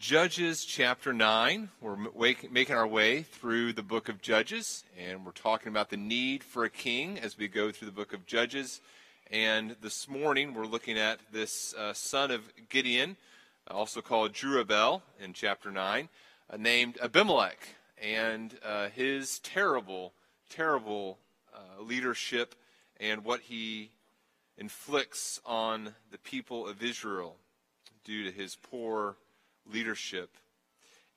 Judges 0.00 0.64
chapter 0.64 1.12
9. 1.12 1.68
We're 1.82 2.08
making 2.50 2.74
our 2.74 2.86
way 2.86 3.20
through 3.20 3.74
the 3.74 3.82
book 3.82 4.08
of 4.08 4.22
Judges, 4.22 4.82
and 4.98 5.26
we're 5.26 5.32
talking 5.32 5.68
about 5.68 5.90
the 5.90 5.98
need 5.98 6.42
for 6.42 6.64
a 6.64 6.70
king 6.70 7.18
as 7.18 7.36
we 7.36 7.48
go 7.48 7.70
through 7.70 7.84
the 7.84 7.92
book 7.92 8.14
of 8.14 8.24
Judges. 8.24 8.80
And 9.30 9.76
this 9.82 10.08
morning, 10.08 10.54
we're 10.54 10.64
looking 10.64 10.96
at 10.96 11.20
this 11.30 11.74
uh, 11.74 11.92
son 11.92 12.30
of 12.30 12.40
Gideon, 12.70 13.18
also 13.70 14.00
called 14.00 14.32
Jerubbaal 14.32 15.02
in 15.22 15.34
chapter 15.34 15.70
9, 15.70 16.08
uh, 16.48 16.56
named 16.56 16.96
Abimelech, 17.02 17.58
and 18.02 18.58
uh, 18.64 18.88
his 18.88 19.38
terrible, 19.40 20.14
terrible 20.48 21.18
uh, 21.54 21.82
leadership 21.82 22.54
and 22.98 23.22
what 23.22 23.40
he 23.40 23.90
inflicts 24.56 25.42
on 25.44 25.94
the 26.10 26.18
people 26.18 26.66
of 26.66 26.82
Israel 26.82 27.36
due 28.02 28.24
to 28.24 28.32
his 28.32 28.56
poor 28.56 29.16
leadership. 29.72 30.30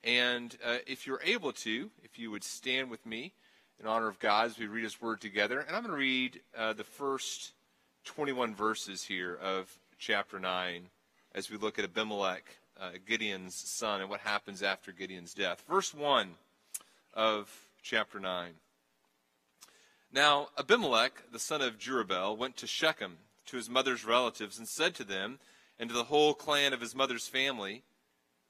And 0.02 0.56
uh, 0.64 0.78
if 0.86 1.06
you're 1.06 1.20
able 1.24 1.52
to, 1.52 1.90
if 2.02 2.18
you 2.18 2.30
would 2.30 2.44
stand 2.44 2.90
with 2.90 3.04
me 3.06 3.32
in 3.80 3.86
honor 3.86 4.08
of 4.08 4.18
God 4.18 4.46
as 4.46 4.58
we 4.58 4.66
read 4.66 4.84
His 4.84 5.00
Word 5.00 5.20
together. 5.20 5.60
And 5.60 5.74
I'm 5.74 5.82
going 5.82 5.94
to 5.94 5.98
read 5.98 6.40
uh, 6.56 6.72
the 6.72 6.84
first 6.84 7.52
21 8.04 8.54
verses 8.54 9.02
here 9.04 9.34
of 9.42 9.78
chapter 9.98 10.38
9 10.38 10.88
as 11.34 11.50
we 11.50 11.56
look 11.56 11.78
at 11.78 11.84
Abimelech, 11.84 12.44
uh, 12.80 12.90
Gideon's 13.06 13.54
son, 13.54 14.00
and 14.00 14.10
what 14.10 14.20
happens 14.20 14.62
after 14.62 14.92
Gideon's 14.92 15.34
death. 15.34 15.64
Verse 15.68 15.92
1 15.92 16.30
of 17.14 17.66
chapter 17.82 18.20
9. 18.20 18.52
Now, 20.12 20.48
Abimelech, 20.56 21.32
the 21.32 21.40
son 21.40 21.60
of 21.60 21.78
Jerubbaal, 21.78 22.36
went 22.36 22.56
to 22.58 22.66
Shechem 22.66 23.16
to 23.46 23.56
his 23.56 23.68
mother's 23.68 24.04
relatives 24.04 24.58
and 24.58 24.68
said 24.68 24.94
to 24.94 25.04
them 25.04 25.40
and 25.78 25.90
to 25.90 25.94
the 25.94 26.04
whole 26.04 26.34
clan 26.34 26.72
of 26.72 26.80
his 26.80 26.94
mother's 26.94 27.26
family, 27.26 27.82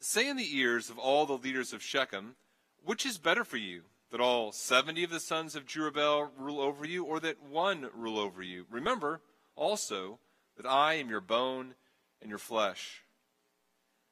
Say 0.07 0.29
in 0.29 0.37
the 0.37 0.59
ears 0.59 0.91
of 0.91 0.99
all 0.99 1.25
the 1.25 1.33
leaders 1.33 1.73
of 1.73 1.83
Shechem, 1.83 2.37
which 2.85 3.07
is 3.07 3.17
better 3.17 3.43
for 3.43 3.57
you, 3.57 3.85
that 4.11 4.21
all 4.21 4.53
seventy 4.53 5.03
of 5.03 5.09
the 5.09 5.19
sons 5.19 5.57
of 5.57 5.65
Jerubbaal 5.65 6.29
rule 6.37 6.61
over 6.61 6.85
you, 6.85 7.05
or 7.05 7.21
that 7.21 7.43
one 7.43 7.89
rule 7.95 8.19
over 8.19 8.43
you? 8.43 8.67
Remember 8.71 9.23
also 9.57 10.19
that 10.59 10.67
I 10.67 10.95
am 10.97 11.09
your 11.09 11.23
bone 11.23 11.75
and 12.21 12.29
your 12.29 12.39
flesh. 12.39 13.03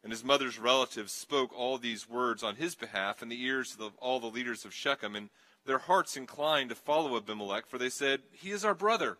And 0.02 0.10
his 0.10 0.24
mother's 0.24 0.58
relatives 0.58 1.12
spoke 1.12 1.52
all 1.54 1.76
these 1.76 2.08
words 2.08 2.42
on 2.42 2.56
his 2.56 2.74
behalf 2.74 3.22
in 3.22 3.28
the 3.28 3.44
ears 3.44 3.76
of 3.78 3.92
all 3.98 4.18
the 4.18 4.26
leaders 4.28 4.64
of 4.64 4.72
Shechem, 4.72 5.14
and 5.14 5.28
their 5.66 5.76
hearts 5.76 6.16
inclined 6.16 6.70
to 6.70 6.74
follow 6.74 7.18
Abimelech, 7.18 7.66
for 7.66 7.76
they 7.76 7.90
said, 7.90 8.22
He 8.32 8.50
is 8.50 8.64
our 8.64 8.74
brother. 8.74 9.18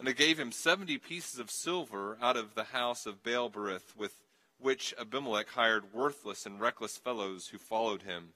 And 0.00 0.08
they 0.08 0.14
gave 0.14 0.36
him 0.36 0.50
seventy 0.50 0.98
pieces 0.98 1.38
of 1.38 1.48
silver 1.48 2.18
out 2.20 2.36
of 2.36 2.56
the 2.56 2.64
house 2.64 3.06
of 3.06 3.22
Baal-berith, 3.22 3.94
with 3.96 4.16
which 4.58 4.94
Abimelech 4.98 5.50
hired 5.50 5.92
worthless 5.92 6.46
and 6.46 6.60
reckless 6.60 6.96
fellows 6.96 7.48
who 7.48 7.58
followed 7.58 8.02
him. 8.02 8.30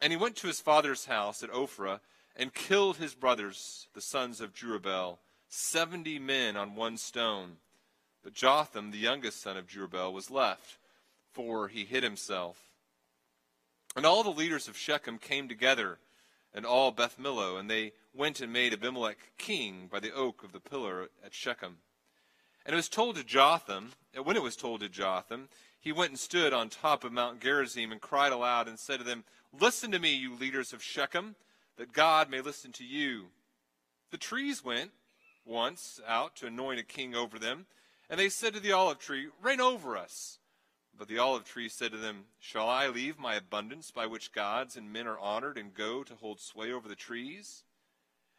And 0.00 0.12
he 0.12 0.16
went 0.16 0.36
to 0.36 0.46
his 0.46 0.60
father's 0.60 1.06
house 1.06 1.42
at 1.42 1.52
Ophrah 1.52 2.00
and 2.36 2.54
killed 2.54 2.96
his 2.96 3.14
brothers, 3.14 3.88
the 3.94 4.00
sons 4.00 4.40
of 4.40 4.54
Jerubbaal, 4.54 5.18
seventy 5.48 6.18
men 6.18 6.56
on 6.56 6.74
one 6.74 6.96
stone. 6.96 7.56
But 8.22 8.34
Jotham, 8.34 8.90
the 8.90 8.98
youngest 8.98 9.40
son 9.40 9.56
of 9.56 9.66
Jerubbaal, 9.66 10.12
was 10.12 10.30
left, 10.30 10.78
for 11.32 11.68
he 11.68 11.84
hid 11.84 12.02
himself. 12.02 12.70
And 13.96 14.06
all 14.06 14.22
the 14.22 14.30
leaders 14.30 14.68
of 14.68 14.76
Shechem 14.76 15.18
came 15.18 15.48
together, 15.48 15.98
and 16.54 16.64
all 16.64 16.90
Beth 16.90 17.16
Millo, 17.18 17.58
and 17.58 17.70
they 17.70 17.92
went 18.14 18.40
and 18.40 18.52
made 18.52 18.72
Abimelech 18.72 19.18
king 19.38 19.88
by 19.90 20.00
the 20.00 20.12
oak 20.12 20.42
of 20.44 20.52
the 20.52 20.60
pillar 20.60 21.08
at 21.24 21.34
Shechem. 21.34 21.78
And 22.64 22.74
it 22.74 22.76
was 22.76 22.88
told 22.88 23.16
to 23.16 23.24
Jotham, 23.24 23.92
and 24.14 24.24
when 24.24 24.36
it 24.36 24.42
was 24.42 24.56
told 24.56 24.80
to 24.80 24.88
Jotham, 24.88 25.48
he 25.80 25.92
went 25.92 26.10
and 26.10 26.18
stood 26.18 26.52
on 26.52 26.68
top 26.68 27.04
of 27.04 27.12
Mount 27.12 27.40
Gerizim 27.40 27.90
and 27.90 28.00
cried 28.00 28.32
aloud 28.32 28.68
and 28.68 28.78
said 28.78 28.98
to 28.98 29.04
them, 29.04 29.24
Listen 29.58 29.90
to 29.92 29.98
me, 29.98 30.14
you 30.14 30.34
leaders 30.34 30.72
of 30.72 30.82
Shechem, 30.82 31.36
that 31.76 31.92
God 31.92 32.28
may 32.30 32.40
listen 32.40 32.72
to 32.72 32.84
you. 32.84 33.26
The 34.10 34.18
trees 34.18 34.64
went 34.64 34.90
once 35.44 36.00
out 36.06 36.36
to 36.36 36.46
anoint 36.46 36.80
a 36.80 36.84
king 36.84 37.14
over 37.14 37.38
them, 37.38 37.66
and 38.08 38.20
they 38.20 38.28
said 38.28 38.54
to 38.54 38.60
the 38.60 38.72
olive 38.72 38.98
tree, 38.98 39.28
Reign 39.42 39.60
over 39.60 39.96
us. 39.96 40.38
But 40.96 41.08
the 41.08 41.18
olive 41.18 41.44
tree 41.44 41.70
said 41.70 41.92
to 41.92 41.96
them, 41.96 42.24
Shall 42.38 42.68
I 42.68 42.88
leave 42.88 43.18
my 43.18 43.34
abundance 43.34 43.90
by 43.90 44.06
which 44.06 44.32
gods 44.32 44.76
and 44.76 44.92
men 44.92 45.06
are 45.06 45.18
honored 45.18 45.56
and 45.56 45.72
go 45.72 46.02
to 46.04 46.14
hold 46.14 46.40
sway 46.40 46.70
over 46.70 46.88
the 46.88 46.94
trees? 46.94 47.64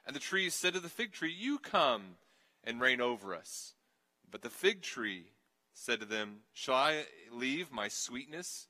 And 0.05 0.15
the 0.15 0.19
trees 0.19 0.53
said 0.53 0.73
to 0.75 0.79
the 0.79 0.89
fig 0.89 1.11
tree, 1.11 1.33
You 1.33 1.57
come 1.57 2.17
and 2.63 2.79
reign 2.79 3.01
over 3.01 3.33
us. 3.33 3.73
But 4.31 4.41
the 4.41 4.49
fig 4.49 4.81
tree 4.81 5.25
said 5.73 5.99
to 5.99 6.05
them, 6.05 6.37
Shall 6.53 6.75
I 6.75 7.05
leave 7.31 7.71
my 7.71 7.87
sweetness 7.87 8.67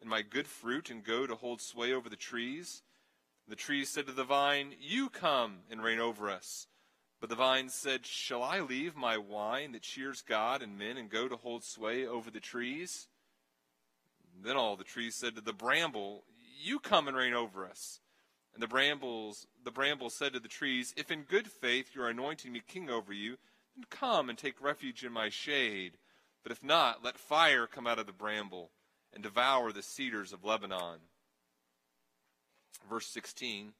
and 0.00 0.08
my 0.08 0.22
good 0.22 0.46
fruit 0.46 0.90
and 0.90 1.04
go 1.04 1.26
to 1.26 1.34
hold 1.34 1.60
sway 1.60 1.92
over 1.92 2.08
the 2.08 2.16
trees? 2.16 2.82
The 3.46 3.56
trees 3.56 3.90
said 3.90 4.06
to 4.06 4.12
the 4.12 4.24
vine, 4.24 4.74
You 4.80 5.10
come 5.10 5.58
and 5.70 5.82
reign 5.82 5.98
over 5.98 6.30
us. 6.30 6.66
But 7.20 7.28
the 7.28 7.36
vine 7.36 7.68
said, 7.68 8.06
Shall 8.06 8.42
I 8.42 8.60
leave 8.60 8.96
my 8.96 9.18
wine 9.18 9.72
that 9.72 9.82
cheers 9.82 10.22
God 10.22 10.62
and 10.62 10.78
men 10.78 10.96
and 10.96 11.10
go 11.10 11.28
to 11.28 11.36
hold 11.36 11.62
sway 11.62 12.06
over 12.06 12.30
the 12.30 12.40
trees? 12.40 13.08
Then 14.42 14.56
all 14.56 14.76
the 14.76 14.84
trees 14.84 15.14
said 15.14 15.36
to 15.36 15.40
the 15.40 15.52
bramble, 15.52 16.24
You 16.60 16.80
come 16.80 17.06
and 17.06 17.16
reign 17.16 17.34
over 17.34 17.66
us. 17.66 18.00
And 18.54 18.62
the 18.62 18.68
brambles 18.68 19.46
the 19.64 19.70
bramble 19.70 20.10
said 20.10 20.32
to 20.32 20.40
the 20.40 20.48
trees, 20.48 20.92
If 20.96 21.10
in 21.10 21.22
good 21.22 21.46
faith 21.46 21.90
you 21.94 22.02
are 22.02 22.08
anointing 22.08 22.52
me 22.52 22.62
king 22.66 22.90
over 22.90 23.12
you, 23.12 23.38
then 23.76 23.84
come 23.90 24.28
and 24.28 24.38
take 24.38 24.60
refuge 24.60 25.04
in 25.04 25.12
my 25.12 25.28
shade. 25.28 25.92
But 26.42 26.52
if 26.52 26.62
not, 26.62 27.04
let 27.04 27.18
fire 27.18 27.66
come 27.66 27.86
out 27.86 27.98
of 27.98 28.06
the 28.06 28.12
bramble 28.12 28.70
and 29.12 29.22
devour 29.22 29.72
the 29.72 29.82
cedars 29.82 30.32
of 30.32 30.44
Lebanon. 30.44 30.98
Verse 32.88 33.06
16. 33.06 33.72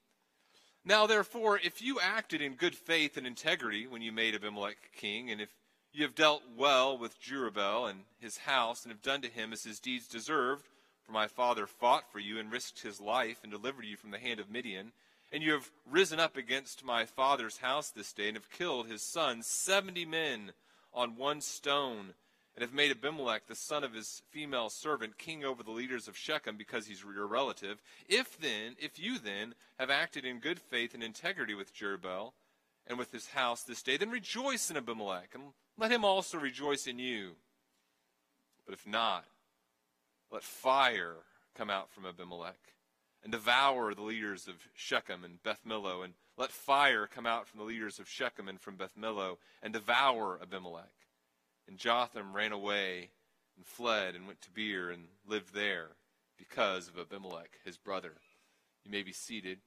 Now, 0.85 1.07
therefore, 1.07 1.59
if 1.63 1.81
you 1.81 1.99
acted 1.99 2.41
in 2.41 2.55
good 2.55 2.75
faith 2.75 3.17
and 3.17 3.25
integrity 3.25 3.87
when 3.87 4.01
you 4.01 4.11
made 4.11 4.35
Abimelech 4.35 4.91
king, 4.95 5.31
and 5.31 5.39
if 5.39 5.49
you 5.93 6.03
have 6.03 6.15
dealt 6.15 6.43
well 6.57 6.97
with 6.97 7.21
Jerubbaal 7.21 7.89
and 7.89 8.01
his 8.19 8.37
house, 8.37 8.83
and 8.83 8.91
have 8.91 9.01
done 9.01 9.21
to 9.21 9.29
him 9.29 9.53
as 9.53 9.63
his 9.63 9.79
deeds 9.79 10.07
deserved, 10.07 10.67
for 11.03 11.11
my 11.11 11.27
father 11.27 11.67
fought 11.67 12.11
for 12.11 12.19
you 12.19 12.39
and 12.39 12.51
risked 12.51 12.81
his 12.81 12.99
life 12.99 13.39
and 13.43 13.51
delivered 13.51 13.85
you 13.85 13.95
from 13.95 14.11
the 14.11 14.19
hand 14.19 14.39
of 14.39 14.49
Midian, 14.49 14.91
and 15.33 15.41
you 15.41 15.51
have 15.51 15.71
risen 15.89 16.19
up 16.19 16.37
against 16.37 16.85
my 16.85 17.05
father's 17.05 17.57
house 17.57 17.89
this 17.89 18.13
day, 18.13 18.27
and 18.27 18.37
have 18.37 18.51
killed 18.51 18.87
his 18.87 19.01
sons, 19.01 19.47
seventy 19.47 20.05
men, 20.05 20.51
on 20.93 21.17
one 21.17 21.41
stone, 21.41 22.13
and 22.55 22.61
have 22.61 22.73
made 22.73 22.91
Abimelech, 22.91 23.47
the 23.47 23.55
son 23.55 23.83
of 23.83 23.95
his 23.95 24.21
female 24.29 24.69
servant, 24.69 25.17
king 25.17 25.43
over 25.43 25.63
the 25.63 25.71
leaders 25.71 26.07
of 26.07 26.15
Shechem, 26.15 26.55
because 26.55 26.85
he's 26.85 27.03
your 27.03 27.25
relative. 27.25 27.81
If 28.07 28.39
then, 28.39 28.75
if 28.77 28.99
you 28.99 29.17
then 29.17 29.55
have 29.79 29.89
acted 29.89 30.23
in 30.23 30.37
good 30.37 30.59
faith 30.59 30.93
and 30.93 31.01
integrity 31.01 31.55
with 31.55 31.75
Jerubbaal 31.75 32.33
and 32.85 32.99
with 32.99 33.11
his 33.11 33.29
house 33.29 33.63
this 33.63 33.81
day, 33.81 33.97
then 33.97 34.11
rejoice 34.11 34.69
in 34.69 34.77
Abimelech, 34.77 35.31
and 35.33 35.45
let 35.79 35.91
him 35.91 36.05
also 36.05 36.37
rejoice 36.37 36.85
in 36.85 36.99
you. 36.99 37.31
But 38.67 38.75
if 38.75 38.85
not, 38.85 39.25
let 40.31 40.43
fire 40.43 41.15
come 41.55 41.71
out 41.71 41.91
from 41.91 42.05
Abimelech 42.05 42.59
and 43.23 43.31
devour 43.31 43.93
the 43.93 44.01
leaders 44.01 44.47
of 44.47 44.55
Shechem 44.75 45.23
and 45.23 45.41
Beth 45.43 45.61
Millo, 45.67 46.03
and 46.03 46.13
let 46.37 46.51
fire 46.51 47.07
come 47.07 47.25
out 47.25 47.47
from 47.47 47.59
the 47.59 47.65
leaders 47.65 47.99
of 47.99 48.09
Shechem 48.09 48.47
and 48.47 48.59
from 48.59 48.75
Beth 48.75 48.95
Millo, 48.99 49.37
and 49.61 49.73
devour 49.73 50.39
Abimelech. 50.41 50.91
And 51.67 51.77
Jotham 51.77 52.35
ran 52.35 52.51
away 52.51 53.09
and 53.55 53.65
fled 53.65 54.15
and 54.15 54.27
went 54.27 54.41
to 54.41 54.51
Beer 54.51 54.89
and 54.89 55.05
lived 55.27 55.53
there 55.53 55.89
because 56.37 56.87
of 56.87 56.99
Abimelech, 56.99 57.59
his 57.63 57.77
brother. 57.77 58.13
You 58.83 58.91
may 58.91 59.03
be 59.03 59.13
seated. 59.13 59.59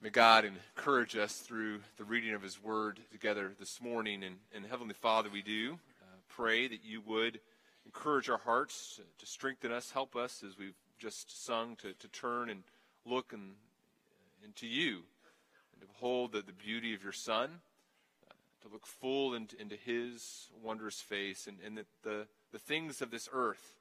May 0.00 0.10
God 0.10 0.44
encourage 0.44 1.16
us 1.16 1.38
through 1.38 1.80
the 1.96 2.04
reading 2.04 2.32
of 2.32 2.42
His 2.42 2.62
Word 2.62 3.00
together 3.10 3.52
this 3.58 3.82
morning. 3.82 4.22
And, 4.22 4.36
and 4.54 4.64
Heavenly 4.64 4.94
Father, 4.94 5.28
we 5.30 5.42
do 5.42 5.78
uh, 6.00 6.16
pray 6.28 6.68
that 6.68 6.84
you 6.84 7.02
would 7.06 7.40
encourage 7.84 8.30
our 8.30 8.38
hearts, 8.38 9.00
to 9.18 9.26
strengthen 9.26 9.72
us, 9.72 9.90
help 9.90 10.14
us 10.14 10.44
as 10.46 10.56
we've 10.56 10.76
just 11.00 11.44
sung 11.44 11.76
to, 11.76 11.94
to 11.94 12.08
turn 12.08 12.50
and 12.50 12.62
look 13.06 13.32
and, 13.32 13.52
into 14.44 14.66
you 14.66 15.02
and 15.72 15.80
to 15.80 15.86
behold 15.86 16.32
the, 16.32 16.42
the 16.42 16.52
beauty 16.52 16.94
of 16.94 17.02
your 17.02 17.12
Son, 17.12 17.50
uh, 18.30 18.34
to 18.62 18.72
look 18.72 18.86
full 18.86 19.34
into, 19.34 19.60
into 19.60 19.76
his 19.76 20.48
wondrous 20.62 21.00
face, 21.00 21.46
and, 21.46 21.56
and 21.64 21.78
that 21.78 21.86
the, 22.02 22.26
the 22.52 22.58
things 22.58 23.00
of 23.00 23.10
this 23.10 23.28
earth, 23.32 23.74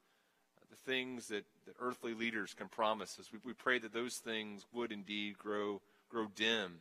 uh, 0.57 0.65
the 0.69 0.91
things 0.91 1.27
that, 1.27 1.45
that 1.65 1.75
earthly 1.79 2.13
leaders 2.13 2.53
can 2.53 2.67
promise 2.67 3.17
us, 3.19 3.29
we, 3.31 3.39
we 3.43 3.53
pray 3.53 3.79
that 3.79 3.93
those 3.93 4.15
things 4.15 4.65
would 4.73 4.91
indeed 4.91 5.37
grow, 5.37 5.81
grow 6.09 6.27
dim 6.35 6.79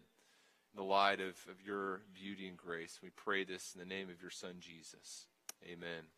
in 0.72 0.76
the 0.76 0.84
light 0.84 1.20
of, 1.20 1.34
of 1.50 1.66
your 1.66 2.00
beauty 2.14 2.46
and 2.46 2.56
grace. 2.56 3.00
We 3.02 3.10
pray 3.10 3.44
this 3.44 3.74
in 3.74 3.80
the 3.80 3.94
name 3.94 4.08
of 4.08 4.22
your 4.22 4.30
Son, 4.30 4.54
Jesus. 4.60 5.26
Amen. 5.64 6.17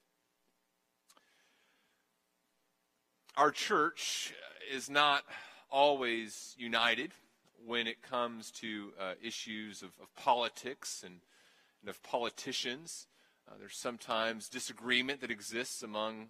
Our 3.37 3.51
church 3.51 4.35
is 4.73 4.91
not 4.91 5.23
always 5.71 6.55
united 6.59 7.13
when 7.67 7.87
it 7.87 8.03
comes 8.03 8.51
to 8.51 8.93
uh, 9.01 9.13
issues 9.23 9.83
of, 9.83 9.91
of 10.01 10.15
politics 10.17 11.03
and, 11.05 11.21
and, 11.81 11.91
of 11.91 12.03
politicians. 12.03 13.07
Uh, 13.49 13.55
there's 13.59 13.77
sometimes 13.77 14.49
disagreement 14.49 15.21
that 15.21 15.31
exists 15.31 15.83
among 15.83 16.29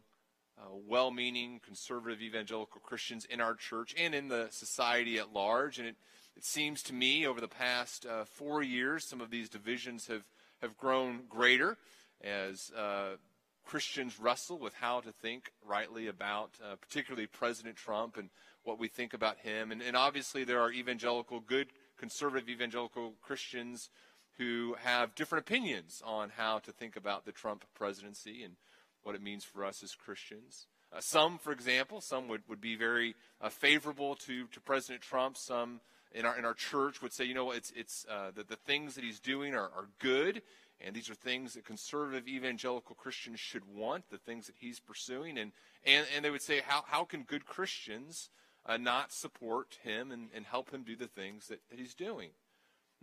uh, 0.59 0.65
well 0.87 1.11
meaning 1.11 1.61
conservative 1.65 2.21
evangelical 2.21 2.81
Christians 2.81 3.25
in 3.25 3.41
our 3.41 3.55
church 3.55 3.95
and 3.99 4.15
in 4.15 4.29
the 4.29 4.49
society 4.51 5.19
at 5.19 5.33
large. 5.33 5.79
And 5.79 5.89
it, 5.89 5.97
it 6.37 6.45
seems 6.45 6.83
to 6.85 6.95
me 6.95 7.27
over 7.27 7.41
the 7.41 7.49
past 7.49 8.05
uh, 8.05 8.25
four 8.25 8.63
years, 8.63 9.05
some 9.05 9.21
of 9.21 9.31
these 9.31 9.49
divisions 9.49 10.07
have, 10.09 10.25
have 10.61 10.77
grown 10.77 11.23
greater 11.29 11.79
as 12.23 12.71
uh, 12.77 13.17
Christians 13.65 14.19
wrestle 14.19 14.59
with 14.59 14.75
how 14.75 15.01
to 15.01 15.13
think 15.13 15.53
rightly 15.65 16.09
about, 16.09 16.51
uh, 16.63 16.77
particularly 16.77 17.27
President 17.27 17.77
Trump 17.77 18.17
and 18.17 18.31
what 18.65 18.79
we 18.79 18.89
think 18.89 19.15
about 19.15 19.39
him. 19.39 19.71
And, 19.73 19.81
and 19.83 19.97
obviously, 19.97 20.45
there 20.45 20.61
are 20.61 20.73
evangelical, 20.73 21.41
good 21.41 21.69
conservative 21.97 22.49
evangelical 22.49 23.15
Christians 23.23 23.91
who 24.39 24.75
have 24.83 25.15
different 25.15 25.47
opinions 25.47 26.03
on 26.05 26.31
how 26.37 26.59
to 26.61 26.73
think 26.73 26.97
about 26.97 27.25
the 27.25 27.33
Trump 27.33 27.65
presidency 27.75 28.43
and 28.43 28.55
what 29.03 29.15
it 29.15 29.23
means 29.23 29.45
for 29.45 29.65
us 29.65 29.83
as 29.83 29.95
Christians. 29.95 30.67
Uh, 30.93 31.01
some, 31.01 31.39
for 31.39 31.53
example, 31.53 32.01
some 32.01 32.27
would, 32.29 32.43
would 32.49 32.61
be 32.61 32.75
very 32.75 33.15
uh, 33.41 33.49
favorable 33.49 34.15
to, 34.17 34.47
to 34.49 34.61
President 34.61 35.03
Trump. 35.03 35.37
Some 35.37 35.81
in 36.13 36.25
our, 36.25 36.37
in 36.39 36.45
our 36.45 36.55
church 36.55 37.01
would 37.03 37.13
say, 37.13 37.25
you 37.25 37.35
know, 37.35 37.53
it's, 37.53 37.73
it's, 37.77 38.05
uh, 38.11 38.31
that 38.35 38.49
the 38.49 38.57
things 38.57 38.95
that 38.95 39.05
he's 39.05 39.21
doing 39.21 39.55
are, 39.55 39.71
are 39.77 39.89
good, 40.01 40.43
and 40.81 40.95
these 40.95 41.11
are 41.11 41.15
things 41.15 41.55
that 41.55 41.65
conservative 41.65 42.27
evangelical 42.27 42.95
Christians 42.95 43.39
should 43.39 43.65
want, 43.75 44.09
the 44.11 44.19
things 44.19 44.47
that 44.47 44.57
he's 44.59 44.81
pursuing. 44.81 45.39
And, 45.39 45.53
and, 45.85 46.07
and 46.15 46.25
they 46.25 46.31
would 46.31 46.43
say, 46.43 46.63
how, 46.67 46.83
how 46.87 47.05
can 47.05 47.23
good 47.23 47.45
Christians 47.45 48.31
uh, 48.67 48.77
not 48.77 49.13
support 49.13 49.79
him 49.83 50.11
and, 50.11 50.29
and 50.35 50.47
help 50.47 50.71
him 50.71 50.83
do 50.83 50.97
the 50.97 51.07
things 51.07 51.49
that, 51.49 51.61
that 51.71 51.79
he's 51.79 51.95
doing? 51.95 52.31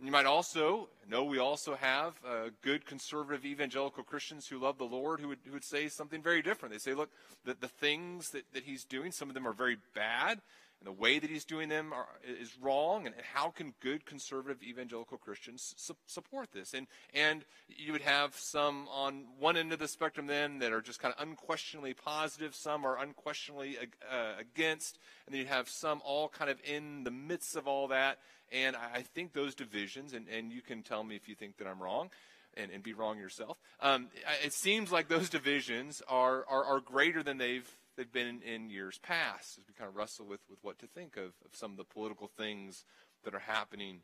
You 0.00 0.12
might 0.12 0.26
also 0.26 0.90
know 1.08 1.24
we 1.24 1.38
also 1.38 1.74
have 1.74 2.14
uh, 2.24 2.50
good 2.62 2.86
conservative 2.86 3.44
evangelical 3.44 4.04
Christians 4.04 4.46
who 4.46 4.58
love 4.58 4.78
the 4.78 4.84
Lord 4.84 5.18
who 5.18 5.28
would, 5.28 5.40
who 5.44 5.52
would 5.52 5.64
say 5.64 5.88
something 5.88 6.22
very 6.22 6.40
different. 6.40 6.72
They 6.72 6.78
say, 6.78 6.94
look, 6.94 7.10
that 7.44 7.60
the 7.60 7.68
things 7.68 8.30
that, 8.30 8.44
that 8.54 8.62
he's 8.62 8.84
doing, 8.84 9.10
some 9.10 9.28
of 9.28 9.34
them 9.34 9.46
are 9.46 9.52
very 9.52 9.76
bad, 9.96 10.40
and 10.80 10.86
the 10.86 10.92
way 10.92 11.18
that 11.18 11.28
he's 11.28 11.44
doing 11.44 11.68
them 11.68 11.92
are, 11.92 12.06
is 12.24 12.56
wrong. 12.60 13.06
And, 13.06 13.14
how 13.34 13.50
can 13.50 13.74
good 13.80 14.06
conservative 14.06 14.62
evangelical 14.62 15.18
Christians 15.18 15.74
su- 15.76 15.96
support 16.06 16.52
this? 16.52 16.74
And, 16.74 16.86
and 17.12 17.44
you 17.68 17.92
would 17.92 18.02
have 18.02 18.34
some 18.36 18.86
on 18.88 19.24
one 19.38 19.56
end 19.56 19.72
of 19.72 19.78
the 19.78 19.88
spectrum 19.88 20.26
then 20.26 20.58
that 20.60 20.72
are 20.72 20.80
just 20.80 21.00
kind 21.00 21.14
of 21.16 21.26
unquestionably 21.26 21.94
positive, 21.94 22.54
some 22.54 22.84
are 22.84 22.98
unquestionably 22.98 23.76
uh, 23.78 24.40
against, 24.40 24.98
and 25.26 25.34
then 25.34 25.42
you 25.42 25.48
have 25.48 25.68
some 25.68 26.00
all 26.04 26.28
kind 26.28 26.50
of 26.50 26.58
in 26.64 27.04
the 27.04 27.10
midst 27.10 27.56
of 27.56 27.66
all 27.66 27.88
that 27.88 28.18
and 28.50 28.76
I 28.76 29.02
think 29.02 29.32
those 29.32 29.54
divisions, 29.54 30.14
and, 30.14 30.26
and 30.28 30.52
you 30.52 30.62
can 30.62 30.82
tell 30.82 31.04
me 31.04 31.16
if 31.16 31.28
you 31.28 31.34
think 31.34 31.58
that 31.58 31.66
I'm 31.66 31.82
wrong, 31.82 32.10
and, 32.56 32.70
and 32.70 32.82
be 32.82 32.94
wrong 32.94 33.18
yourself. 33.18 33.58
Um, 33.80 34.08
it 34.44 34.52
seems 34.52 34.90
like 34.90 35.08
those 35.08 35.28
divisions 35.28 36.02
are, 36.08 36.44
are, 36.48 36.64
are 36.64 36.80
greater 36.80 37.22
than 37.22 37.38
they've 37.38 37.68
they've 37.98 38.12
been 38.12 38.28
in, 38.28 38.42
in, 38.42 38.70
years 38.70 38.98
past 38.98 39.58
as 39.58 39.64
we 39.66 39.74
kind 39.74 39.88
of 39.88 39.96
wrestle 39.96 40.24
with, 40.24 40.40
with 40.48 40.60
what 40.62 40.78
to 40.78 40.86
think 40.86 41.16
of, 41.16 41.34
of 41.44 41.52
some 41.52 41.72
of 41.72 41.76
the 41.76 41.84
political 41.84 42.28
things 42.28 42.84
that 43.24 43.34
are 43.34 43.40
happening 43.40 44.02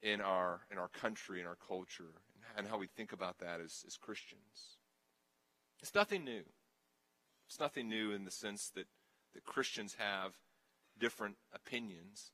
in 0.00 0.20
our 0.20 0.60
in 0.70 0.78
our 0.78 0.88
country 0.88 1.40
and 1.40 1.48
our 1.48 1.56
culture 1.66 2.12
and 2.56 2.68
how 2.68 2.78
we 2.78 2.86
think 2.86 3.12
about 3.12 3.38
that 3.38 3.60
as, 3.60 3.84
as 3.86 3.96
Christians. 3.96 4.78
It's 5.82 5.94
nothing 5.94 6.24
new. 6.24 6.44
It's 7.48 7.58
nothing 7.58 7.88
new 7.88 8.12
in 8.12 8.24
the 8.24 8.30
sense 8.30 8.70
that, 8.76 8.86
that 9.34 9.44
Christians 9.44 9.96
have 9.98 10.34
different 10.98 11.36
opinions. 11.52 12.30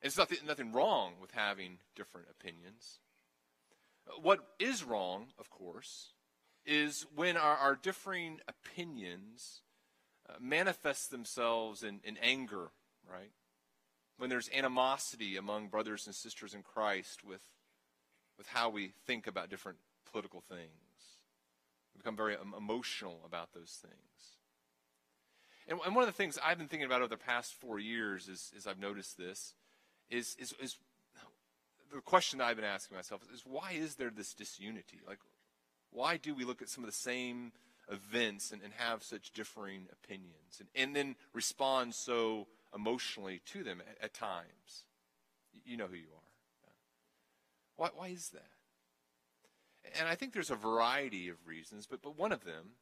It's 0.00 0.16
nothing, 0.16 0.38
nothing 0.46 0.72
wrong 0.72 1.14
with 1.20 1.32
having 1.32 1.78
different 1.94 2.28
opinions. 2.30 3.00
What 4.22 4.40
is 4.58 4.82
wrong, 4.82 5.26
of 5.38 5.50
course, 5.50 6.14
is 6.64 7.06
when 7.14 7.36
our, 7.36 7.56
our 7.56 7.74
differing 7.76 8.40
opinions 8.48 9.60
manifest 10.38 11.10
themselves 11.10 11.82
in, 11.82 12.00
in 12.04 12.16
anger, 12.18 12.70
right? 13.10 13.30
When 14.18 14.30
there's 14.30 14.50
animosity 14.54 15.36
among 15.36 15.68
brothers 15.68 16.06
and 16.06 16.14
sisters 16.14 16.54
in 16.54 16.62
Christ 16.62 17.24
with, 17.24 17.42
with 18.36 18.48
how 18.48 18.68
we 18.68 18.92
think 19.06 19.26
about 19.26 19.50
different 19.50 19.78
political 20.10 20.40
things. 20.40 20.68
We 21.94 21.98
become 21.98 22.16
very 22.16 22.36
emotional 22.56 23.20
about 23.24 23.52
those 23.52 23.78
things. 23.80 23.94
And, 25.68 25.78
and 25.86 25.94
one 25.94 26.02
of 26.02 26.08
the 26.08 26.16
things 26.16 26.38
I've 26.44 26.58
been 26.58 26.68
thinking 26.68 26.86
about 26.86 27.00
over 27.00 27.08
the 27.08 27.16
past 27.16 27.54
four 27.54 27.78
years 27.78 28.28
is, 28.28 28.52
is 28.56 28.66
I've 28.66 28.78
noticed 28.78 29.16
this 29.16 29.54
is, 30.10 30.36
is, 30.38 30.54
is 30.60 30.76
the 31.94 32.00
question 32.00 32.38
that 32.38 32.46
I've 32.46 32.56
been 32.56 32.64
asking 32.64 32.96
myself 32.96 33.22
is, 33.22 33.40
is 33.40 33.42
why 33.46 33.72
is 33.72 33.94
there 33.94 34.10
this 34.10 34.34
disunity? 34.34 35.00
Like, 35.06 35.18
why 35.92 36.16
do 36.16 36.34
we 36.34 36.44
look 36.44 36.62
at 36.62 36.68
some 36.68 36.84
of 36.84 36.90
the 36.90 36.96
same 36.96 37.52
events 37.90 38.52
and, 38.52 38.62
and 38.62 38.72
have 38.76 39.02
such 39.02 39.32
differing 39.32 39.86
opinions 39.92 40.60
and, 40.60 40.68
and 40.74 40.94
then 40.94 41.16
respond 41.32 41.94
so 41.94 42.46
emotionally 42.74 43.40
to 43.46 43.62
them 43.62 43.80
at, 43.80 44.04
at 44.04 44.14
times? 44.14 44.84
You 45.64 45.76
know 45.76 45.86
who 45.86 45.96
you 45.96 46.08
are. 46.14 46.30
Why, 47.80 47.88
why 47.94 48.08
is 48.08 48.28
that? 48.30 48.50
And 49.98 50.06
I 50.06 50.14
think 50.14 50.34
there's 50.34 50.50
a 50.50 50.54
variety 50.54 51.30
of 51.30 51.46
reasons, 51.46 51.86
but, 51.86 52.02
but 52.02 52.18
one 52.18 52.30
of 52.30 52.44
them, 52.44 52.72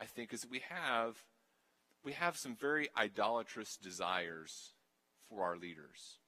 I 0.00 0.06
think, 0.06 0.32
is 0.32 0.40
that 0.40 0.50
we 0.50 0.62
have, 0.68 1.18
we 2.02 2.12
have 2.12 2.38
some 2.38 2.56
very 2.56 2.88
idolatrous 2.96 3.76
desires 3.76 4.72
for 5.28 5.44
our 5.44 5.58
leaders. 5.58 6.18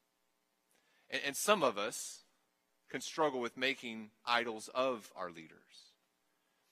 And, 1.09 1.23
and 1.29 1.37
some 1.37 1.63
of 1.63 1.79
us 1.79 2.25
can 2.91 3.01
struggle 3.01 3.41
with 3.41 3.57
making 3.57 4.11
idols 4.27 4.69
of 4.75 5.11
our 5.17 5.31
leaders. 5.31 5.90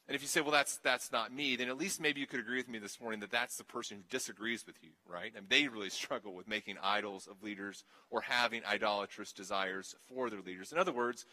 And 0.08 0.14
if 0.14 0.22
you 0.22 0.28
say, 0.28 0.40
well, 0.40 0.52
that's, 0.52 0.78
that's 0.78 1.12
not 1.12 1.34
me, 1.34 1.55
then 1.55 1.69
at 1.69 1.76
least 1.76 2.00
maybe 2.00 2.19
you 2.19 2.26
could 2.26 2.40
agree 2.40 2.56
with 2.56 2.69
me 2.69 2.78
this 2.78 2.99
morning 2.99 3.20
that 3.20 3.31
that's 3.31 3.58
the 3.58 3.64
person 3.64 3.99
who 3.99 4.02
disagrees 4.08 4.66
with 4.66 4.76
you, 4.82 4.88
right? 5.06 5.32
And 5.37 5.50
they 5.50 5.69
really 5.69 5.90
struggle 5.90 6.32
with 6.32 6.49
making 6.49 6.76
idols 6.82 7.26
of 7.26 7.43
leaders 7.43 7.84
or 8.10 8.22
having 8.22 8.62
idolatrous 8.64 9.32
desires 9.32 9.94
for 10.08 10.31
their 10.31 10.40
leaders. 10.40 10.72
In 10.72 10.78
other 10.78 10.93
words, 10.93 11.26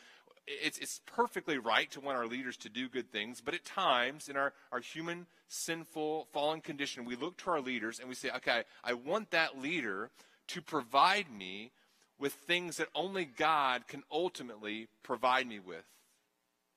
it's, 0.45 0.77
it's 0.77 0.99
perfectly 1.05 1.57
right 1.57 1.89
to 1.91 2.01
want 2.01 2.17
our 2.17 2.27
leaders 2.27 2.57
to 2.57 2.69
do 2.69 2.89
good 2.89 3.09
things, 3.13 3.39
but 3.39 3.53
at 3.53 3.63
times 3.63 4.27
in 4.27 4.35
our, 4.35 4.51
our 4.73 4.81
human, 4.81 5.25
sinful, 5.47 6.27
fallen 6.33 6.59
condition, 6.59 7.05
we 7.05 7.15
look 7.15 7.37
to 7.37 7.51
our 7.51 7.61
leaders 7.61 7.99
and 7.99 8.09
we 8.09 8.15
say, 8.15 8.29
okay, 8.35 8.63
I 8.83 8.93
want 8.93 9.31
that 9.31 9.57
leader 9.57 10.11
to 10.49 10.61
provide 10.61 11.31
me 11.31 11.71
with 12.19 12.33
things 12.33 12.75
that 12.77 12.89
only 12.93 13.23
God 13.23 13.87
can 13.87 14.03
ultimately 14.11 14.89
provide 15.01 15.47
me 15.47 15.59
with 15.59 15.85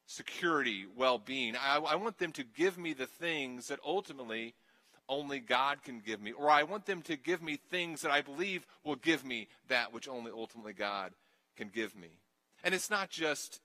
security, 0.09 0.87
well 0.97 1.19
being. 1.19 1.55
I, 1.55 1.77
I, 1.77 1.95
want 1.95 2.19
them 2.19 2.33
to 2.33 2.43
give 2.43 2.79
me 2.79 2.95
the 2.95 3.07
things 3.07 3.69
that 3.69 3.79
ultimately 3.87 4.55
only 5.07 5.39
God 5.39 5.83
can 5.85 6.01
give 6.01 6.21
me, 6.21 6.33
or 6.33 6.51
I 6.51 6.63
want 6.63 6.87
them 6.87 7.03
to 7.03 7.17
give 7.17 7.43
me 7.43 7.61
things 7.71 8.01
that 8.01 8.11
I 8.11 8.23
believe 8.23 8.67
will 8.85 8.97
give 8.97 9.25
me 9.25 9.49
that 9.69 9.93
which 9.93 10.09
only 10.09 10.33
ultimately 10.35 10.73
God 10.73 11.13
can 11.57 11.69
give 11.69 11.95
me. 11.95 12.09
And 12.65 12.75
it's 12.75 12.91
not 12.91 13.11
just 13.11 13.61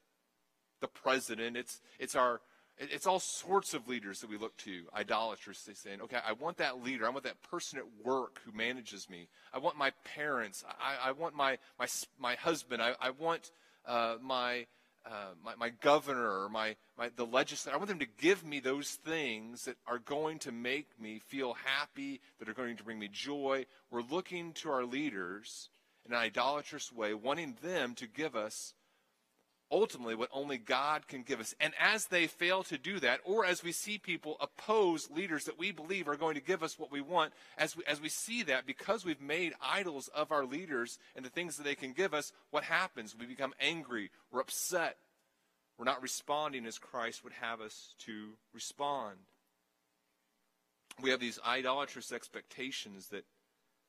the 0.82 0.88
president, 0.88 1.56
it's, 1.56 1.82
it's 1.98 2.16
our 2.16 2.42
it's 2.80 3.06
all 3.06 3.20
sorts 3.20 3.76
of 3.76 3.88
leaders 3.88 4.20
that 4.22 4.30
we 4.30 4.38
look 4.38 4.58
to, 4.58 4.86
idolaters. 4.96 5.64
They 5.66 5.76
saying, 5.76 6.02
okay, 6.02 6.18
I 6.28 6.34
want 6.34 6.58
that 6.58 6.84
leader. 6.84 7.06
I 7.06 7.10
want 7.10 7.24
that 7.24 7.42
person 7.44 7.78
at 7.78 7.86
work 8.04 8.42
who 8.44 8.52
manages 8.52 9.08
me. 9.10 9.28
I 9.54 9.60
want 9.60 9.78
my 9.78 9.92
parents. 10.16 10.64
I, 10.68 11.10
I 11.10 11.12
want 11.12 11.36
my, 11.36 11.60
my, 11.80 11.86
my 12.20 12.34
husband. 12.34 12.82
I, 12.82 12.96
I 13.00 13.12
want 13.12 13.52
uh, 13.86 14.16
my, 14.22 14.66
uh, 15.06 15.34
my, 15.44 15.56
my 15.56 15.70
governor 15.70 16.44
or 16.44 16.50
my, 16.50 16.76
my, 16.98 17.10
the 17.16 17.26
legislature. 17.26 17.76
I 17.76 17.78
want 17.78 17.90
them 17.90 18.00
to 18.00 18.08
give 18.18 18.46
me 18.46 18.60
those 18.60 18.92
things 18.92 19.66
that 19.66 19.76
are 19.86 20.00
going 20.00 20.40
to 20.40 20.52
make 20.52 20.88
me 21.00 21.20
feel 21.20 21.56
happy, 21.66 22.22
that 22.40 22.48
are 22.48 22.54
going 22.54 22.78
to 22.78 22.84
bring 22.84 23.00
me 23.00 23.10
joy. 23.12 23.66
We're 23.92 24.02
looking 24.02 24.54
to 24.54 24.70
our 24.70 24.86
leaders 24.86 25.70
in 26.06 26.14
an 26.14 26.20
idolatrous 26.20 26.92
way, 26.92 27.14
wanting 27.14 27.58
them 27.62 27.96
to 27.96 28.08
give 28.08 28.36
us 28.36 28.74
ultimately 29.74 30.13
what 30.13 30.30
only 30.32 30.58
God 30.58 31.08
can 31.08 31.24
give 31.24 31.39
us. 31.39 31.56
And 31.60 31.74
as 31.80 32.06
they 32.06 32.27
fail 32.27 32.62
to 32.63 32.77
do 32.77 33.00
that, 33.00 33.20
or 33.25 33.44
as 33.44 33.63
we 33.63 33.72
see 33.72 33.98
people 33.98 34.38
oppose 34.39 35.10
leaders 35.10 35.46
that 35.46 35.58
we 35.58 35.72
believe 35.72 36.08
are 36.08 36.15
going 36.15 36.36
to 36.36 36.42
give 36.42 36.62
us 36.62 36.77
what 36.77 36.92
we 36.92 37.01
want, 37.01 37.34
as 37.58 37.75
we, 37.75 37.84
as 37.88 38.00
we 38.00 38.08
see 38.08 38.44
that, 38.44 38.68
because 38.68 39.03
we've 39.03 39.20
made 39.20 39.53
idols 39.62 40.10
of 40.10 40.32
our 40.32 40.46
leaders 40.46 41.00
and 41.15 41.25
the 41.25 41.30
things 41.30 41.58
that 41.58 41.63
they 41.63 41.75
can 41.75 41.92
give 41.92 42.13
us, 42.13 42.32
what 42.51 42.63
happens? 42.63 43.15
We 43.20 43.25
become 43.25 43.53
angry, 43.60 44.12
we're 44.32 44.42
upset, 44.42 44.98
we're 45.77 45.86
not 45.86 46.03
responding 46.03 46.68
as 46.68 46.77
Christ 46.77 47.24
would 47.24 47.34
have 47.34 47.60
us 47.60 47.96
to 48.06 48.30
respond. 48.53 49.15
We 51.01 51.10
have 51.10 51.20
these 51.20 51.39
idolatrous 51.44 52.12
expectations 52.12 53.08
that 53.08 53.25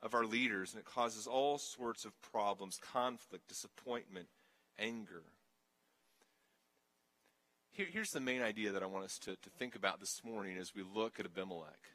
of 0.03 0.15
our 0.15 0.25
leaders, 0.25 0.73
and 0.73 0.81
it 0.81 0.87
causes 0.87 1.27
all 1.27 1.57
sorts 1.57 2.05
of 2.05 2.13
problems, 2.21 2.79
conflict, 2.93 3.49
disappointment, 3.49 4.27
anger. 4.79 5.23
Here, 7.75 7.89
here's 7.91 8.13
the 8.13 8.21
main 8.21 8.41
idea 8.41 8.71
that 8.71 8.85
I 8.85 8.87
want 8.87 9.05
us 9.05 9.19
to, 9.19 9.35
to 9.35 9.51
think 9.59 9.75
about 9.75 9.99
this 9.99 10.23
morning 10.25 10.57
as 10.59 10.77
we 10.77 10.85
look 10.85 11.19
at 11.19 11.27
Abimelech. 11.27 11.91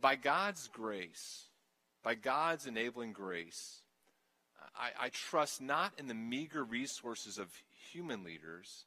By 0.00 0.16
God's 0.16 0.68
grace, 0.68 1.50
by 2.02 2.14
God's 2.14 2.66
enabling 2.66 3.12
grace, 3.12 3.82
I, 4.74 5.06
I 5.06 5.08
trust 5.10 5.60
not 5.60 5.92
in 5.98 6.08
the 6.08 6.14
meager 6.14 6.64
resources 6.64 7.36
of 7.36 7.50
human 7.92 8.24
leaders, 8.24 8.86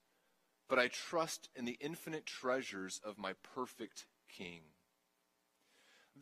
but 0.68 0.80
I 0.80 0.88
trust 0.88 1.50
in 1.56 1.66
the 1.66 1.78
infinite 1.80 2.26
treasures 2.26 3.00
of 3.06 3.20
my 3.20 3.34
perfect 3.54 4.08
King. 4.36 4.62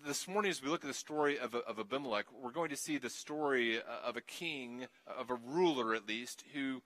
this 0.05 0.27
morning, 0.27 0.51
as 0.51 0.61
we 0.61 0.67
look 0.67 0.83
at 0.83 0.89
the 0.89 0.93
story 0.93 1.39
of, 1.39 1.55
of 1.55 1.79
Abimelech, 1.79 2.25
we're 2.33 2.51
going 2.51 2.71
to 2.71 2.75
see 2.75 2.97
the 2.97 3.09
story 3.09 3.79
of 3.81 4.17
a 4.17 4.21
king, 4.21 4.87
of 5.07 5.29
a 5.29 5.35
ruler 5.35 5.95
at 5.95 6.09
least, 6.09 6.43
who 6.53 6.81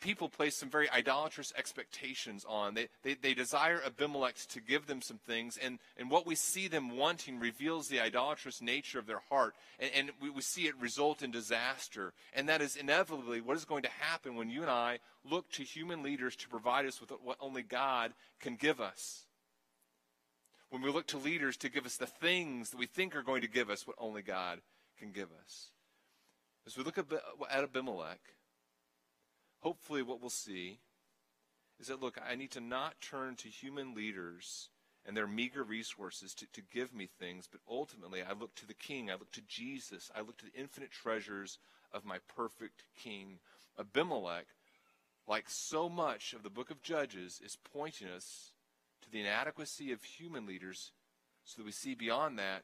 people 0.00 0.28
place 0.28 0.56
some 0.56 0.70
very 0.70 0.90
idolatrous 0.90 1.52
expectations 1.56 2.44
on. 2.48 2.74
They, 2.74 2.88
they, 3.02 3.14
they 3.14 3.34
desire 3.34 3.80
Abimelech 3.84 4.36
to 4.48 4.60
give 4.60 4.86
them 4.86 5.00
some 5.00 5.18
things, 5.18 5.58
and, 5.62 5.78
and 5.96 6.10
what 6.10 6.26
we 6.26 6.34
see 6.34 6.68
them 6.68 6.96
wanting 6.96 7.38
reveals 7.38 7.88
the 7.88 8.00
idolatrous 8.00 8.60
nature 8.60 8.98
of 8.98 9.06
their 9.06 9.22
heart, 9.28 9.54
and, 9.78 9.90
and 9.94 10.10
we, 10.20 10.30
we 10.30 10.42
see 10.42 10.66
it 10.66 10.74
result 10.80 11.22
in 11.22 11.30
disaster. 11.30 12.12
And 12.34 12.48
that 12.48 12.62
is 12.62 12.76
inevitably 12.76 13.40
what 13.40 13.56
is 13.56 13.64
going 13.64 13.82
to 13.82 13.90
happen 14.00 14.36
when 14.36 14.50
you 14.50 14.62
and 14.62 14.70
I 14.70 14.98
look 15.28 15.50
to 15.52 15.62
human 15.62 16.02
leaders 16.02 16.36
to 16.36 16.48
provide 16.48 16.86
us 16.86 17.00
with 17.00 17.10
what 17.22 17.38
only 17.40 17.62
God 17.62 18.12
can 18.40 18.56
give 18.56 18.80
us. 18.80 19.26
When 20.70 20.82
we 20.82 20.90
look 20.90 21.06
to 21.08 21.18
leaders 21.18 21.56
to 21.58 21.68
give 21.68 21.86
us 21.86 21.96
the 21.96 22.06
things 22.06 22.70
that 22.70 22.78
we 22.78 22.86
think 22.86 23.14
are 23.14 23.22
going 23.22 23.42
to 23.42 23.48
give 23.48 23.70
us 23.70 23.86
what 23.86 23.96
only 23.98 24.22
God 24.22 24.60
can 24.98 25.12
give 25.12 25.28
us. 25.44 25.70
As 26.66 26.76
we 26.76 26.82
look 26.82 26.98
at 26.98 27.06
Abimelech, 27.50 28.18
hopefully 29.66 30.00
what 30.00 30.20
we'll 30.20 30.30
see 30.30 30.78
is 31.80 31.88
that, 31.88 32.00
look, 32.00 32.20
I 32.24 32.36
need 32.36 32.52
to 32.52 32.60
not 32.60 33.00
turn 33.00 33.34
to 33.34 33.48
human 33.48 33.96
leaders 33.96 34.68
and 35.04 35.16
their 35.16 35.26
meager 35.26 35.64
resources 35.64 36.34
to, 36.34 36.46
to 36.52 36.62
give 36.72 36.94
me 36.94 37.08
things, 37.18 37.48
but 37.50 37.60
ultimately 37.68 38.22
I 38.22 38.32
look 38.32 38.54
to 38.54 38.66
the 38.66 38.74
King, 38.74 39.10
I 39.10 39.14
look 39.14 39.32
to 39.32 39.42
Jesus, 39.48 40.08
I 40.14 40.20
look 40.20 40.36
to 40.36 40.44
the 40.44 40.56
infinite 40.56 40.92
treasures 40.92 41.58
of 41.92 42.04
my 42.04 42.18
perfect 42.36 42.84
King. 42.96 43.40
Abimelech, 43.76 44.46
like 45.26 45.50
so 45.50 45.88
much 45.88 46.32
of 46.32 46.44
the 46.44 46.48
book 46.48 46.70
of 46.70 46.80
Judges, 46.80 47.40
is 47.44 47.58
pointing 47.74 48.06
us 48.06 48.52
to 49.02 49.10
the 49.10 49.20
inadequacy 49.20 49.90
of 49.90 50.04
human 50.04 50.46
leaders 50.46 50.92
so 51.44 51.56
that 51.58 51.66
we 51.66 51.72
see 51.72 51.96
beyond 51.96 52.38
that 52.38 52.62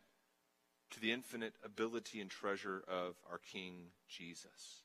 to 0.93 1.01
the 1.01 1.11
infinite 1.11 1.55
ability 1.65 2.21
and 2.21 2.31
treasure 2.31 2.85
of 2.87 3.17
our 3.29 3.39
King 3.39 3.87
Jesus. 4.09 4.85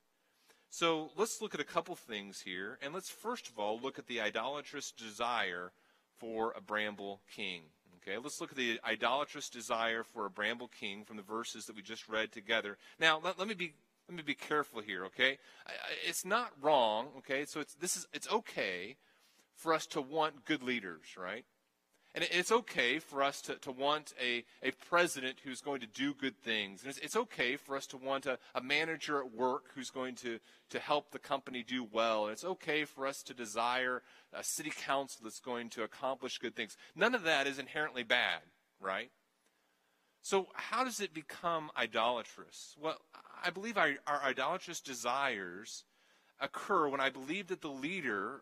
So 0.70 1.12
let's 1.16 1.42
look 1.42 1.54
at 1.54 1.62
a 1.62 1.66
couple 1.66 1.96
things 1.96 2.42
here, 2.42 2.78
and 2.82 2.94
let's 2.94 3.10
first 3.10 3.48
of 3.48 3.58
all 3.58 3.80
look 3.80 3.98
at 3.98 4.08
the 4.08 4.22
idolatrous 4.22 4.92
desire 4.92 5.72
for 6.20 6.54
a 6.56 6.62
bramble 6.62 7.22
king. 7.36 7.62
Okay, 8.02 8.18
let's 8.18 8.40
look 8.40 8.52
at 8.52 8.58
the 8.58 8.80
idolatrous 8.86 9.50
desire 9.50 10.04
for 10.04 10.26
a 10.26 10.30
bramble 10.30 10.70
king 10.80 11.04
from 11.04 11.18
the 11.18 11.24
verses 11.24 11.66
that 11.66 11.76
we 11.76 11.82
just 11.82 12.08
read 12.08 12.32
together. 12.32 12.78
Now, 13.00 13.20
let, 13.22 13.38
let 13.38 13.48
me 13.48 13.54
be 13.54 13.74
let 14.08 14.16
me 14.16 14.24
be 14.24 14.36
careful 14.36 14.82
here. 14.82 15.06
Okay, 15.06 15.38
it's 16.08 16.24
not 16.24 16.52
wrong. 16.62 17.08
Okay, 17.18 17.46
so 17.46 17.60
it's 17.60 17.74
this 17.76 17.98
is 17.98 18.08
it's 18.14 18.32
okay 18.32 18.96
for 19.56 19.74
us 19.74 19.86
to 19.88 20.02
want 20.02 20.46
good 20.46 20.64
leaders, 20.64 21.18
right? 21.18 21.46
And 22.16 22.28
it's 22.32 22.52
okay 22.52 22.98
for 22.98 23.22
us 23.22 23.42
to, 23.44 23.56
to 23.56 23.72
want 23.72 24.14
a, 24.20 24.44
a 24.64 24.72
president 24.90 25.38
who's 25.44 25.62
going 25.62 25.82
to 25.82 25.88
do 25.88 26.14
good 26.16 26.38
things. 26.42 26.82
And 26.82 26.90
it's, 26.90 27.00
it's 27.00 27.16
okay 27.16 27.58
for 27.58 27.76
us 27.76 27.86
to 27.88 27.98
want 27.98 28.26
a, 28.26 28.40
a 28.56 28.62
manager 28.62 29.20
at 29.20 29.32
work 29.32 29.66
who's 29.76 29.92
going 29.92 30.16
to, 30.16 30.40
to 30.72 30.80
help 30.80 31.12
the 31.12 31.20
company 31.20 31.64
do 31.64 31.84
well. 31.84 32.24
And 32.24 32.34
it's 32.34 32.44
okay 32.44 32.86
for 32.86 33.06
us 33.06 33.22
to 33.24 33.34
desire 33.34 34.02
a 34.34 34.44
city 34.44 34.72
council 34.76 35.22
that's 35.24 35.40
going 35.40 35.70
to 35.72 35.84
accomplish 35.84 36.40
good 36.40 36.56
things. 36.56 36.76
None 36.96 37.14
of 37.14 37.24
that 37.24 37.46
is 37.46 37.60
inherently 37.60 38.04
bad, 38.04 38.42
right? 38.80 39.12
So, 40.24 40.48
how 40.56 40.84
does 40.84 41.00
it 41.00 41.14
become 41.14 41.70
idolatrous? 41.78 42.76
Well, 42.82 42.98
I 43.44 43.50
believe 43.50 43.78
our, 43.78 43.92
our 44.06 44.22
idolatrous 44.24 44.82
desires 44.82 45.86
occur 46.40 46.90
when 46.90 47.00
I 47.00 47.10
believe 47.10 47.48
that 47.48 47.62
the 47.62 47.70
leader 47.70 48.42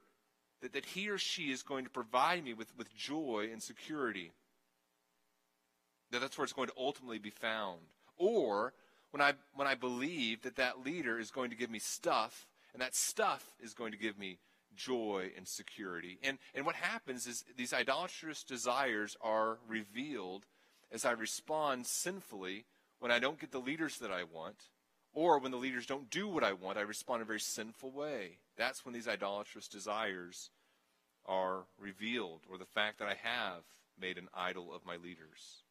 that, 0.66 0.74
that 0.74 0.86
he 0.86 1.10
or 1.10 1.20
she 1.20 1.52
is 1.52 1.62
going 1.62 1.84
to 1.84 1.92
provide 1.92 2.44
me 2.44 2.56
with, 2.56 2.76
with 2.76 2.96
joy 2.96 3.50
and 3.52 3.62
security. 3.62 4.32
That 6.10 6.22
that's 6.22 6.38
where 6.38 6.44
it's 6.44 6.54
going 6.54 6.70
to 6.70 6.74
ultimately 6.76 7.20
be 7.20 7.30
found. 7.30 7.82
Or 8.18 8.74
when 9.12 9.22
I, 9.22 9.34
when 9.54 9.68
I 9.68 9.76
believe 9.76 10.42
that 10.42 10.56
that 10.56 10.84
leader 10.84 11.20
is 11.20 11.30
going 11.30 11.52
to 11.52 11.56
give 11.56 11.70
me 11.70 11.78
stuff, 11.78 12.48
and 12.74 12.82
that 12.82 12.96
stuff 12.96 13.52
is 13.62 13.76
going 13.76 13.92
to 13.92 13.98
give 13.98 14.18
me 14.18 14.40
joy 14.76 15.32
and 15.38 15.48
security. 15.48 16.18
And, 16.24 16.40
and 16.56 16.66
what 16.66 16.76
happens 16.76 17.28
is 17.28 17.46
these 17.56 17.72
idolatrous 17.72 18.44
desires 18.44 19.16
are 19.22 19.60
revealed 19.68 20.46
as 20.92 21.06
I 21.06 21.12
respond 21.12 21.86
sinfully 21.86 22.66
when 23.00 23.12
I 23.12 23.20
don't 23.20 23.40
get 23.40 23.52
the 23.52 23.60
leaders 23.60 24.00
that 24.00 24.12
I 24.12 24.24
want, 24.24 24.70
or 25.14 25.38
when 25.38 25.52
the 25.52 25.58
leaders 25.58 25.86
don't 25.86 26.10
do 26.10 26.28
what 26.28 26.44
I 26.44 26.54
want, 26.54 26.80
I 26.80 26.82
respond 26.82 27.20
in 27.20 27.24
a 27.24 27.28
very 27.28 27.40
sinful 27.40 27.92
way. 27.92 28.40
That's 28.58 28.84
when 28.84 28.94
these 28.94 29.08
idolatrous 29.08 29.68
desires 29.68 30.50
are 31.27 31.65
revealed, 31.79 32.41
or 32.50 32.58
the 32.58 32.65
fact 32.65 33.00
that 33.00 33.08
I 33.08 33.15
have 33.24 33.63
made 34.00 34.17
an 34.17 34.27
idol 34.34 34.74
of 34.74 34.86
my 34.86 34.98
leaders. 34.98 35.63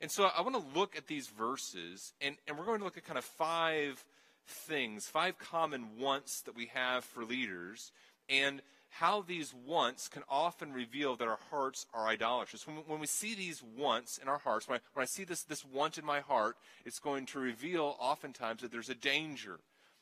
And 0.00 0.10
so 0.10 0.24
I 0.36 0.42
want 0.42 0.54
to 0.54 0.78
look 0.78 0.96
at 0.96 1.06
these 1.06 1.28
verses, 1.28 2.12
and, 2.20 2.36
and 2.46 2.56
we're 2.56 2.64
going 2.64 2.78
to 2.78 2.84
look 2.84 2.96
at 2.96 3.04
kind 3.04 3.18
of 3.18 3.24
five 3.24 4.04
things, 4.46 5.06
five 5.06 5.38
common 5.38 5.98
wants 5.98 6.42
that 6.42 6.56
we 6.56 6.66
have 6.66 7.04
for 7.04 7.24
leaders, 7.24 7.92
and 8.28 8.62
how 8.90 9.22
these 9.22 9.52
wants 9.66 10.08
can 10.08 10.22
often 10.28 10.72
reveal 10.72 11.16
that 11.16 11.28
our 11.28 11.38
hearts 11.50 11.86
are 11.92 12.06
idolatrous. 12.06 12.66
When, 12.66 12.76
when 12.86 13.00
we 13.00 13.06
see 13.06 13.34
these 13.34 13.62
wants 13.76 14.18
in 14.18 14.28
our 14.28 14.38
hearts, 14.38 14.68
when 14.68 14.78
I, 14.78 14.80
when 14.94 15.02
I 15.02 15.06
see 15.06 15.24
this, 15.24 15.42
this 15.42 15.64
want 15.64 15.98
in 15.98 16.04
my 16.04 16.20
heart, 16.20 16.56
it's 16.84 16.98
going 16.98 17.26
to 17.26 17.38
reveal 17.38 17.96
oftentimes 17.98 18.62
that 18.62 18.72
there's 18.72 18.88
a 18.88 18.94
danger 18.94 19.58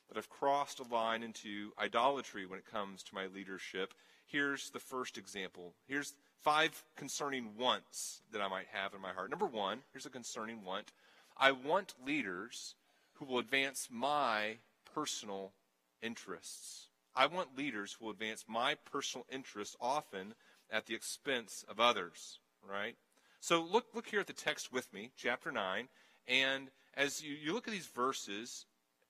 that 0.07 0.17
I've 0.17 0.29
crossed 0.29 0.79
a 0.79 0.93
line 0.93 1.21
into 1.21 1.71
idolatry 1.77 2.45
when 2.45 2.59
it 2.59 2.71
comes 2.71 3.03
to 3.03 3.15
my 3.15 3.27
leadership 3.27 3.93
Here's 4.27 4.69
the 4.71 4.79
first 4.79 5.17
example. 5.17 5.73
Here's 5.87 6.13
five 6.41 6.83
concerning 6.95 7.55
wants 7.57 8.21
that 8.31 8.41
I 8.41 8.49
might 8.49 8.67
have 8.71 8.93
in 8.93 9.01
my 9.01 9.11
heart. 9.11 9.29
Number 9.29 9.45
one, 9.45 9.79
here's 9.91 10.05
a 10.05 10.09
concerning 10.09 10.63
want. 10.63 10.91
I 11.37 11.51
want 11.51 11.93
leaders 12.05 12.75
who 13.13 13.25
will 13.25 13.39
advance 13.39 13.87
my 13.89 14.57
personal 14.93 15.53
interests. 16.01 16.87
I 17.15 17.25
want 17.25 17.57
leaders 17.57 17.93
who 17.93 18.05
will 18.05 18.11
advance 18.11 18.45
my 18.47 18.75
personal 18.91 19.25
interests 19.31 19.77
often 19.79 20.33
at 20.69 20.85
the 20.85 20.93
expense 20.93 21.63
of 21.69 21.79
others, 21.79 22.39
right? 22.69 22.95
So 23.39 23.63
look 23.63 23.85
look 23.95 24.07
here 24.07 24.19
at 24.19 24.27
the 24.27 24.33
text 24.33 24.73
with 24.73 24.91
me, 24.93 25.11
chapter 25.15 25.51
9, 25.51 25.87
and 26.27 26.69
as 26.95 27.23
you, 27.23 27.33
you 27.33 27.53
look 27.53 27.67
at 27.67 27.73
these 27.73 27.87
verses, 27.87 28.65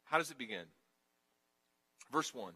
how 0.06 0.18
does 0.18 0.30
it 0.30 0.38
begin? 0.38 0.66
Verse 2.12 2.34
1. 2.34 2.54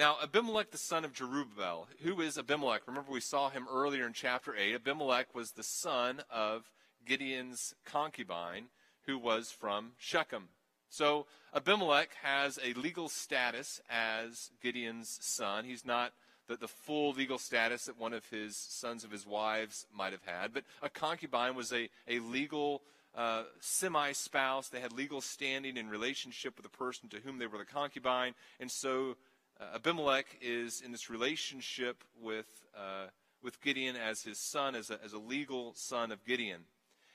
Now, 0.00 0.16
Abimelech, 0.22 0.70
the 0.70 0.78
son 0.78 1.04
of 1.04 1.12
Jerubbaal, 1.12 1.84
who 2.02 2.22
is 2.22 2.38
Abimelech? 2.38 2.86
Remember, 2.86 3.12
we 3.12 3.20
saw 3.20 3.50
him 3.50 3.66
earlier 3.70 4.06
in 4.06 4.14
chapter 4.14 4.56
8. 4.56 4.76
Abimelech 4.76 5.34
was 5.34 5.50
the 5.50 5.62
son 5.62 6.22
of 6.30 6.70
Gideon's 7.04 7.74
concubine, 7.84 8.68
who 9.02 9.18
was 9.18 9.50
from 9.50 9.92
Shechem. 9.98 10.48
So, 10.88 11.26
Abimelech 11.54 12.14
has 12.22 12.58
a 12.64 12.72
legal 12.72 13.10
status 13.10 13.82
as 13.90 14.50
Gideon's 14.62 15.18
son. 15.20 15.66
He's 15.66 15.84
not 15.84 16.14
the, 16.48 16.56
the 16.56 16.66
full 16.66 17.12
legal 17.12 17.36
status 17.36 17.84
that 17.84 18.00
one 18.00 18.14
of 18.14 18.24
his 18.30 18.56
sons 18.56 19.04
of 19.04 19.10
his 19.10 19.26
wives 19.26 19.86
might 19.94 20.12
have 20.12 20.24
had, 20.24 20.54
but 20.54 20.64
a 20.80 20.88
concubine 20.88 21.54
was 21.54 21.74
a, 21.74 21.90
a 22.08 22.20
legal 22.20 22.80
uh, 23.14 23.42
semi 23.60 24.12
spouse. 24.12 24.68
They 24.68 24.80
had 24.80 24.94
legal 24.94 25.20
standing 25.20 25.76
in 25.76 25.90
relationship 25.90 26.56
with 26.56 26.64
the 26.64 26.78
person 26.78 27.10
to 27.10 27.18
whom 27.18 27.38
they 27.38 27.46
were 27.46 27.58
the 27.58 27.66
concubine, 27.66 28.32
and 28.58 28.70
so 28.70 29.16
uh, 29.60 29.74
Abimelech 29.74 30.38
is 30.40 30.80
in 30.80 30.92
this 30.92 31.10
relationship 31.10 32.02
with, 32.20 32.64
uh, 32.76 33.06
with 33.42 33.60
Gideon 33.60 33.96
as 33.96 34.22
his 34.22 34.38
son, 34.38 34.74
as 34.74 34.90
a, 34.90 34.98
as 35.04 35.12
a 35.12 35.18
legal 35.18 35.72
son 35.74 36.10
of 36.10 36.24
Gideon. 36.24 36.62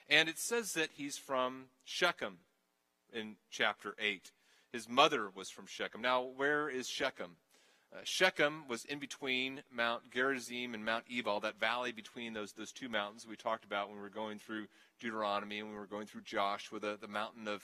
And 0.10 0.30
it 0.30 0.38
says 0.38 0.74
that 0.74 0.90
he's 0.94 1.18
from 1.18 1.66
Shechem 1.84 2.38
in 3.12 3.38
chapter 3.50 3.96
8. 4.00 4.32
His 4.72 4.88
mother 4.88 5.30
was 5.34 5.50
from 5.50 5.66
Shechem. 5.66 6.02
Now, 6.02 6.22
where 6.22 6.70
is 6.70 6.88
Shechem? 6.88 7.32
Uh, 7.94 8.00
Shechem 8.04 8.68
was 8.68 8.86
in 8.86 9.00
between 9.00 9.62
Mount 9.72 10.12
Gerizim 10.12 10.74
and 10.74 10.84
Mount 10.84 11.06
Ebal, 11.10 11.40
that 11.40 11.60
valley 11.60 11.92
between 11.92 12.34
those, 12.34 12.52
those 12.52 12.72
two 12.72 12.90
mountains 12.90 13.25
we 13.28 13.36
talked 13.36 13.64
about 13.64 13.88
when 13.88 13.98
we 13.98 14.04
were 14.04 14.10
going 14.10 14.38
through 14.38 14.68
Deuteronomy 15.00 15.60
and 15.60 15.70
we 15.70 15.75
were 15.75 15.88
going 15.88 16.06
through 16.06 16.22
Joshua, 16.22 16.80
the, 16.80 16.98
the 17.00 17.08
mountain 17.08 17.48
of 17.48 17.64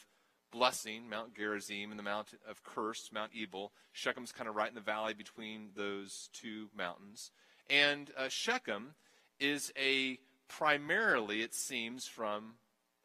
blessing, 0.52 1.10
Mount 1.10 1.36
Gerizim, 1.36 1.92
and 1.92 1.98
the 1.98 2.04
Mount 2.04 2.28
of 2.48 2.64
Curse, 2.64 3.10
Mount 3.14 3.32
Ebal. 3.36 3.72
Shechem's 3.94 4.32
kind 4.32 4.50
of 4.50 4.56
right 4.56 4.70
in 4.70 4.76
the 4.76 4.82
valley 4.82 5.14
between 5.14 5.70
those 5.76 6.30
two 6.34 6.68
mountains. 6.76 7.32
And 7.70 8.12
uh, 8.18 8.28
Shechem 8.28 8.94
is 9.40 9.72
a 9.78 10.20
primarily, 10.48 11.42
it 11.42 11.54
seems, 11.54 12.06
from 12.06 12.56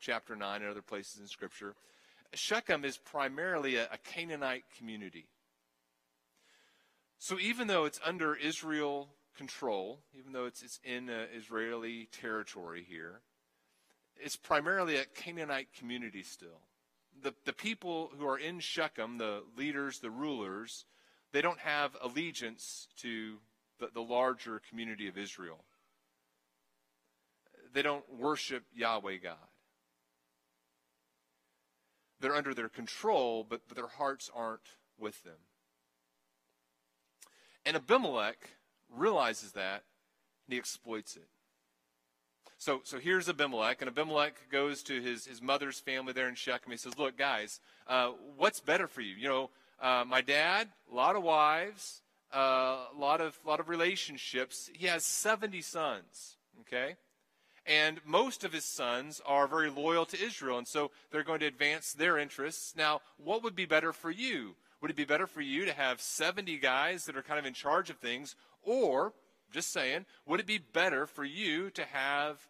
chapter 0.00 0.37
9 0.37 0.62
and 0.62 0.71
other 0.71 0.83
places 0.83 1.21
in 1.21 1.29
Scripture, 1.29 1.75
Shechem 2.35 2.85
is 2.85 2.99
primarily 2.99 3.76
a, 3.76 3.85
a 3.85 3.99
Canaanite 4.05 4.65
community. 4.76 5.26
So 7.19 7.38
even 7.38 7.69
though 7.69 7.85
it's 7.85 8.00
under 8.05 8.35
Israel 8.35 9.09
control, 9.37 10.00
even 10.19 10.33
though 10.33 10.47
it's, 10.47 10.62
it's 10.62 10.81
in 10.85 11.09
uh, 11.09 11.26
Israeli 11.35 12.09
territory 12.12 12.85
here, 12.87 13.21
it's 14.17 14.37
primarily 14.37 14.97
a 14.97 15.05
Canaanite 15.05 15.69
community 15.79 16.23
still 16.23 16.61
the, 17.23 17.35
the 17.44 17.52
people 17.52 18.11
who 18.18 18.26
are 18.26 18.38
in 18.38 18.61
Shechem, 18.61 19.18
the 19.18 19.42
leaders, 19.56 19.99
the 19.99 20.11
rulers, 20.11 20.85
they 21.32 21.42
don't 21.42 21.61
have 21.61 21.96
allegiance 22.02 22.88
to 22.99 23.38
the, 23.78 23.88
the 23.92 24.00
larger 24.00 24.61
community 24.68 25.08
of 25.08 25.18
Israel. 25.18 25.64
They 27.73 27.82
don't 27.82 28.04
worship 28.18 28.64
Yahweh 28.75 29.16
God. 29.23 29.37
they're 32.20 32.35
under 32.35 32.54
their 32.54 32.68
control, 32.68 33.46
but, 33.49 33.62
but 33.68 33.76
their 33.76 33.87
hearts 33.87 34.30
aren't 34.35 34.76
with 34.99 35.23
them. 35.23 35.38
And 37.64 37.76
Abimelech 37.76 38.50
realizes 38.90 39.52
that, 39.52 39.85
and 40.46 40.54
he 40.54 40.58
exploits 40.58 41.16
it. 41.16 41.28
So, 42.58 42.80
so 42.84 42.98
here's 42.98 43.28
Abimelech, 43.28 43.82
and 43.82 43.88
Abimelech 43.88 44.34
goes 44.50 44.82
to 44.84 45.00
his, 45.00 45.26
his 45.26 45.42
mother's 45.42 45.78
family 45.78 46.12
there 46.14 46.28
in 46.28 46.34
Shechem. 46.34 46.70
He 46.70 46.78
says, 46.78 46.98
Look, 46.98 47.18
guys, 47.18 47.60
uh, 47.86 48.12
what's 48.36 48.60
better 48.60 48.86
for 48.86 49.02
you? 49.02 49.14
You 49.14 49.28
know, 49.28 49.50
uh, 49.80 50.04
my 50.06 50.22
dad, 50.22 50.68
a 50.90 50.94
lot 50.94 51.16
of 51.16 51.22
wives, 51.22 52.00
uh, 52.34 52.78
a 52.94 52.98
lot 52.98 53.20
of, 53.20 53.36
lot 53.44 53.60
of 53.60 53.68
relationships. 53.68 54.70
He 54.72 54.86
has 54.86 55.04
70 55.04 55.60
sons, 55.60 56.36
okay? 56.60 56.96
And 57.66 58.00
most 58.06 58.42
of 58.42 58.52
his 58.52 58.64
sons 58.64 59.20
are 59.26 59.46
very 59.46 59.68
loyal 59.68 60.06
to 60.06 60.22
Israel, 60.22 60.56
and 60.56 60.66
so 60.66 60.92
they're 61.10 61.25
going 61.25 61.40
to 61.40 61.46
advance 61.46 61.92
their 61.92 62.16
interests. 62.16 62.75
Now, 62.75 63.00
what 63.22 63.42
would 63.42 63.54
be 63.54 63.66
better 63.66 63.92
for 63.92 64.10
you? 64.10 64.54
Would 64.80 64.90
it 64.90 64.96
be 64.96 65.04
better 65.04 65.26
for 65.26 65.40
you 65.40 65.66
to 65.66 65.72
have 65.72 66.00
70 66.00 66.56
guys 66.58 67.04
that 67.04 67.16
are 67.16 67.22
kind 67.22 67.38
of 67.38 67.44
in 67.44 67.54
charge 67.54 67.90
of 67.90 67.98
things, 67.98 68.34
or 68.62 69.12
just 69.53 69.73
saying, 69.73 70.07
would 70.26 70.41
it 70.41 70.47
be 70.47 70.59
better 70.59 71.07
for 71.07 71.25
you 71.25 71.71
to 71.71 71.85
have 71.85 72.49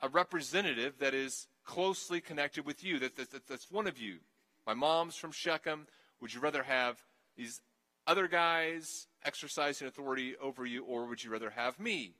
a 0.00 0.08
representative 0.08 0.98
that 0.98 1.14
is 1.14 1.46
closely 1.64 2.20
connected 2.20 2.64
with 2.64 2.82
you, 2.82 2.98
that, 2.98 3.16
that, 3.16 3.30
that, 3.30 3.46
that's 3.46 3.70
one 3.70 3.86
of 3.86 3.98
you? 3.98 4.18
My 4.66 4.74
mom's 4.74 5.16
from 5.16 5.32
Shechem. 5.32 5.86
Would 6.20 6.34
you 6.34 6.40
rather 6.40 6.62
have 6.62 6.98
these 7.36 7.60
other 8.06 8.28
guys 8.28 9.06
exercising 9.24 9.86
authority 9.86 10.34
over 10.40 10.64
you, 10.66 10.84
or 10.84 11.06
would 11.06 11.22
you 11.22 11.30
rather 11.30 11.50
have 11.50 11.78
me? 11.78 12.12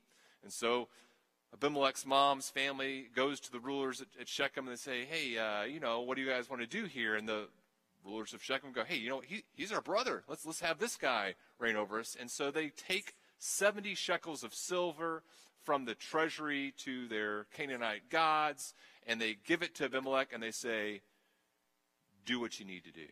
And 0.42 0.52
so 0.52 0.88
Abimelech's 1.52 2.06
mom's 2.06 2.48
family 2.48 3.08
goes 3.14 3.40
to 3.40 3.52
the 3.52 3.60
rulers 3.60 4.00
at, 4.00 4.08
at 4.20 4.28
Shechem 4.28 4.66
and 4.66 4.76
they 4.76 4.80
say, 4.80 5.04
Hey, 5.04 5.38
uh, 5.38 5.64
you 5.64 5.80
know, 5.80 6.00
what 6.00 6.16
do 6.16 6.22
you 6.22 6.28
guys 6.28 6.50
want 6.50 6.62
to 6.62 6.68
do 6.68 6.84
here? 6.84 7.14
And 7.16 7.28
the 7.28 7.48
rulers 8.04 8.34
of 8.34 8.42
Shechem 8.42 8.72
go, 8.72 8.84
Hey, 8.84 8.96
you 8.96 9.08
know, 9.08 9.20
he, 9.20 9.44
he's 9.54 9.72
our 9.72 9.80
brother. 9.80 10.22
Let's, 10.28 10.44
let's 10.44 10.60
have 10.60 10.78
this 10.78 10.96
guy 10.96 11.34
reign 11.58 11.76
over 11.76 11.98
us. 11.98 12.16
And 12.18 12.30
so 12.30 12.50
they 12.50 12.68
take 12.68 13.14
70 13.38 13.94
shekels 13.94 14.42
of 14.42 14.54
silver 14.54 15.22
from 15.64 15.84
the 15.84 15.94
treasury 15.94 16.74
to 16.78 17.08
their 17.08 17.44
Canaanite 17.54 18.08
gods, 18.10 18.74
and 19.06 19.20
they 19.20 19.36
give 19.46 19.62
it 19.62 19.74
to 19.76 19.84
Abimelech, 19.84 20.32
and 20.32 20.42
they 20.42 20.50
say, 20.50 21.02
Do 22.24 22.40
what 22.40 22.58
you 22.58 22.66
need 22.66 22.84
to 22.84 22.92
do. 22.92 23.06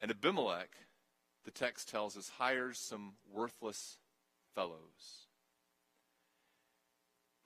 And 0.00 0.10
Abimelech, 0.10 0.70
the 1.44 1.50
text 1.50 1.88
tells 1.88 2.16
us, 2.16 2.32
hires 2.38 2.78
some 2.78 3.14
worthless 3.30 3.98
fellows 4.54 5.26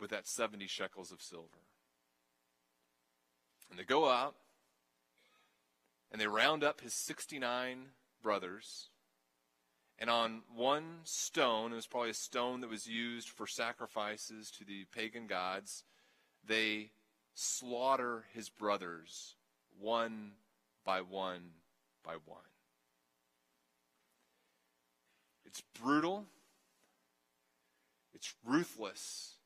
with 0.00 0.10
that 0.10 0.26
70 0.26 0.66
shekels 0.66 1.10
of 1.10 1.20
silver. 1.20 1.48
And 3.70 3.78
they 3.78 3.84
go 3.84 4.08
out 4.08 4.36
and 6.12 6.20
they 6.20 6.26
round 6.26 6.62
up 6.62 6.80
his 6.80 6.94
69 6.94 7.86
brothers 8.22 8.90
and 9.98 10.10
on 10.10 10.42
one 10.54 11.00
stone, 11.04 11.72
it 11.72 11.76
was 11.76 11.86
probably 11.86 12.10
a 12.10 12.14
stone 12.14 12.60
that 12.60 12.70
was 12.70 12.86
used 12.86 13.28
for 13.28 13.46
sacrifices 13.46 14.50
to 14.52 14.64
the 14.64 14.84
pagan 14.94 15.26
gods, 15.26 15.84
they 16.46 16.90
slaughter 17.34 18.24
his 18.32 18.48
brothers 18.48 19.36
one 19.78 20.32
by 20.84 21.00
one 21.00 21.50
by 22.04 22.14
one. 22.24 22.38
It's 25.44 25.62
brutal, 25.80 26.26
it's 28.12 28.34
ruthless, 28.44 29.36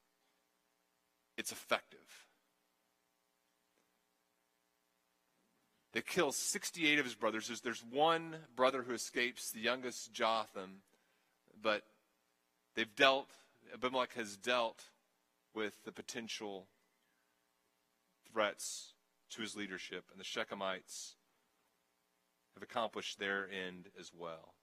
it's 1.37 1.53
effective. 1.53 2.28
They 5.93 6.03
kill 6.03 6.33
68 6.33 6.99
of 6.99 7.05
his 7.05 7.15
brothers. 7.15 7.47
There's, 7.47 7.61
there's 7.61 7.85
one 7.91 8.37
brother 8.55 8.83
who 8.83 8.93
escapes, 8.93 9.51
the 9.51 9.61
youngest 9.61 10.13
Jotham, 10.13 10.83
but 11.63 11.83
they've 12.75 12.95
dealt, 12.95 13.31
Abimelech 13.73 14.15
has 14.15 14.37
dealt 14.37 14.85
with 15.55 15.85
the 15.85 15.93
potential 15.93 16.67
threats 18.31 18.93
to 19.31 19.43
his 19.43 19.57
leadership, 19.57 20.05
and 20.13 20.21
the 20.21 20.25
Shechemites 20.25 21.15
have 22.55 22.63
accomplished 22.63 23.19
their 23.19 23.49
end 23.51 23.89
as 23.99 24.13
well. 24.17 24.55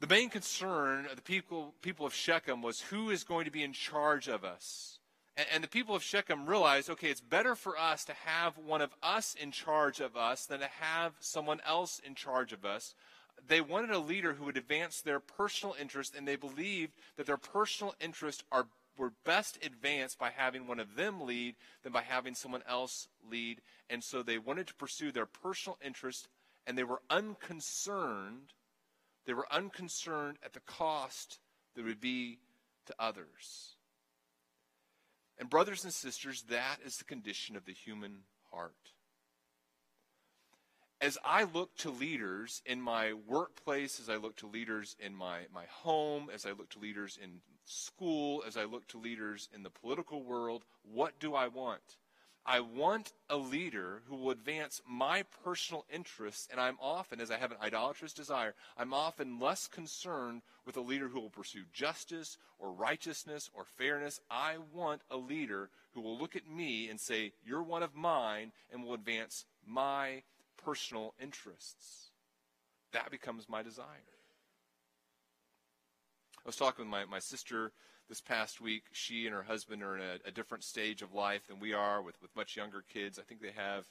The 0.00 0.06
main 0.06 0.28
concern 0.28 1.06
of 1.06 1.16
the 1.16 1.22
people, 1.22 1.74
people 1.80 2.04
of 2.04 2.12
Shechem 2.14 2.60
was 2.60 2.82
who 2.82 3.08
is 3.08 3.24
going 3.24 3.46
to 3.46 3.50
be 3.50 3.62
in 3.62 3.72
charge 3.72 4.28
of 4.28 4.44
us. 4.44 4.98
And, 5.36 5.46
and 5.52 5.64
the 5.64 5.68
people 5.68 5.94
of 5.94 6.02
Shechem 6.02 6.46
realized, 6.46 6.90
okay, 6.90 7.10
it's 7.10 7.20
better 7.20 7.54
for 7.54 7.78
us 7.78 8.04
to 8.04 8.12
have 8.12 8.58
one 8.58 8.80
of 8.80 8.94
us 9.02 9.34
in 9.34 9.50
charge 9.50 10.00
of 10.00 10.16
us 10.16 10.46
than 10.46 10.60
to 10.60 10.68
have 10.80 11.12
someone 11.20 11.60
else 11.66 12.00
in 12.04 12.14
charge 12.14 12.52
of 12.52 12.64
us. 12.64 12.94
They 13.46 13.60
wanted 13.60 13.90
a 13.90 13.98
leader 13.98 14.34
who 14.34 14.44
would 14.46 14.56
advance 14.56 15.00
their 15.00 15.20
personal 15.20 15.76
interest, 15.80 16.14
and 16.16 16.26
they 16.26 16.36
believed 16.36 16.92
that 17.16 17.26
their 17.26 17.36
personal 17.36 17.94
interests 18.00 18.42
are 18.50 18.66
were 18.98 19.12
best 19.24 19.58
advanced 19.62 20.18
by 20.18 20.30
having 20.30 20.66
one 20.66 20.80
of 20.80 20.96
them 20.96 21.20
lead 21.20 21.54
than 21.82 21.92
by 21.92 22.02
having 22.02 22.34
someone 22.34 22.62
else 22.66 23.08
lead. 23.30 23.60
And 23.90 24.02
so 24.02 24.22
they 24.22 24.38
wanted 24.38 24.66
to 24.68 24.74
pursue 24.74 25.12
their 25.12 25.26
personal 25.26 25.78
interest, 25.84 26.28
and 26.66 26.76
they 26.76 26.84
were 26.84 27.02
unconcerned. 27.10 28.54
They 29.26 29.34
were 29.34 29.52
unconcerned 29.52 30.38
at 30.42 30.54
the 30.54 30.60
cost 30.60 31.40
that 31.74 31.84
would 31.84 32.00
be 32.00 32.38
to 32.86 32.94
others. 32.98 33.75
And, 35.38 35.50
brothers 35.50 35.84
and 35.84 35.92
sisters, 35.92 36.44
that 36.48 36.78
is 36.84 36.96
the 36.96 37.04
condition 37.04 37.56
of 37.56 37.66
the 37.66 37.72
human 37.72 38.20
heart. 38.50 38.74
As 41.00 41.18
I 41.24 41.44
look 41.44 41.76
to 41.78 41.90
leaders 41.90 42.62
in 42.64 42.80
my 42.80 43.12
workplace, 43.12 44.00
as 44.00 44.08
I 44.08 44.16
look 44.16 44.36
to 44.36 44.46
leaders 44.46 44.96
in 44.98 45.14
my, 45.14 45.40
my 45.52 45.64
home, 45.70 46.30
as 46.32 46.46
I 46.46 46.52
look 46.52 46.70
to 46.70 46.78
leaders 46.78 47.18
in 47.22 47.40
school, 47.66 48.42
as 48.46 48.56
I 48.56 48.64
look 48.64 48.86
to 48.88 48.98
leaders 48.98 49.50
in 49.54 49.62
the 49.62 49.70
political 49.70 50.22
world, 50.22 50.64
what 50.90 51.18
do 51.20 51.34
I 51.34 51.48
want? 51.48 51.98
I 52.48 52.60
want 52.60 53.12
a 53.28 53.36
leader 53.36 54.02
who 54.08 54.14
will 54.14 54.30
advance 54.30 54.80
my 54.88 55.24
personal 55.42 55.84
interests, 55.92 56.46
and 56.50 56.60
I'm 56.60 56.76
often, 56.80 57.20
as 57.20 57.32
I 57.32 57.38
have 57.38 57.50
an 57.50 57.58
idolatrous 57.60 58.12
desire, 58.12 58.54
I'm 58.78 58.94
often 58.94 59.40
less 59.40 59.66
concerned 59.66 60.42
with 60.64 60.76
a 60.76 60.80
leader 60.80 61.08
who 61.08 61.20
will 61.20 61.30
pursue 61.30 61.64
justice 61.72 62.38
or 62.60 62.70
righteousness 62.70 63.50
or 63.52 63.64
fairness. 63.64 64.20
I 64.30 64.58
want 64.72 65.02
a 65.10 65.16
leader 65.16 65.70
who 65.92 66.00
will 66.00 66.16
look 66.16 66.36
at 66.36 66.48
me 66.48 66.88
and 66.88 67.00
say, 67.00 67.32
You're 67.44 67.64
one 67.64 67.82
of 67.82 67.96
mine, 67.96 68.52
and 68.72 68.84
will 68.84 68.94
advance 68.94 69.44
my 69.66 70.22
personal 70.64 71.14
interests. 71.20 72.10
That 72.92 73.10
becomes 73.10 73.48
my 73.48 73.64
desire. 73.64 73.86
I 76.44 76.48
was 76.48 76.56
talking 76.56 76.84
with 76.84 76.92
my, 76.92 77.04
my 77.06 77.18
sister 77.18 77.72
this 78.08 78.20
past 78.20 78.60
week, 78.60 78.84
she 78.92 79.26
and 79.26 79.34
her 79.34 79.42
husband 79.42 79.82
are 79.82 79.96
in 79.96 80.02
a, 80.02 80.28
a 80.28 80.30
different 80.30 80.64
stage 80.64 81.02
of 81.02 81.12
life 81.12 81.46
than 81.46 81.60
we 81.60 81.72
are 81.72 82.00
with, 82.00 82.20
with 82.22 82.34
much 82.36 82.56
younger 82.56 82.82
kids. 82.92 83.18
I 83.18 83.22
think 83.22 83.40
they 83.40 83.52
have 83.56 83.86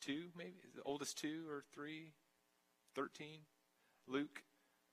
two, 0.00 0.26
maybe? 0.36 0.54
the 0.74 0.82
oldest 0.82 1.18
two 1.18 1.44
or 1.50 1.64
three? 1.74 2.12
13? 2.94 3.26
Luke? 4.06 4.42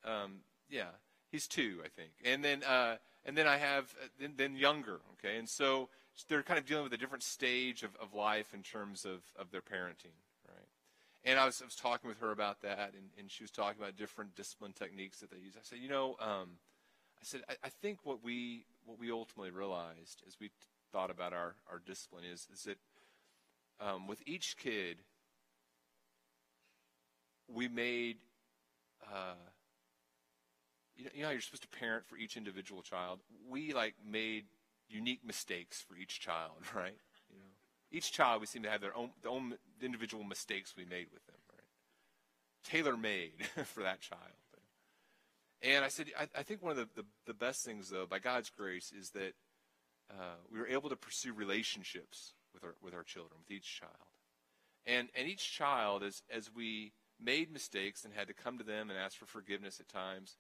Um, 0.04 0.40
yeah, 0.70 0.92
he's 1.32 1.48
two, 1.48 1.82
I 1.84 1.90
think. 1.90 2.12
And 2.26 2.44
then, 2.44 2.64
uh, 2.64 2.98
and 3.26 3.38
then 3.38 3.48
I 3.48 3.58
have, 3.58 3.94
uh, 4.02 4.08
then, 4.20 4.34
then 4.36 4.56
younger, 4.56 5.00
okay? 5.14 5.38
And 5.38 5.48
so 5.48 5.90
they're 6.28 6.44
kind 6.44 6.60
of 6.60 6.66
dealing 6.66 6.84
with 6.84 6.94
a 6.94 6.98
different 6.98 7.24
stage 7.24 7.84
of, 7.84 7.96
of 8.02 8.14
life 8.14 8.54
in 8.54 8.64
terms 8.64 9.06
of, 9.06 9.22
of 9.38 9.52
their 9.52 9.62
parenting. 9.62 10.14
And 11.26 11.40
I 11.40 11.46
was, 11.46 11.62
I 11.62 11.66
was 11.66 11.76
talking 11.76 12.10
with 12.10 12.20
her 12.20 12.32
about 12.32 12.62
that, 12.62 12.94
and, 12.98 13.10
and 13.18 13.32
she 13.32 13.44
was 13.44 13.52
talking 13.52 13.82
about 13.82 13.96
different 13.96 14.36
discipline 14.36 14.74
techniques 14.74 15.20
that 15.20 15.32
they 15.32 15.38
use. 15.38 15.54
I 15.56 15.62
said, 15.64 15.80
you 15.80 15.88
know, 15.88 16.18
um, 16.20 16.58
I 17.18 17.24
said, 17.24 17.42
I, 17.48 17.56
I, 17.64 17.70
think 17.70 18.00
what 18.04 18.22
we 18.22 18.66
what 18.86 19.00
we 19.00 19.10
ultimately 19.10 19.52
realized 19.52 20.22
as 20.28 20.36
we 20.42 20.48
t- 20.48 20.54
thought 20.92 21.10
about 21.10 21.32
our, 21.32 21.56
our 21.72 21.82
discipline 21.86 22.26
is 22.26 22.48
is 22.54 22.64
that 22.64 22.78
um, 23.80 24.08
with 24.08 24.22
each 24.26 24.58
kid, 24.58 24.98
we 27.48 27.68
made. 27.68 28.18
Uh, 29.06 29.36
you 30.96 31.06
know, 31.06 31.12
you 31.14 31.24
know 31.24 31.30
you're 31.32 31.42
supposed 31.42 31.64
to 31.64 31.70
parent 31.70 32.06
for 32.06 32.18
each 32.18 32.38
individual 32.38 32.82
child. 32.82 33.20
We 33.50 33.74
like 33.74 33.96
made 34.06 34.46
unique 34.90 35.26
mistakes 35.26 35.82
for 35.82 35.96
each 35.96 36.20
child, 36.20 36.52
right? 36.76 36.98
Each 37.93 38.12
child 38.12 38.41
we 38.41 38.47
seem 38.47 38.63
to 38.63 38.69
have 38.69 38.82
their 38.82 38.95
own, 38.97 39.12
their 39.21 39.32
own 39.32 39.56
individual 39.82 40.23
mistakes 40.23 40.73
we 40.75 40.84
made 40.84 41.08
with 41.13 41.25
them, 41.27 41.38
right? 41.51 41.63
Tailor 42.65 42.97
made 42.97 43.45
for 43.65 43.84
that 43.84 44.01
child. 44.01 44.21
And 45.63 45.86
I 45.86 45.88
said, 45.88 46.08
I, 46.19 46.27
I 46.38 46.43
think 46.43 46.62
one 46.62 46.71
of 46.71 46.77
the, 46.77 46.89
the, 46.93 47.06
the, 47.25 47.34
best 47.34 47.63
things, 47.63 47.89
though, 47.89 48.06
by 48.06 48.19
God's 48.19 48.49
grace, 48.49 48.91
is 48.91 49.12
that 49.12 49.34
uh, 50.12 50.36
we 50.51 50.60
were 50.60 50.67
able 50.67 50.89
to 50.89 50.97
pursue 50.97 51.32
relationships 51.32 52.34
with 52.53 52.65
our, 52.65 52.75
with 52.84 52.93
our 52.93 53.03
children, 53.03 53.39
with 53.39 53.49
each 53.49 53.79
child. 53.79 53.93
And, 54.86 55.08
and 55.15 55.25
each 55.25 55.53
child, 55.53 56.03
as, 56.03 56.21
as 56.29 56.53
we 56.53 56.91
made 57.17 57.49
mistakes 57.49 58.03
and 58.03 58.13
had 58.13 58.27
to 58.27 58.34
come 58.34 58.58
to 58.58 58.65
them 58.65 58.89
and 58.89 58.99
ask 58.99 59.17
for 59.17 59.25
forgiveness 59.25 59.79
at 59.79 59.88
times, 59.88 60.36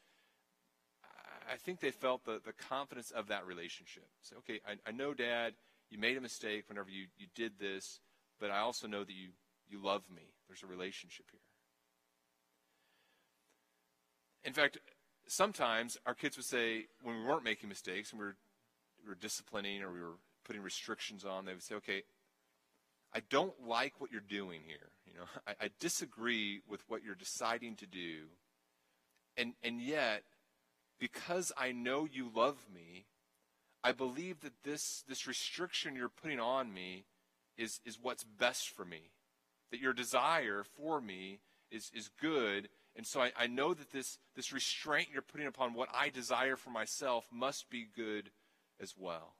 I 1.49 1.55
think 1.55 1.79
they 1.79 1.91
felt 1.91 2.25
the, 2.25 2.41
the 2.43 2.51
confidence 2.53 3.11
of 3.11 3.27
that 3.27 3.47
relationship. 3.47 4.07
Say, 4.21 4.35
okay, 4.39 4.59
I, 4.67 4.75
I 4.85 4.91
know, 4.91 5.13
Dad, 5.13 5.53
you 5.93 5.99
made 5.99 6.17
a 6.17 6.21
mistake 6.21 6.63
whenever 6.67 6.89
you, 6.89 7.05
you 7.17 7.27
did 7.35 7.59
this, 7.59 7.99
but 8.39 8.49
I 8.49 8.59
also 8.59 8.87
know 8.87 9.03
that 9.03 9.13
you, 9.13 9.29
you 9.69 9.81
love 9.81 10.01
me. 10.13 10.23
There's 10.47 10.63
a 10.63 10.67
relationship 10.67 11.27
here. 11.31 11.39
In 14.43 14.53
fact, 14.53 14.79
sometimes 15.27 15.97
our 16.07 16.15
kids 16.15 16.35
would 16.35 16.47
say, 16.47 16.87
when 17.03 17.19
we 17.19 17.23
weren't 17.23 17.43
making 17.43 17.69
mistakes 17.69 18.11
and 18.11 18.19
we 18.19 18.25
were, 18.25 18.35
we 19.03 19.09
were 19.09 19.15
disciplining 19.15 19.83
or 19.83 19.91
we 19.91 20.01
were 20.01 20.17
putting 20.43 20.63
restrictions 20.63 21.23
on, 21.23 21.45
they 21.45 21.53
would 21.53 21.61
say, 21.61 21.75
okay, 21.75 22.03
I 23.13 23.21
don't 23.29 23.53
like 23.67 24.01
what 24.01 24.11
you're 24.11 24.19
doing 24.19 24.61
here. 24.65 24.89
You 25.05 25.13
know, 25.13 25.25
I, 25.47 25.65
I 25.65 25.69
disagree 25.79 26.61
with 26.67 26.81
what 26.87 27.03
you're 27.03 27.13
deciding 27.13 27.75
to 27.77 27.85
do. 27.85 28.25
And, 29.37 29.53
and 29.63 29.79
yet, 29.79 30.23
because 30.99 31.51
I 31.55 31.71
know 31.71 32.07
you 32.11 32.31
love 32.33 32.57
me, 32.73 33.05
I 33.83 33.91
believe 33.91 34.41
that 34.41 34.63
this, 34.63 35.03
this 35.07 35.27
restriction 35.27 35.95
you're 35.95 36.09
putting 36.09 36.39
on 36.39 36.73
me 36.73 37.05
is, 37.57 37.81
is 37.85 37.99
what's 38.01 38.23
best 38.23 38.69
for 38.69 38.85
me. 38.85 39.11
That 39.71 39.81
your 39.81 39.93
desire 39.93 40.63
for 40.77 41.01
me 41.01 41.39
is, 41.71 41.91
is 41.93 42.09
good. 42.21 42.69
And 42.95 43.05
so 43.05 43.21
I, 43.21 43.31
I 43.37 43.47
know 43.47 43.73
that 43.73 43.91
this, 43.91 44.19
this 44.35 44.53
restraint 44.53 45.09
you're 45.11 45.21
putting 45.21 45.47
upon 45.47 45.73
what 45.73 45.89
I 45.93 46.09
desire 46.09 46.55
for 46.55 46.69
myself 46.69 47.25
must 47.31 47.69
be 47.69 47.87
good 47.95 48.29
as 48.79 48.93
well. 48.97 49.35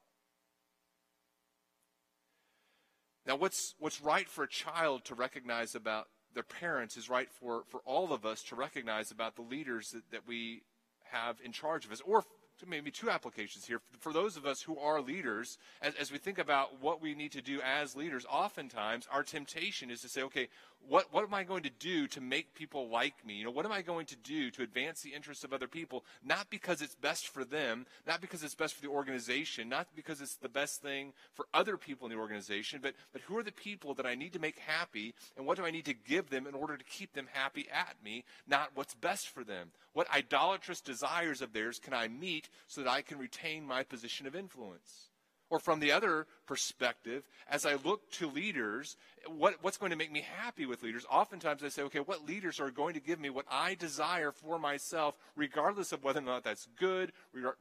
Now, 3.26 3.38
what's, 3.38 3.76
what's 3.80 4.02
right 4.02 4.28
for 4.28 4.44
a 4.44 4.50
child 4.50 5.06
to 5.06 5.16
recognize 5.16 5.76
about 5.76 6.08
their 6.34 6.44
parents 6.44 6.98
is 6.98 7.10
right 7.10 7.30
for, 7.40 7.64
for 7.70 7.80
all 7.86 8.12
of 8.12 8.26
us 8.26 8.44
to 8.44 8.56
recognize 8.56 9.12
about 9.12 9.36
the 9.36 9.44
leaders 9.44 9.92
that, 9.92 10.12
that 10.12 10.28
we 10.28 10.64
have 11.12 11.38
in 11.44 11.52
charge 11.52 11.86
of 11.86 11.92
us, 11.92 12.02
or 12.06 12.26
maybe 12.68 12.92
two 12.92 13.10
applications 13.10 13.66
here. 13.66 13.82
For 14.00 14.14
those 14.14 14.38
of 14.38 14.46
us 14.46 14.62
who 14.62 14.78
are 14.78 15.02
leaders, 15.02 15.58
as, 15.82 15.96
as, 15.96 16.12
we 16.12 16.18
think 16.18 16.38
about 16.38 16.82
what 16.82 17.02
we 17.02 17.14
need 17.14 17.32
to 17.34 17.42
do 17.42 17.60
as 17.62 17.96
leaders, 17.96 18.26
oftentimes 18.30 19.08
our 19.12 19.24
temptation 19.24 19.92
is 19.92 20.02
to 20.02 20.10
say, 20.10 20.22
okay, 20.24 20.48
what, 20.88 21.14
what 21.14 21.24
am 21.24 21.34
I 21.34 21.44
going 21.44 21.64
to 21.64 21.70
do 21.70 22.08
to 22.08 22.22
make 22.22 22.54
people 22.54 22.90
like 22.90 23.26
me? 23.26 23.36
You 23.36 23.46
know, 23.46 23.52
what 23.52 23.66
am 23.66 23.72
I 23.72 23.82
going 23.82 24.06
to 24.08 24.16
do 24.16 24.52
to 24.52 24.64
advance 24.64 25.02
the 25.02 25.14
interests 25.14 25.44
of 25.44 25.54
other 25.54 25.68
people? 25.68 26.04
Not 26.24 26.50
because 26.50 26.82
it's 26.82 26.96
best 26.96 27.28
for 27.28 27.46
them, 27.46 27.86
not 28.06 28.22
because 28.22 28.44
it's 28.44 28.56
best 28.56 28.76
for 28.76 28.82
the 28.82 28.90
organization, 28.90 29.70
not 29.70 29.88
because 29.96 30.22
it's 30.22 30.36
the 30.36 30.50
best 30.50 30.82
thing 30.82 31.14
for 31.34 31.46
other 31.54 31.78
people 31.78 32.08
in 32.08 32.14
the 32.14 32.20
organization, 32.20 32.80
but, 32.82 32.94
but 33.12 33.22
who 33.22 33.38
are 33.38 33.44
the 33.44 33.52
people 33.52 33.94
that 33.96 34.06
I 34.06 34.16
need 34.16 34.34
to 34.34 34.40
make 34.40 34.60
happy, 34.60 35.14
and 35.38 35.46
what 35.46 35.58
do 35.58 35.66
I 35.66 35.72
need 35.72 35.86
to 35.86 35.94
give 35.94 36.30
them 36.30 36.48
in 36.48 36.54
order 36.54 36.78
to 36.78 36.84
keep 36.84 37.14
them 37.14 37.28
happy 37.32 37.68
at 37.72 37.96
me, 38.04 38.24
not 38.48 38.72
what's 38.76 38.96
best 38.96 39.30
for 39.30 39.44
them? 39.44 39.72
What 39.94 40.12
idolatrous 40.14 40.82
desires 40.82 41.42
of 41.42 41.54
theirs 41.54 41.80
can 41.80 41.94
I 41.94 42.08
meet 42.08 42.50
so 42.68 42.82
that 42.82 42.90
I 42.90 43.02
can 43.02 43.18
retain 43.18 43.66
my 43.66 43.84
position 43.84 44.28
of 44.28 44.36
influence? 44.36 45.10
Or 45.54 45.60
from 45.60 45.80
the 45.80 45.92
other 45.92 46.26
perspective, 46.48 47.22
as 47.48 47.64
I 47.64 47.76
look 47.76 48.10
to 48.14 48.28
leaders, 48.28 48.98
what, 49.28 49.54
what's 49.62 49.78
going 49.78 49.92
to 49.92 49.96
make 49.96 50.12
me 50.12 50.26
happy 50.40 50.66
with 50.66 50.82
leaders? 50.82 51.06
Oftentimes 51.12 51.64
I 51.64 51.68
say, 51.68 51.84
okay, 51.84 52.00
what 52.00 52.26
leaders 52.26 52.60
are 52.60 52.72
going 52.72 52.96
to 52.96 53.00
give 53.00 53.20
me 53.20 53.30
what 53.30 53.46
I 53.52 53.76
desire 53.76 54.32
for 54.32 54.58
myself, 54.58 55.16
regardless 55.36 55.92
of 55.92 56.04
whether 56.04 56.22
or 56.22 56.24
not 56.24 56.44
that's 56.44 56.68
good, 56.80 57.12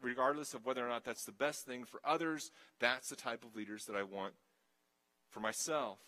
regardless 0.01 0.55
of 0.55 0.65
whether 0.65 0.83
or 0.83 0.89
not 0.89 1.05
that's 1.05 1.27
the 1.27 1.33
best 1.33 1.67
thing 1.67 1.85
for 1.85 2.01
others? 2.03 2.51
That's 2.81 3.11
the 3.11 3.15
type 3.15 3.45
of 3.45 3.55
leaders 3.55 3.85
that 3.85 3.95
I 3.95 4.05
want 4.05 4.33
for 5.29 5.41
myself. 5.41 5.99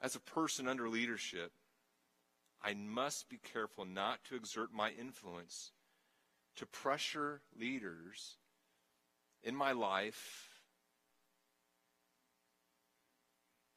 As 0.00 0.14
a 0.14 0.20
person 0.20 0.68
under 0.68 0.88
leadership, 0.88 1.50
I 2.62 2.74
must 2.74 3.28
be 3.28 3.40
careful 3.52 3.84
not 3.84 4.22
to 4.28 4.36
exert 4.36 4.72
my 4.72 4.90
influence 4.90 5.72
to 6.54 6.66
pressure 6.66 7.40
leaders 7.58 8.36
in 9.42 9.54
my 9.54 9.72
life 9.72 10.48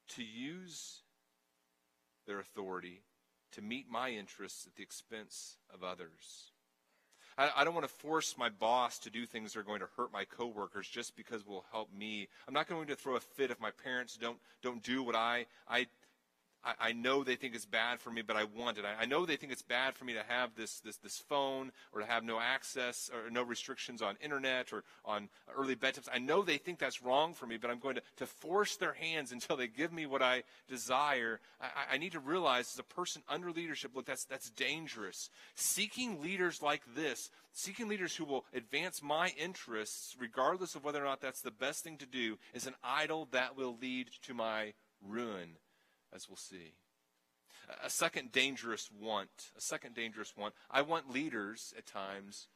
to 0.10 0.24
use 0.24 1.02
their 2.28 2.40
authority 2.40 3.02
to 3.54 3.62
meet 3.62 3.90
my 3.90 4.10
interests 4.10 4.66
at 4.66 4.76
the 4.76 4.84
expense 4.84 5.58
of 5.74 5.84
others. 5.84 6.52
I, 7.38 7.50
I, 7.58 7.64
don't 7.64 7.74
want 7.74 7.88
to 7.88 7.94
force 7.94 8.36
my 8.38 8.50
boss 8.50 9.00
to 9.00 9.10
do 9.10 9.26
things 9.26 9.54
that 9.54 9.60
are 9.60 9.64
going 9.64 9.80
to 9.80 9.88
hurt 9.98 10.14
my 10.14 10.26
coworkers 10.26 10.88
just 10.88 11.16
because 11.16 11.42
it 11.42 11.48
will 11.48 11.66
help 11.72 11.90
me. 11.92 12.28
I'm 12.48 12.54
not 12.54 12.68
going 12.68 12.88
to 12.88 12.96
throw 12.96 13.16
a 13.16 13.20
fit 13.20 13.52
if 13.52 13.60
my 13.60 13.72
parents 13.72 14.18
don't 14.18 14.38
don't 14.62 14.84
do 14.84 15.02
what 15.02 15.16
I 15.16 15.48
I 15.68 15.88
I, 16.64 16.90
I, 16.90 16.92
know 16.94 17.24
they 17.24 17.36
think 17.36 17.56
it's 17.56 17.66
bad 17.66 18.00
for 18.00 18.10
me, 18.10 18.22
but 18.22 18.36
I 18.36 18.46
want 18.46 18.78
it. 18.78 18.86
I, 18.86 19.04
I, 19.04 19.06
know 19.06 19.26
they 19.26 19.36
think 19.36 19.52
it's 19.52 19.62
bad 19.62 19.96
for 19.96 20.06
me 20.06 20.14
to 20.14 20.24
have 20.28 20.56
this, 20.56 20.80
this, 20.80 20.98
this 20.98 21.18
phone 21.18 21.72
or 21.92 22.02
to 22.02 22.06
have 22.06 22.24
no 22.24 22.40
access 22.40 23.10
or 23.14 23.30
no 23.30 23.44
restrictions 23.44 24.02
on 24.02 24.16
internet 24.22 24.72
or 24.72 24.84
on 25.04 25.30
early 25.56 25.76
bedtimes. 25.76 26.08
I 26.14 26.20
know 26.20 26.42
they 26.42 26.58
think 26.58 26.80
that's 26.80 27.04
wrong 27.04 27.34
for 27.34 27.46
me, 27.46 27.58
but 27.58 27.70
I'm 27.70 27.80
going 27.80 27.96
to, 27.96 28.02
to 28.18 28.26
force 28.26 28.78
their 28.78 28.94
hands 28.94 29.32
until 29.34 29.58
they 29.58 29.68
give 29.68 29.92
me 29.92 30.06
what 30.06 30.22
I 30.22 30.44
desire. 30.68 31.40
I, 31.62 31.96
I 31.96 31.98
need 31.98 32.14
to 32.14 32.20
realize 32.20 32.72
as 32.74 32.80
a 32.80 32.84
person 32.84 33.24
under 33.28 33.52
leadership, 33.52 33.92
look, 33.96 34.06
that's, 34.06 34.26
that's 34.26 34.50
dangerous. 34.50 35.30
Seeking 35.56 36.22
leaders 36.22 36.62
like 36.62 36.82
this, 36.96 37.30
seeking 37.52 37.88
leaders 37.88 38.16
who 38.16 38.26
will 38.26 38.46
advance 38.54 39.04
my 39.04 39.34
interests, 39.38 40.16
regardless 40.20 40.76
of 40.76 40.84
whether 40.84 41.02
or 41.02 41.06
not 41.06 41.22
that's 41.22 41.42
the 41.42 41.52
best 41.52 41.84
thing 41.84 41.98
to 41.98 42.06
do, 42.06 42.38
is 42.54 42.68
an 42.68 42.76
idol 42.84 43.28
that 43.32 43.58
will 43.58 43.78
lead 43.82 44.10
to 44.24 44.34
my 44.34 44.74
ruin 45.06 45.58
as 46.14 46.30
we'll 46.30 46.38
see. 46.38 46.74
A 47.84 47.90
second 47.90 48.32
dangerous 48.32 48.90
want, 49.00 49.52
a 49.58 49.62
second 49.62 49.96
dangerous 49.96 50.36
want. 50.36 50.54
I 50.70 50.82
want 50.82 51.12
leaders 51.12 51.74
at 51.78 51.86
times 51.86 52.48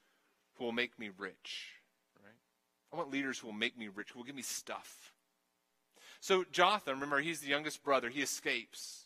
who 0.55 0.65
will 0.65 0.73
make 0.73 0.99
me 0.99 1.09
rich. 1.17 1.69
Right? 2.21 2.35
I 2.91 2.97
want 2.97 3.11
leaders 3.11 3.39
who 3.39 3.47
will 3.47 3.53
make 3.53 3.77
me 3.77 3.87
rich, 3.87 4.11
who 4.11 4.19
will 4.19 4.25
give 4.25 4.35
me 4.35 4.41
stuff. 4.41 5.13
So 6.19 6.43
Jotham, 6.51 6.95
remember, 6.95 7.19
he's 7.19 7.39
the 7.39 7.47
youngest 7.47 7.83
brother. 7.83 8.09
He 8.09 8.21
escapes. 8.21 9.05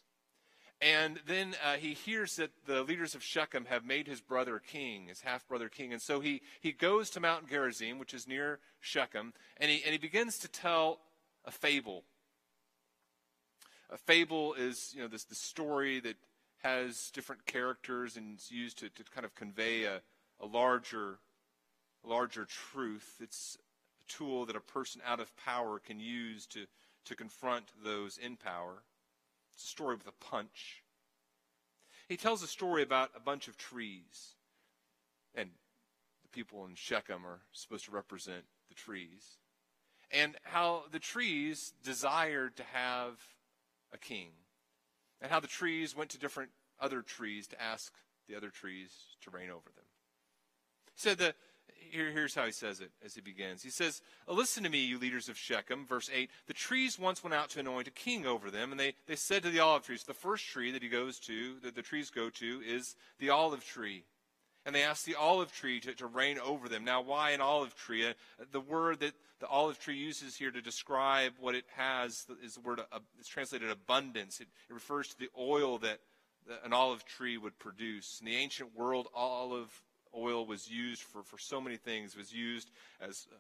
And 0.82 1.20
then 1.28 1.56
uh, 1.64 1.76
he 1.76 1.94
hears 1.94 2.38
that 2.38 2.50
the 2.66 2.82
leaders 2.82 3.14
of 3.14 3.22
Shechem 3.22 3.66
have 3.66 3.86
made 3.86 4.08
his 4.08 4.20
brother 4.20 4.60
king, 4.60 5.08
his 5.08 5.22
half 5.22 5.48
brother 5.48 5.70
king. 5.70 5.94
And 5.94 6.02
so 6.02 6.20
he, 6.20 6.42
he 6.60 6.72
goes 6.72 7.12
to 7.12 7.20
Mount 7.20 7.48
Gerizim, 7.48 8.00
which 8.00 8.16
is 8.16 8.28
near 8.28 8.60
Shechem, 8.80 9.34
and 9.58 9.70
he, 9.70 9.84
and 9.84 9.92
he 9.92 10.00
begins 10.00 10.40
to 10.40 10.48
tell 10.48 11.02
a 11.46 11.52
fable 11.52 12.04
a 13.92 13.98
fable 13.98 14.54
is, 14.54 14.94
you 14.96 15.02
know, 15.02 15.08
this, 15.08 15.26
this 15.26 15.40
story 15.40 16.00
that 16.00 16.16
has 16.64 17.12
different 17.12 17.46
characters 17.46 18.16
and 18.16 18.36
it's 18.36 18.52
used 18.52 18.80
to, 18.80 18.90
to 18.90 19.04
kind 19.14 19.26
of 19.26 19.36
convey 19.36 19.84
a, 19.84 20.02
a 20.40 20.46
larger, 20.46 21.20
larger 22.04 22.46
truth. 22.46 23.16
It's 23.20 23.58
a 23.60 24.12
tool 24.12 24.46
that 24.46 24.56
a 24.56 24.62
person 24.62 25.02
out 25.06 25.20
of 25.20 25.36
power 25.36 25.80
can 25.80 26.00
use 26.00 26.46
to, 26.48 26.66
to 27.06 27.16
confront 27.16 27.72
those 27.84 28.18
in 28.18 28.38
power. 28.38 28.84
It's 29.54 29.66
a 29.66 29.68
story 29.68 29.96
with 29.96 30.08
a 30.08 30.26
punch. 30.26 30.84
He 32.08 32.18
tells 32.18 32.44
a 32.44 32.48
story 32.48 32.84
about 32.84 33.12
a 33.16 33.20
bunch 33.20 33.48
of 33.48 33.58
trees. 33.58 34.36
And 35.36 35.50
the 36.24 36.30
people 36.30 36.66
in 36.66 36.76
Shechem 36.76 37.26
are 37.26 37.40
supposed 37.52 37.86
to 37.86 37.92
represent 37.92 38.44
the 38.70 38.76
trees. 38.76 39.38
And 40.12 40.36
how 40.44 40.84
the 40.92 41.00
trees 41.00 41.74
desired 41.84 42.58
to 42.58 42.64
have 42.64 43.18
a 43.94 43.98
king, 43.98 44.30
and 45.22 45.32
how 45.32 45.40
the 45.40 45.48
trees 45.48 45.96
went 45.96 46.10
to 46.12 46.20
different 46.20 46.52
other 46.80 47.02
trees 47.02 47.48
to 47.48 47.62
ask 47.62 47.94
the 48.28 48.36
other 48.36 48.50
trees 48.50 48.92
to 49.22 49.30
reign 49.30 49.50
over 49.50 49.70
them. 49.76 49.86
He 50.94 51.00
said 51.00 51.18
that 51.20 51.36
here, 51.92 52.12
here's 52.12 52.36
how 52.36 52.46
he 52.46 52.52
says 52.52 52.80
it 52.80 52.92
as 53.04 53.16
he 53.16 53.22
begins. 53.22 53.64
He 53.64 53.70
says, 53.70 54.02
Listen 54.28 54.64
to 54.64 54.70
me, 54.70 54.80
you 54.80 54.98
leaders 54.98 55.30
of 55.30 55.38
Shechem. 55.38 55.86
Verse 55.86 56.10
8 56.14 56.30
The 56.48 56.54
trees 56.54 56.98
once 56.98 57.24
went 57.24 57.34
out 57.34 57.50
to 57.50 57.60
anoint 57.60 57.88
a 57.88 57.92
king 57.92 58.26
over 58.26 58.50
them, 58.50 58.72
and 58.72 58.80
they, 58.80 58.94
they 59.08 59.16
said 59.16 59.44
to 59.44 59.50
the 59.50 59.60
olive 59.60 59.84
trees, 59.84 60.04
the 60.04 60.14
first 60.14 60.46
tree 60.46 60.72
that 60.72 60.84
he 60.84 60.90
goes 60.90 61.20
to, 61.20 61.60
that 61.64 61.76
the 61.76 61.82
trees 61.82 62.10
go 62.10 62.30
to, 62.30 62.62
is 62.66 62.96
the 63.20 63.30
olive 63.30 63.66
tree 63.66 64.06
and 64.66 64.76
they 64.76 64.84
asked 64.84 65.06
the 65.06 65.16
olive 65.16 65.52
tree 65.52 65.80
to, 65.80 65.94
to 65.96 66.06
reign 66.06 66.38
over 66.40 66.70
them. 66.70 66.84
Now, 66.84 67.02
why 67.02 67.32
an 67.32 67.42
olive 67.42 67.76
tree? 67.76 68.08
Uh, 68.08 68.14
the 68.52 68.60
word 68.60 69.00
that 69.00 69.14
the 69.40 69.48
olive 69.48 69.80
tree 69.80 69.98
uses 69.98 70.36
here 70.36 70.52
to 70.52 70.62
describe 70.62 71.34
what 71.40 71.56
it 71.56 71.66
has 71.76 72.26
is 72.44 72.56
the 72.56 72.62
word, 72.62 72.80
uh, 72.80 73.00
it's 73.20 73.28
translated 73.28 73.70
abundance. 73.70 74.40
It, 74.40 74.48
it 74.70 74.74
refers 74.74 75.08
to 75.10 75.20
the 75.20 75.30
oil 75.38 75.80
that 75.80 76.00
an 76.64 76.74
olive 76.74 77.06
tree 77.06 77.38
would 77.38 77.58
produce. 77.60 78.20
In 78.20 78.26
the 78.26 78.36
ancient 78.36 78.76
world, 78.76 79.08
olive 79.16 79.72
oil 80.16 80.46
was 80.46 80.70
used 80.70 81.02
for, 81.02 81.24
for 81.24 81.38
so 81.38 81.62
many 81.62 81.78
things. 81.78 82.14
It 82.14 82.20
was 82.20 82.34
used 82.34 82.70
as 83.00 83.28
uh, 83.32 83.36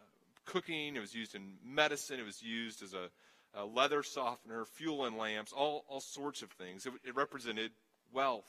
cooking, 0.45 0.95
it 0.95 0.99
was 0.99 1.13
used 1.13 1.35
in 1.35 1.53
medicine, 1.63 2.19
it 2.19 2.25
was 2.25 2.41
used 2.41 2.81
as 2.81 2.93
a, 2.93 3.09
a 3.53 3.65
leather 3.65 4.03
softener, 4.03 4.65
fuel 4.65 5.05
in 5.05 5.17
lamps, 5.17 5.51
all, 5.51 5.85
all 5.87 5.99
sorts 5.99 6.41
of 6.41 6.49
things. 6.51 6.85
It, 6.85 6.93
it 7.05 7.15
represented 7.15 7.71
wealth. 8.13 8.45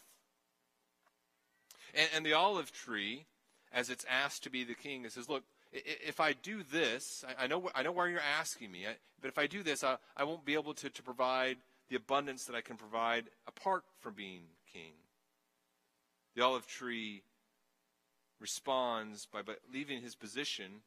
And, 1.95 2.09
and 2.15 2.27
the 2.27 2.33
olive 2.33 2.73
tree, 2.73 3.27
as 3.73 3.91
it's 3.91 4.05
asked 4.09 4.43
to 4.45 4.51
be 4.51 4.65
the 4.65 4.75
king, 4.75 5.05
it 5.05 5.13
says, 5.13 5.29
look, 5.29 5.45
if 5.73 6.21
I 6.21 6.35
do 6.35 6.63
this, 6.63 7.25
I, 7.39 7.47
know, 7.47 7.71
I 7.75 7.83
know 7.83 7.93
where 7.93 8.09
you're 8.09 8.21
asking 8.21 8.71
me, 8.71 8.87
but 9.21 9.29
if 9.29 9.39
I 9.39 9.47
do 9.47 9.63
this, 9.63 9.83
I, 9.83 9.97
I 10.17 10.25
won't 10.25 10.45
be 10.45 10.55
able 10.55 10.75
to, 10.75 10.91
to 10.91 11.03
provide 11.03 11.57
the 11.89 11.97
abundance 11.97 12.45
that 12.45 12.57
I 12.57 12.61
can 12.61 12.77
provide 12.77 13.25
apart 13.47 13.85
from 14.01 14.15
being 14.15 14.43
king. 14.73 14.93
The 16.35 16.45
olive 16.45 16.67
tree 16.67 17.23
responds 18.41 19.27
by, 19.27 19.43
by 19.43 19.55
leaving 19.73 20.03
his 20.03 20.15
position 20.15 20.83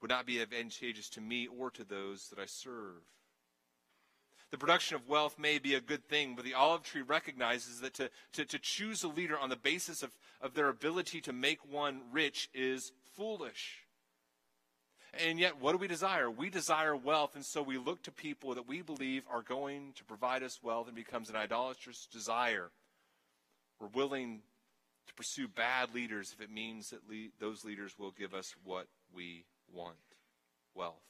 would 0.00 0.10
not 0.10 0.26
be 0.26 0.40
advantageous 0.40 1.08
to 1.10 1.20
me 1.20 1.48
or 1.48 1.70
to 1.70 1.84
those 1.84 2.28
that 2.28 2.38
I 2.38 2.46
serve. 2.46 3.02
The 4.50 4.58
production 4.58 4.94
of 4.94 5.08
wealth 5.08 5.38
may 5.38 5.58
be 5.58 5.74
a 5.74 5.80
good 5.80 6.06
thing, 6.08 6.34
but 6.36 6.44
the 6.44 6.54
olive 6.54 6.84
tree 6.84 7.02
recognizes 7.02 7.80
that 7.80 7.94
to, 7.94 8.10
to, 8.34 8.44
to 8.44 8.58
choose 8.58 9.02
a 9.02 9.08
leader 9.08 9.36
on 9.36 9.48
the 9.48 9.56
basis 9.56 10.02
of, 10.02 10.12
of 10.40 10.54
their 10.54 10.68
ability 10.68 11.20
to 11.22 11.32
make 11.32 11.58
one 11.68 12.02
rich 12.12 12.48
is 12.54 12.92
foolish. 13.16 13.86
And 15.24 15.40
yet, 15.40 15.60
what 15.60 15.72
do 15.72 15.78
we 15.78 15.88
desire? 15.88 16.30
We 16.30 16.50
desire 16.50 16.94
wealth, 16.94 17.34
and 17.34 17.44
so 17.44 17.62
we 17.62 17.78
look 17.78 18.02
to 18.02 18.12
people 18.12 18.54
that 18.54 18.68
we 18.68 18.82
believe 18.82 19.22
are 19.30 19.42
going 19.42 19.94
to 19.96 20.04
provide 20.04 20.42
us 20.42 20.60
wealth 20.62 20.86
and 20.86 20.94
becomes 20.94 21.30
an 21.30 21.36
idolatrous 21.36 22.06
desire. 22.06 22.70
We're 23.80 23.88
willing 23.88 24.42
to 25.06 25.14
pursue 25.14 25.48
bad 25.48 25.94
leaders 25.94 26.34
if 26.36 26.44
it 26.44 26.52
means 26.52 26.90
that 26.90 27.08
le- 27.08 27.30
those 27.40 27.64
leaders 27.64 27.98
will 27.98 28.10
give 28.10 28.34
us 28.34 28.54
what 28.62 28.86
we 29.14 29.44
want 29.72 29.96
wealth. 30.74 31.02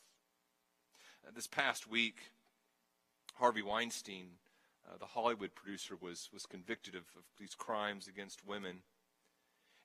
Uh, 1.27 1.33
this 1.35 1.47
past 1.47 1.91
week, 1.91 2.17
Harvey 3.39 3.63
Weinstein, 3.63 4.29
uh, 4.89 4.97
the 4.99 5.07
Hollywood 5.07 5.55
producer, 5.55 5.97
was, 6.01 6.31
was 6.33 6.47
convicted 6.47 6.95
of, 6.95 7.03
of, 7.17 7.23
these 7.39 7.55
crimes 7.55 8.09
against 8.09 8.47
women. 8.47 8.79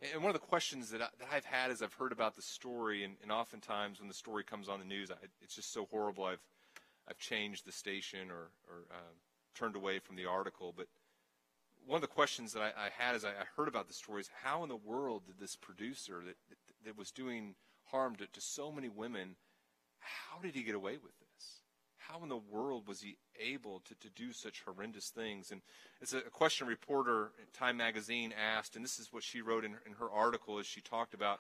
And 0.02 0.22
one 0.22 0.34
of 0.34 0.40
the 0.40 0.48
questions 0.48 0.90
that, 0.92 1.02
I, 1.02 1.08
that 1.20 1.28
I've 1.32 1.46
had 1.46 1.70
as 1.70 1.82
I've 1.82 1.94
heard 1.94 2.12
about 2.12 2.36
the 2.36 2.42
story, 2.42 3.04
and, 3.04 3.16
and 3.22 3.32
oftentimes 3.32 4.00
when 4.00 4.08
the 4.08 4.14
story 4.14 4.44
comes 4.44 4.70
on 4.70 4.80
the 4.80 4.86
news, 4.86 5.12
I, 5.12 5.16
it's 5.42 5.56
just 5.56 5.74
so 5.74 5.88
horrible. 5.92 6.24
I've, 6.24 6.40
I've 7.08 7.20
changed 7.20 7.66
the 7.66 7.72
station 7.72 8.32
or, 8.32 8.50
or 8.70 8.86
uh, 8.90 9.14
turned 9.54 9.76
away 9.76 10.00
from 10.00 10.16
the 10.16 10.26
article. 10.26 10.74
But 10.76 10.88
one 11.86 11.98
of 11.98 12.02
the 12.02 12.08
questions 12.08 12.54
that 12.54 12.62
I, 12.62 12.68
I 12.68 12.90
had 12.98 13.16
as 13.16 13.26
I, 13.26 13.30
I, 13.30 13.46
heard 13.56 13.68
about 13.68 13.88
the 13.88 13.94
story 13.94 14.22
is 14.22 14.30
how 14.44 14.64
in 14.64 14.70
the 14.70 14.76
world 14.76 15.24
did 15.26 15.40
this 15.40 15.56
producer 15.56 16.22
that, 16.26 16.36
that, 16.50 16.58
that 16.86 16.98
was 16.98 17.12
doing 17.12 17.56
harm 17.86 18.16
to, 18.16 18.28
to 18.28 18.42
so 18.42 18.72
many 18.72 18.88
women, 18.88 19.36
how 20.00 20.42
did 20.42 20.56
he 20.56 20.64
get 20.64 20.76
away 20.76 20.94
with 20.94 21.18
this? 21.20 21.31
How 22.12 22.22
in 22.24 22.30
the 22.30 22.36
world 22.36 22.88
was 22.88 23.02
he 23.02 23.18
able 23.40 23.80
to, 23.82 23.96
to 23.96 24.10
do 24.10 24.34
such 24.34 24.64
horrendous 24.66 25.10
things? 25.10 25.52
And 25.52 25.62
it's 26.02 26.14
a, 26.14 26.18
a 26.18 26.30
question 26.30 26.68
reporter 26.68 27.32
at 27.42 27.54
Time 27.54 27.78
Magazine 27.78 28.34
asked, 28.34 28.76
and 28.76 28.84
this 28.84 29.00
is 29.00 29.14
what 29.14 29.24
she 29.24 29.42
wrote 29.42 29.64
in, 29.64 29.76
in 29.86 29.94
her 29.94 30.12
article 30.12 30.60
as 30.60 30.66
she 30.66 30.82
talked 30.82 31.14
about 31.14 31.40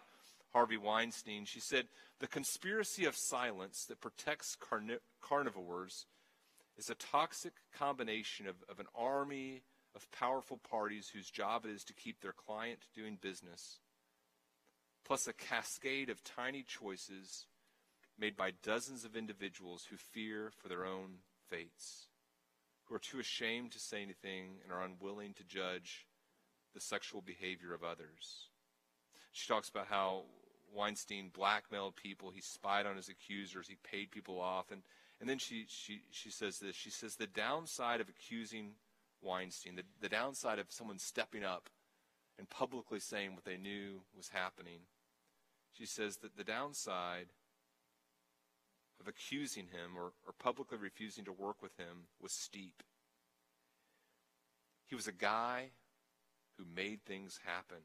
Harvey 0.53 0.77
Weinstein. 0.77 1.43
She 1.43 1.60
said, 1.60 1.88
The 2.19 2.27
conspiracy 2.27 3.03
of 3.03 3.17
silence 3.17 3.84
that 3.89 3.99
protects 3.99 4.55
carni- 4.55 4.99
carnivores 5.21 6.05
is 6.77 6.89
a 6.89 6.95
toxic 6.95 7.53
combination 7.77 8.47
of, 8.47 8.55
of 8.69 8.79
an 8.79 8.88
army 8.95 9.63
of 9.93 10.10
powerful 10.12 10.57
parties 10.69 11.10
whose 11.13 11.29
job 11.29 11.65
it 11.65 11.71
is 11.71 11.84
to 11.84 11.93
keep 11.93 12.21
their 12.21 12.31
client 12.31 12.79
doing 12.95 13.17
business, 13.21 13.79
plus 15.03 15.27
a 15.27 15.34
cascade 15.34 16.10
of 16.10 16.23
tiny 16.23 16.63
choices 16.63 17.47
made 18.21 18.38
by 18.38 18.51
dozens 18.63 19.03
of 19.03 19.17
individuals 19.17 19.88
who 19.89 19.97
fear 19.97 20.51
for 20.62 20.67
their 20.67 20.86
own 20.86 21.15
fates, 21.49 22.05
who 22.86 22.93
are 22.93 22.99
too 22.99 23.19
ashamed 23.19 23.71
to 23.71 23.79
say 23.79 24.03
anything 24.03 24.60
and 24.63 24.71
are 24.71 24.84
unwilling 24.84 25.34
to 25.34 25.43
judge 25.43 26.05
the 26.75 26.79
sexual 26.79 27.21
behavior 27.21 27.73
of 27.73 27.84
others. 27.84 28.49
She 29.31 29.47
talks 29.47 29.69
about 29.69 29.88
how 29.88 30.25
Weinstein 30.71 31.31
blackmailed 31.34 31.95
people, 31.95 32.29
he 32.29 32.41
spied 32.41 32.86
on 32.86 32.95
his 32.95 33.10
accusers, 33.10 33.67
he 33.67 33.77
paid 33.84 34.12
people 34.12 34.39
off, 34.39 34.71
and, 34.71 34.84
and 35.19 35.27
then 35.27 35.39
she, 35.39 35.65
she, 35.67 36.03
she 36.12 36.29
says 36.29 36.60
this. 36.60 36.75
She 36.75 36.91
says 36.91 37.15
the 37.15 37.27
downside 37.27 38.01
of 38.01 38.07
accusing 38.07 38.73
Weinstein, 39.21 39.75
the, 39.75 39.84
the 39.99 40.10
downside 40.10 40.60
of 40.60 40.67
someone 40.69 40.99
stepping 40.99 41.43
up 41.43 41.69
and 42.38 42.49
publicly 42.49 42.99
saying 42.99 43.34
what 43.34 43.45
they 43.45 43.57
knew 43.57 44.01
was 44.15 44.29
happening. 44.29 44.81
She 45.73 45.86
says 45.86 46.17
that 46.17 46.38
the 46.38 46.43
downside 46.43 47.27
of 49.01 49.07
accusing 49.07 49.65
him 49.65 49.97
or, 49.97 50.13
or 50.25 50.33
publicly 50.39 50.77
refusing 50.77 51.25
to 51.25 51.31
work 51.31 51.61
with 51.61 51.75
him 51.77 52.07
was 52.21 52.31
steep. 52.31 52.83
He 54.85 54.95
was 54.95 55.07
a 55.07 55.13
guy 55.13 55.71
who 56.57 56.65
made 56.75 57.03
things 57.03 57.39
happen. 57.45 57.83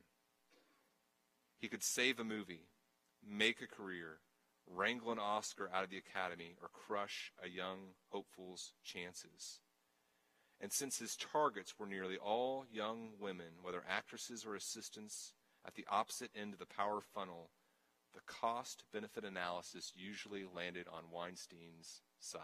He 1.59 1.69
could 1.69 1.83
save 1.83 2.21
a 2.21 2.25
movie, 2.25 2.69
make 3.27 3.63
a 3.63 3.67
career, 3.67 4.19
wrangle 4.69 5.13
an 5.13 5.19
Oscar 5.19 5.71
out 5.73 5.85
of 5.85 5.91
the 5.91 5.99
Academy, 5.99 6.57
or 6.61 6.69
crush 6.69 7.33
a 7.43 7.49
young 7.49 7.95
hopeful's 8.11 8.73
chances. 8.85 9.61
And 10.61 10.73
since 10.73 10.99
his 10.99 11.17
targets 11.17 11.75
were 11.79 11.87
nearly 11.87 12.17
all 12.17 12.67
young 12.71 13.11
women, 13.21 13.63
whether 13.63 13.85
actresses 13.89 14.45
or 14.45 14.55
assistants, 14.55 15.33
at 15.67 15.75
the 15.75 15.87
opposite 15.91 16.31
end 16.35 16.53
of 16.53 16.59
the 16.59 16.67
power 16.67 17.01
funnel, 17.01 17.51
the 18.17 18.23
cost 18.27 18.83
benefit 18.93 19.25
analysis 19.25 19.93
usually 19.95 20.45
landed 20.57 20.87
on 20.89 21.05
Weinstein's 21.13 22.01
side. 22.19 22.41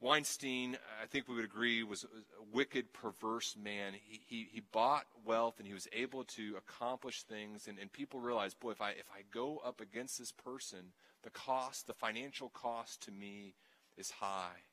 Weinstein, 0.00 0.76
I 1.02 1.06
think 1.06 1.26
we 1.26 1.34
would 1.34 1.44
agree, 1.44 1.82
was 1.82 2.04
a 2.04 2.54
wicked, 2.54 2.92
perverse 2.92 3.56
man. 3.60 3.94
He, 3.94 4.20
he, 4.26 4.48
he 4.52 4.60
bought 4.60 5.06
wealth 5.24 5.54
and 5.58 5.66
he 5.66 5.74
was 5.74 5.88
able 5.92 6.22
to 6.24 6.56
accomplish 6.56 7.22
things. 7.22 7.66
And, 7.66 7.78
and 7.78 7.92
people 7.92 8.20
realized, 8.20 8.60
boy, 8.60 8.70
if 8.72 8.80
I, 8.80 8.90
if 8.90 9.10
I 9.12 9.22
go 9.32 9.60
up 9.64 9.80
against 9.80 10.18
this 10.18 10.30
person, 10.30 10.92
the 11.24 11.30
cost, 11.30 11.88
the 11.88 11.94
financial 11.94 12.50
cost 12.50 13.02
to 13.06 13.10
me 13.10 13.54
is 13.96 14.10
high. 14.10 14.67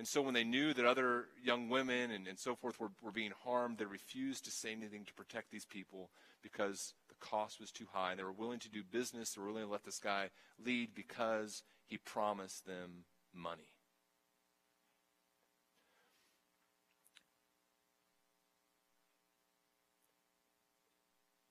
And 0.00 0.08
so 0.08 0.22
when 0.22 0.32
they 0.32 0.44
knew 0.44 0.72
that 0.72 0.86
other 0.86 1.26
young 1.44 1.68
women 1.68 2.10
and, 2.10 2.26
and 2.26 2.38
so 2.38 2.54
forth 2.54 2.80
were, 2.80 2.88
were 3.02 3.12
being 3.12 3.34
harmed, 3.44 3.76
they 3.76 3.84
refused 3.84 4.46
to 4.46 4.50
say 4.50 4.72
anything 4.72 5.04
to 5.04 5.12
protect 5.12 5.50
these 5.50 5.66
people 5.66 6.08
because 6.42 6.94
the 7.10 7.14
cost 7.16 7.60
was 7.60 7.70
too 7.70 7.84
high. 7.92 8.14
They 8.14 8.22
were 8.22 8.32
willing 8.32 8.60
to 8.60 8.70
do 8.70 8.82
business. 8.82 9.34
They 9.34 9.42
were 9.42 9.48
willing 9.48 9.66
to 9.66 9.70
let 9.70 9.84
this 9.84 9.98
guy 9.98 10.30
lead 10.64 10.94
because 10.94 11.62
he 11.84 11.98
promised 11.98 12.64
them 12.64 13.04
money. 13.34 13.74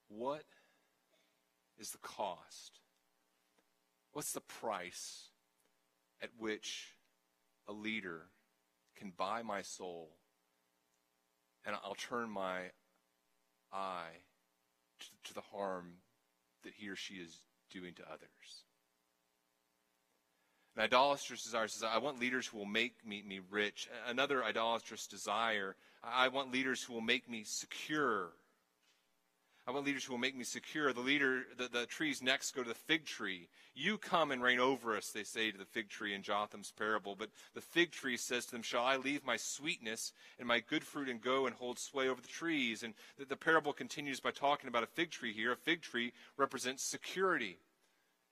What 0.07 0.45
is 1.77 1.91
the 1.91 1.99
cost? 1.99 2.79
What's 4.11 4.31
the 4.31 4.41
price 4.41 5.27
at 6.19 6.31
which 6.39 6.95
a 7.67 7.73
leader 7.73 8.23
can 8.99 9.13
buy 9.15 9.41
my 9.41 9.61
soul, 9.61 10.09
and 11.65 11.75
I'll 11.83 11.95
turn 11.95 12.29
my 12.29 12.59
eye 13.71 14.23
to, 14.99 15.07
to 15.29 15.33
the 15.33 15.41
harm 15.41 15.93
that 16.63 16.73
he 16.75 16.89
or 16.89 16.95
she 16.95 17.15
is 17.15 17.41
doing 17.71 17.93
to 17.95 18.03
others. 18.03 18.63
An 20.75 20.83
idolatrous 20.83 21.43
desire 21.43 21.67
says, 21.67 21.83
I 21.83 21.97
want 21.97 22.19
leaders 22.19 22.47
who 22.47 22.57
will 22.57 22.65
make 22.65 23.05
me, 23.05 23.21
me 23.21 23.41
rich. 23.49 23.89
Another 24.07 24.43
idolatrous 24.43 25.07
desire, 25.07 25.75
I 26.03 26.27
want 26.29 26.51
leaders 26.51 26.83
who 26.83 26.93
will 26.93 27.01
make 27.01 27.29
me 27.29 27.43
secure. 27.43 28.29
I 29.69 29.71
want 29.71 29.85
leaders 29.85 30.03
who 30.03 30.13
will 30.13 30.17
make 30.17 30.35
me 30.35 30.43
secure. 30.43 30.91
The 30.93 30.99
leader, 30.99 31.43
the, 31.55 31.67
the 31.67 31.85
trees 31.85 32.23
next 32.23 32.55
go 32.55 32.63
to 32.63 32.69
the 32.69 32.73
fig 32.73 33.05
tree. 33.05 33.49
You 33.75 33.99
come 33.99 34.31
and 34.31 34.41
reign 34.41 34.59
over 34.59 34.97
us, 34.97 35.11
they 35.11 35.23
say 35.23 35.51
to 35.51 35.57
the 35.59 35.63
fig 35.63 35.89
tree 35.89 36.15
in 36.15 36.23
Jotham's 36.23 36.71
parable. 36.71 37.15
But 37.15 37.29
the 37.53 37.61
fig 37.61 37.91
tree 37.91 38.17
says 38.17 38.47
to 38.47 38.53
them, 38.53 38.63
Shall 38.63 38.83
I 38.83 38.97
leave 38.97 39.23
my 39.23 39.37
sweetness 39.37 40.11
and 40.39 40.47
my 40.47 40.59
good 40.59 40.83
fruit 40.83 41.07
and 41.07 41.21
go 41.21 41.45
and 41.45 41.55
hold 41.55 41.77
sway 41.77 42.09
over 42.09 42.19
the 42.19 42.27
trees? 42.27 42.81
And 42.81 42.95
the, 43.19 43.25
the 43.25 43.35
parable 43.35 43.71
continues 43.71 44.19
by 44.19 44.31
talking 44.31 44.69
about 44.69 44.81
a 44.81 44.87
fig 44.87 45.11
tree 45.11 45.33
here. 45.33 45.51
A 45.51 45.55
fig 45.55 45.83
tree 45.83 46.13
represents 46.35 46.81
security 46.81 47.59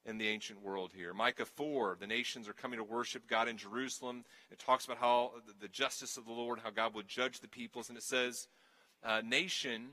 in 0.07 0.17
the 0.17 0.29
ancient 0.29 0.63
world 0.63 0.91
here. 0.95 1.13
Micah 1.13 1.45
4, 1.45 1.97
the 1.99 2.07
nations 2.07 2.49
are 2.49 2.53
coming 2.53 2.79
to 2.79 2.83
worship 2.83 3.27
God 3.27 3.47
in 3.47 3.57
Jerusalem. 3.57 4.25
It 4.49 4.57
talks 4.57 4.85
about 4.85 4.97
how 4.97 5.33
the 5.61 5.67
justice 5.67 6.17
of 6.17 6.25
the 6.25 6.33
Lord, 6.33 6.61
how 6.63 6.71
God 6.71 6.95
would 6.95 7.07
judge 7.07 7.41
the 7.41 7.47
peoples. 7.47 7.89
And 7.89 7.97
it 7.97 8.03
says, 8.03 8.47
uh, 9.03 9.21
Nation 9.23 9.89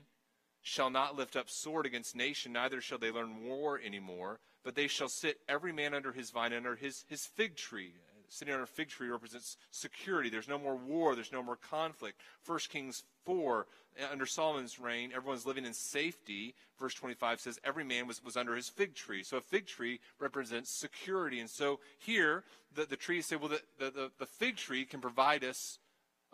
shall 0.65 0.89
not 0.89 1.15
lift 1.15 1.35
up 1.35 1.47
sword 1.47 1.85
against 1.85 2.15
nation, 2.15 2.51
neither 2.51 2.81
shall 2.81 2.97
they 2.97 3.11
learn 3.11 3.43
war 3.43 3.79
anymore, 3.85 4.39
but 4.63 4.73
they 4.73 4.87
shall 4.87 5.07
sit 5.07 5.37
every 5.47 5.71
man 5.71 5.93
under 5.93 6.11
his 6.11 6.31
vine, 6.31 6.53
under 6.53 6.75
his, 6.75 7.05
his 7.07 7.27
fig 7.27 7.55
tree. 7.55 7.93
Sitting 8.29 8.51
under 8.51 8.63
a 8.63 8.67
fig 8.67 8.89
tree 8.89 9.07
represents 9.07 9.57
security. 9.69 10.27
There's 10.27 10.47
no 10.47 10.57
more 10.57 10.75
war. 10.75 11.13
There's 11.13 11.31
no 11.31 11.43
more 11.43 11.55
conflict. 11.55 12.19
1 12.47 12.59
Kings 12.69 13.03
4, 13.27 13.67
uh, 14.01 14.05
under 14.11 14.25
Solomon's 14.25 14.79
reign, 14.79 15.11
everyone's 15.15 15.45
living 15.45 15.65
in 15.65 15.73
safety. 15.73 16.55
Verse 16.79 16.95
25 16.95 17.39
says 17.39 17.59
every 17.63 17.83
man 17.83 18.07
was, 18.07 18.23
was 18.23 18.35
under 18.35 18.55
his 18.55 18.67
fig 18.67 18.95
tree. 18.95 19.21
So 19.21 19.37
a 19.37 19.41
fig 19.41 19.67
tree 19.67 19.99
represents 20.19 20.71
security. 20.71 21.39
And 21.39 21.49
so 21.49 21.79
here, 21.99 22.43
the, 22.73 22.85
the 22.85 22.97
trees 22.97 23.27
say, 23.27 23.35
well, 23.35 23.49
the, 23.49 23.61
the, 23.77 24.11
the 24.17 24.25
fig 24.25 24.57
tree 24.57 24.83
can 24.83 24.99
provide 24.99 25.43
us 25.43 25.77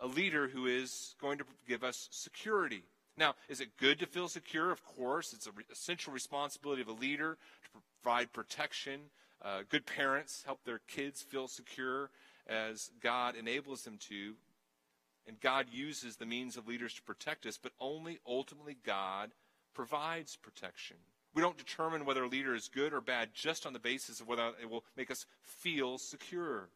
a 0.00 0.06
leader 0.06 0.48
who 0.48 0.64
is 0.66 1.16
going 1.20 1.36
to 1.36 1.44
give 1.68 1.84
us 1.84 2.08
security. 2.10 2.84
Now, 3.22 3.36
is 3.48 3.60
it 3.60 3.76
good 3.76 4.00
to 4.00 4.06
feel 4.06 4.26
secure? 4.26 4.72
Of 4.72 4.84
course. 4.84 5.32
It's 5.32 5.46
an 5.46 5.52
essential 5.70 6.12
responsibility 6.12 6.82
of 6.82 6.88
a 6.88 6.92
leader 6.92 7.38
to 7.62 7.80
provide 8.02 8.32
protection. 8.32 8.98
Uh, 9.40 9.60
good 9.68 9.86
parents 9.86 10.42
help 10.44 10.64
their 10.64 10.80
kids 10.88 11.22
feel 11.22 11.46
secure 11.46 12.10
as 12.48 12.90
God 13.00 13.36
enables 13.36 13.82
them 13.82 13.96
to. 14.08 14.34
And 15.28 15.40
God 15.40 15.66
uses 15.70 16.16
the 16.16 16.26
means 16.26 16.56
of 16.56 16.66
leaders 16.66 16.94
to 16.94 17.02
protect 17.02 17.46
us, 17.46 17.60
but 17.62 17.70
only 17.78 18.18
ultimately 18.26 18.76
God 18.84 19.30
provides 19.72 20.34
protection. 20.34 20.96
We 21.32 21.42
don't 21.42 21.56
determine 21.56 22.04
whether 22.04 22.24
a 22.24 22.28
leader 22.28 22.56
is 22.56 22.66
good 22.66 22.92
or 22.92 23.00
bad 23.00 23.28
just 23.32 23.66
on 23.66 23.72
the 23.72 23.78
basis 23.78 24.20
of 24.20 24.26
whether 24.26 24.50
it 24.60 24.68
will 24.68 24.82
make 24.96 25.12
us 25.12 25.26
feel 25.42 25.96
secure. 25.98 26.70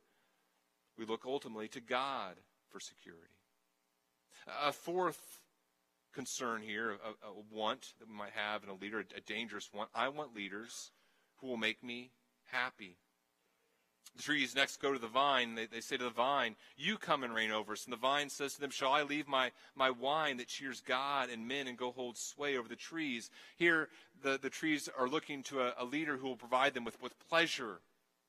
We 0.96 1.06
look 1.06 1.24
ultimately 1.26 1.66
to 1.66 1.80
God 1.80 2.36
for 2.70 2.78
security. 2.78 3.34
A 4.62 4.70
fourth 4.70 5.40
concern 6.16 6.62
here, 6.62 6.92
a, 6.92 7.28
a, 7.28 7.32
want 7.52 7.92
that 8.00 8.08
we 8.08 8.14
might 8.14 8.32
have 8.34 8.64
in 8.64 8.70
a 8.70 8.74
leader, 8.74 9.04
a, 9.14 9.20
dangerous 9.20 9.68
one. 9.70 9.86
I 9.94 10.08
want 10.08 10.34
leaders 10.34 10.90
who 11.36 11.46
will 11.46 11.58
make 11.58 11.84
me 11.84 12.10
happy. 12.46 12.96
The 14.16 14.22
trees 14.22 14.54
next 14.54 14.80
go 14.80 14.94
to 14.94 14.98
the 14.98 15.08
vine. 15.08 15.54
They, 15.54 15.66
they 15.66 15.82
say 15.82 15.98
to 15.98 16.04
the 16.04 16.10
vine, 16.10 16.56
You 16.74 16.96
come 16.96 17.22
and 17.22 17.34
reign 17.34 17.50
over 17.50 17.74
us. 17.74 17.84
And 17.84 17.92
the 17.92 17.98
vine 17.98 18.30
says 18.30 18.54
to 18.54 18.60
them, 18.62 18.70
Shall 18.70 18.92
I 18.92 19.02
leave 19.02 19.28
my, 19.28 19.52
my 19.74 19.90
wine 19.90 20.38
that 20.38 20.48
cheers 20.48 20.80
God 20.80 21.28
and 21.28 21.46
men 21.46 21.66
and 21.66 21.76
go 21.76 21.92
hold 21.92 22.16
sway 22.16 22.56
over 22.56 22.66
the 22.68 22.76
trees? 22.76 23.30
Here, 23.56 23.90
the, 24.22 24.38
the 24.40 24.48
trees 24.48 24.88
are 24.98 25.08
looking 25.08 25.42
to 25.44 25.60
a, 25.60 25.74
a 25.78 25.84
leader 25.84 26.16
who 26.16 26.28
will 26.28 26.36
provide 26.36 26.72
them 26.72 26.84
with, 26.84 27.00
with 27.02 27.12
pleasure. 27.28 27.80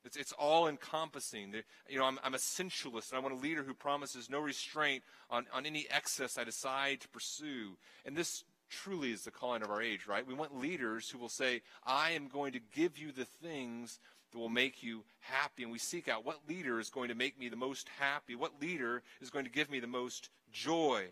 It's, 0.08 0.16
it's 0.16 0.32
all 0.32 0.68
encompassing. 0.68 1.54
You 1.90 2.00
know, 2.00 2.06
I'm, 2.06 2.18
I'm 2.24 2.34
a 2.34 2.40
sensualist, 2.40 3.12
and 3.12 3.20
I 3.20 3.22
want 3.22 3.36
a 3.36 3.38
leader 3.38 3.62
who 3.62 3.74
promises 3.74 4.30
no 4.30 4.40
restraint 4.40 5.04
on, 5.30 5.46
on 5.54 5.66
any 5.66 5.86
excess 5.92 6.38
I 6.38 6.46
decide 6.46 7.02
to 7.02 7.10
pursue. 7.10 7.78
And 8.06 8.16
this 8.16 8.46
truly 8.70 9.12
is 9.12 9.24
the 9.24 9.32
calling 9.32 9.64
of 9.64 9.70
our 9.70 9.82
age, 9.82 10.08
right? 10.08 10.26
We 10.26 10.34
want 10.34 10.58
leaders 10.58 11.10
who 11.10 11.18
will 11.18 11.30
say, 11.30 11.62
I 11.86 12.12
am 12.12 12.30
going 12.30 12.54
to 12.54 12.60
give 12.74 12.98
you 12.98 13.12
the 13.12 13.26
things 13.26 14.00
that 14.32 14.40
will 14.40 14.48
make 14.48 14.82
you 14.82 15.04
happy. 15.20 15.64
And 15.64 15.72
we 15.72 15.80
seek 15.80 16.08
out 16.08 16.26
what 16.26 16.48
leader 16.48 16.80
is 16.80 16.90
going 16.90 17.10
to 17.10 17.16
make 17.16 17.38
me 17.38 17.50
the 17.50 17.58
most 17.58 17.90
happy? 18.00 18.34
What 18.36 18.62
leader 18.62 19.04
is 19.22 19.30
going 19.30 19.46
to 19.46 19.52
give 19.52 19.70
me 19.70 19.82
the 19.82 19.88
most 19.88 20.30
joy? 20.54 21.08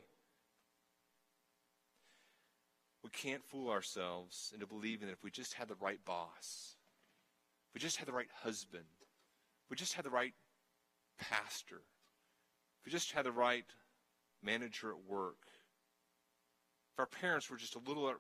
We 3.04 3.10
can't 3.10 3.44
fool 3.44 3.70
ourselves 3.70 4.52
into 4.54 4.66
believing 4.66 5.08
that 5.08 5.14
if 5.14 5.24
we 5.24 5.32
just 5.32 5.54
had 5.54 5.68
the 5.68 5.76
right 5.82 6.04
boss, 6.06 6.75
we 7.76 7.80
just 7.80 7.98
had 7.98 8.08
the 8.08 8.14
right 8.14 8.30
husband, 8.42 8.86
we 9.70 9.76
just 9.76 9.94
had 9.94 10.06
the 10.06 10.10
right 10.10 10.34
pastor, 11.20 11.82
if 12.80 12.86
we 12.86 12.92
just 12.92 13.12
had 13.12 13.26
the 13.26 13.32
right 13.32 13.66
manager 14.42 14.90
at 14.90 15.08
work, 15.08 15.48
if 16.94 17.00
our 17.00 17.06
parents 17.06 17.50
were 17.50 17.58
just 17.58 17.76
a 17.76 17.80
little, 17.80 18.08
uh, 18.08 18.14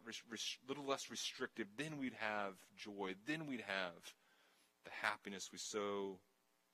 little 0.67 0.85
less 0.85 1.09
restrictive, 1.09 1.67
then 1.77 1.97
we'd 1.97 2.13
have 2.19 2.53
joy. 2.75 3.15
Then 3.25 3.47
we'd 3.47 3.63
have 3.65 3.93
the 4.83 4.91
happiness 5.01 5.49
we 5.51 5.57
so 5.57 6.19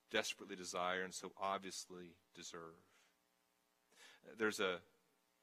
desperately 0.10 0.56
desire 0.56 1.04
and 1.04 1.14
so 1.14 1.32
obviously 1.40 2.16
deserve. 2.36 2.82
There's 4.38 4.60
a, 4.60 4.80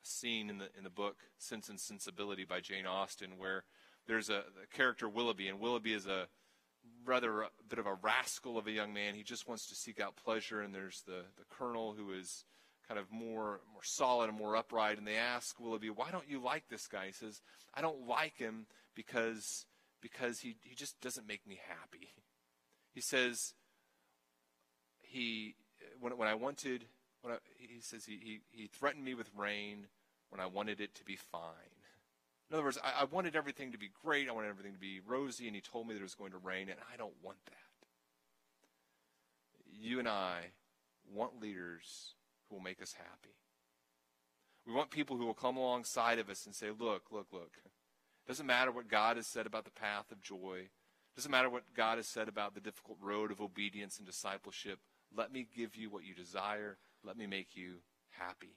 scene 0.02 0.48
in 0.48 0.58
the 0.58 0.68
in 0.76 0.84
the 0.84 0.90
book 0.90 1.16
Sense 1.38 1.68
and 1.68 1.78
Sensibility 1.78 2.44
by 2.44 2.60
Jane 2.60 2.86
Austen 2.86 3.36
where 3.36 3.64
there's 4.06 4.30
a, 4.30 4.44
a 4.62 4.76
character 4.76 5.08
Willoughby, 5.08 5.48
and 5.48 5.60
Willoughby 5.60 5.92
is 5.92 6.06
a 6.06 6.28
rather 7.04 7.42
a 7.42 7.48
bit 7.68 7.78
of 7.78 7.86
a 7.86 7.94
rascal 7.94 8.58
of 8.58 8.66
a 8.66 8.72
young 8.72 8.92
man. 8.92 9.14
He 9.14 9.22
just 9.22 9.48
wants 9.48 9.66
to 9.68 9.74
seek 9.74 10.00
out 10.00 10.16
pleasure, 10.16 10.60
and 10.60 10.74
there's 10.74 11.02
the 11.06 11.24
the 11.36 11.44
colonel 11.50 11.94
who 11.94 12.12
is 12.12 12.44
kind 12.86 12.98
of 12.98 13.10
more 13.10 13.60
more 13.72 13.82
solid 13.82 14.28
and 14.28 14.38
more 14.38 14.56
upright. 14.56 14.98
And 14.98 15.06
they 15.06 15.16
ask 15.16 15.58
Willoughby, 15.58 15.90
"Why 15.90 16.10
don't 16.10 16.28
you 16.28 16.40
like 16.40 16.68
this 16.68 16.86
guy?" 16.86 17.06
He 17.06 17.12
says, 17.12 17.40
"I 17.74 17.80
don't 17.80 18.06
like 18.06 18.36
him 18.36 18.66
because 18.94 19.66
because 20.00 20.40
he 20.40 20.56
he 20.62 20.74
just 20.74 21.00
doesn't 21.00 21.26
make 21.26 21.46
me 21.46 21.60
happy." 21.68 22.10
He 22.94 23.00
says, 23.02 23.54
he, 25.08 25.54
when, 26.00 26.16
when 26.16 26.28
I 26.28 26.34
wanted, 26.34 26.84
when 27.22 27.34
I, 27.34 27.38
he 27.56 27.80
says 27.80 28.04
he, 28.04 28.18
he, 28.22 28.40
he 28.50 28.66
threatened 28.66 29.04
me 29.04 29.14
with 29.14 29.30
rain 29.36 29.86
when 30.30 30.40
I 30.40 30.46
wanted 30.46 30.80
it 30.80 30.94
to 30.96 31.04
be 31.04 31.16
fine. 31.16 31.77
In 32.50 32.54
other 32.54 32.64
words, 32.64 32.78
I, 32.82 33.02
I 33.02 33.04
wanted 33.04 33.36
everything 33.36 33.72
to 33.72 33.78
be 33.78 33.90
great. 34.02 34.28
I 34.28 34.32
wanted 34.32 34.48
everything 34.48 34.72
to 34.72 34.78
be 34.78 35.00
rosy, 35.06 35.46
and 35.46 35.54
he 35.54 35.60
told 35.60 35.86
me 35.86 35.94
that 35.94 36.00
it 36.00 36.04
was 36.04 36.14
going 36.14 36.32
to 36.32 36.38
rain, 36.38 36.68
and 36.68 36.78
I 36.92 36.96
don't 36.96 37.12
want 37.22 37.38
that. 37.46 37.54
You 39.70 39.98
and 39.98 40.08
I 40.08 40.52
want 41.12 41.40
leaders 41.40 42.14
who 42.48 42.56
will 42.56 42.62
make 42.62 42.82
us 42.82 42.94
happy. 42.94 43.34
We 44.66 44.72
want 44.72 44.90
people 44.90 45.16
who 45.16 45.26
will 45.26 45.34
come 45.34 45.56
alongside 45.56 46.18
of 46.18 46.28
us 46.28 46.46
and 46.46 46.54
say, 46.54 46.68
look, 46.68 47.04
look, 47.10 47.28
look. 47.32 47.52
Doesn't 48.26 48.46
matter 48.46 48.70
what 48.70 48.88
God 48.88 49.16
has 49.16 49.26
said 49.26 49.46
about 49.46 49.64
the 49.64 49.70
path 49.70 50.12
of 50.12 50.20
joy. 50.22 50.68
Doesn't 51.16 51.30
matter 51.30 51.48
what 51.48 51.74
God 51.74 51.96
has 51.96 52.06
said 52.06 52.28
about 52.28 52.54
the 52.54 52.60
difficult 52.60 52.98
road 53.00 53.30
of 53.30 53.40
obedience 53.40 53.98
and 53.98 54.06
discipleship. 54.06 54.78
Let 55.16 55.32
me 55.32 55.46
give 55.56 55.74
you 55.74 55.88
what 55.88 56.04
you 56.04 56.14
desire. 56.14 56.76
Let 57.02 57.16
me 57.16 57.26
make 57.26 57.56
you 57.56 57.76
happy. 58.10 58.56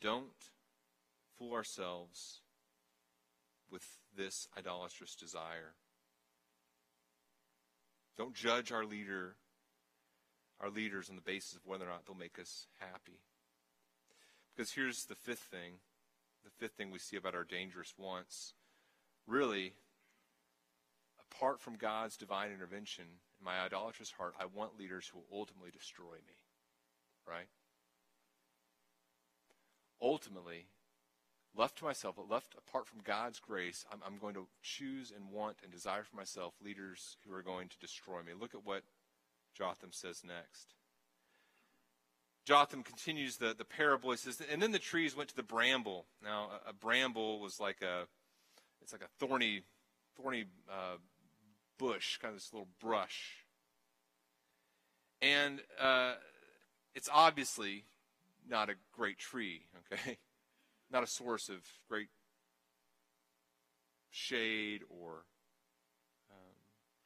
Don't 0.00 0.26
fool 1.38 1.54
ourselves 1.54 2.40
with 3.70 3.84
this 4.16 4.48
idolatrous 4.56 5.14
desire. 5.14 5.74
Don't 8.16 8.34
judge 8.34 8.72
our 8.72 8.84
leader, 8.84 9.36
our 10.60 10.70
leaders 10.70 11.08
on 11.08 11.16
the 11.16 11.22
basis 11.22 11.54
of 11.54 11.66
whether 11.66 11.84
or 11.84 11.88
not 11.88 12.04
they'll 12.06 12.16
make 12.16 12.38
us 12.38 12.66
happy. 12.78 13.20
Because 14.54 14.72
here's 14.72 15.04
the 15.04 15.14
fifth 15.14 15.46
thing. 15.50 15.74
The 16.44 16.50
fifth 16.50 16.72
thing 16.72 16.90
we 16.90 16.98
see 16.98 17.16
about 17.16 17.34
our 17.34 17.44
dangerous 17.44 17.94
wants. 17.96 18.54
Really, 19.26 19.74
apart 21.30 21.60
from 21.60 21.76
God's 21.76 22.16
divine 22.16 22.50
intervention 22.50 23.04
in 23.38 23.44
my 23.44 23.60
idolatrous 23.60 24.10
heart, 24.10 24.34
I 24.40 24.46
want 24.46 24.78
leaders 24.78 25.06
who 25.06 25.18
will 25.18 25.38
ultimately 25.40 25.70
destroy 25.70 26.14
me. 26.26 26.34
Right? 27.26 27.48
Ultimately, 30.00 30.66
left 31.58 31.76
to 31.78 31.84
myself, 31.84 32.16
but 32.16 32.30
left 32.30 32.54
apart 32.56 32.86
from 32.86 33.00
God's 33.04 33.40
grace, 33.40 33.84
I'm, 33.92 33.98
I'm, 34.06 34.18
going 34.18 34.34
to 34.34 34.46
choose 34.62 35.12
and 35.14 35.30
want 35.30 35.56
and 35.62 35.72
desire 35.72 36.04
for 36.04 36.16
myself 36.16 36.54
leaders 36.64 37.16
who 37.26 37.34
are 37.34 37.42
going 37.42 37.68
to 37.68 37.78
destroy 37.78 38.22
me. 38.22 38.32
Look 38.38 38.54
at 38.54 38.64
what 38.64 38.82
Jotham 39.54 39.90
says 39.92 40.22
next. 40.24 40.74
Jotham 42.46 42.82
continues 42.82 43.36
the, 43.36 43.54
the 43.56 43.64
parable. 43.64 44.12
He 44.12 44.16
says, 44.16 44.40
and 44.50 44.62
then 44.62 44.72
the 44.72 44.78
trees 44.78 45.16
went 45.16 45.28
to 45.30 45.36
the 45.36 45.42
bramble. 45.42 46.06
Now, 46.22 46.48
a, 46.66 46.70
a 46.70 46.72
bramble 46.72 47.40
was 47.40 47.60
like 47.60 47.82
a, 47.82 48.04
it's 48.80 48.92
like 48.92 49.02
a 49.02 49.26
thorny, 49.26 49.62
thorny 50.16 50.44
uh, 50.70 50.96
bush, 51.76 52.18
kind 52.18 52.32
of 52.32 52.40
this 52.40 52.52
little 52.52 52.68
brush. 52.80 53.44
And 55.20 55.60
uh, 55.80 56.14
it's 56.94 57.10
obviously 57.12 57.84
not 58.48 58.70
a 58.70 58.74
great 58.92 59.18
tree, 59.18 59.62
okay? 59.92 60.18
Not 60.90 61.02
a 61.02 61.06
source 61.06 61.48
of 61.48 61.56
great 61.88 62.08
shade 64.10 64.82
or 64.88 65.24
um, 66.30 66.56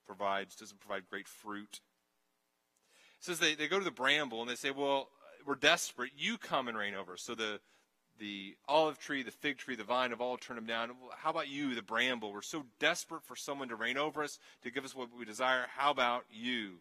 provides, 0.06 0.54
doesn't 0.54 0.80
provide 0.80 1.08
great 1.10 1.28
fruit. 1.28 1.80
It 3.18 3.24
says 3.24 3.38
they, 3.38 3.54
they 3.54 3.68
go 3.68 3.78
to 3.78 3.84
the 3.84 3.90
bramble 3.90 4.40
and 4.40 4.50
they 4.50 4.54
say, 4.54 4.70
Well, 4.70 5.08
we're 5.46 5.54
desperate. 5.56 6.12
You 6.16 6.38
come 6.38 6.68
and 6.68 6.76
reign 6.76 6.94
over 6.94 7.14
us. 7.14 7.22
So 7.22 7.34
the 7.34 7.60
the 8.18 8.54
olive 8.68 8.98
tree, 8.98 9.22
the 9.22 9.30
fig 9.30 9.58
tree, 9.58 9.74
the 9.74 9.84
vine 9.84 10.10
have 10.10 10.20
all 10.20 10.36
turned 10.36 10.58
them 10.58 10.66
down. 10.66 10.90
How 11.16 11.30
about 11.30 11.48
you, 11.48 11.74
the 11.74 11.82
bramble? 11.82 12.32
We're 12.32 12.42
so 12.42 12.64
desperate 12.78 13.24
for 13.24 13.34
someone 13.36 13.68
to 13.68 13.74
reign 13.74 13.96
over 13.96 14.22
us, 14.22 14.38
to 14.62 14.70
give 14.70 14.84
us 14.84 14.94
what 14.94 15.08
we 15.18 15.24
desire. 15.24 15.64
How 15.76 15.90
about 15.90 16.24
you? 16.30 16.74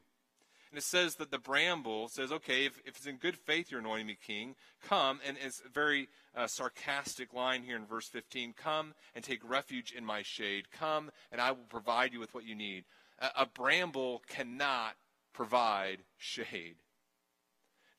And 0.72 0.78
it 0.78 0.84
says 0.84 1.16
that 1.16 1.32
the 1.32 1.38
bramble 1.38 2.08
says, 2.08 2.32
okay, 2.32 2.66
if, 2.66 2.80
if 2.86 2.96
it's 2.98 3.06
in 3.06 3.18
good 3.18 3.38
faith 3.38 3.70
you're 3.70 3.82
anointing 3.82 4.08
me 4.08 4.18
king, 4.26 4.56
come. 4.88 5.20
And 5.28 5.38
it's 5.44 5.62
a 5.66 5.70
very 5.70 6.08
uh, 6.36 6.48
sarcastic 6.48 7.34
line 7.34 7.64
here 7.64 7.76
in 7.76 7.86
verse 7.86 8.08
15 8.08 8.54
come 8.54 8.94
and 9.14 9.24
take 9.24 9.48
refuge 9.48 9.92
in 9.92 10.06
my 10.06 10.22
shade. 10.22 10.72
Come 10.72 11.12
and 11.32 11.42
I 11.42 11.52
will 11.52 11.68
provide 11.70 12.14
you 12.14 12.20
with 12.20 12.34
what 12.34 12.46
you 12.46 12.56
need. 12.56 12.86
A, 13.20 13.42
a 13.42 13.46
bramble 13.46 14.24
cannot 14.28 14.96
provide 15.34 16.00
shade. 16.18 16.78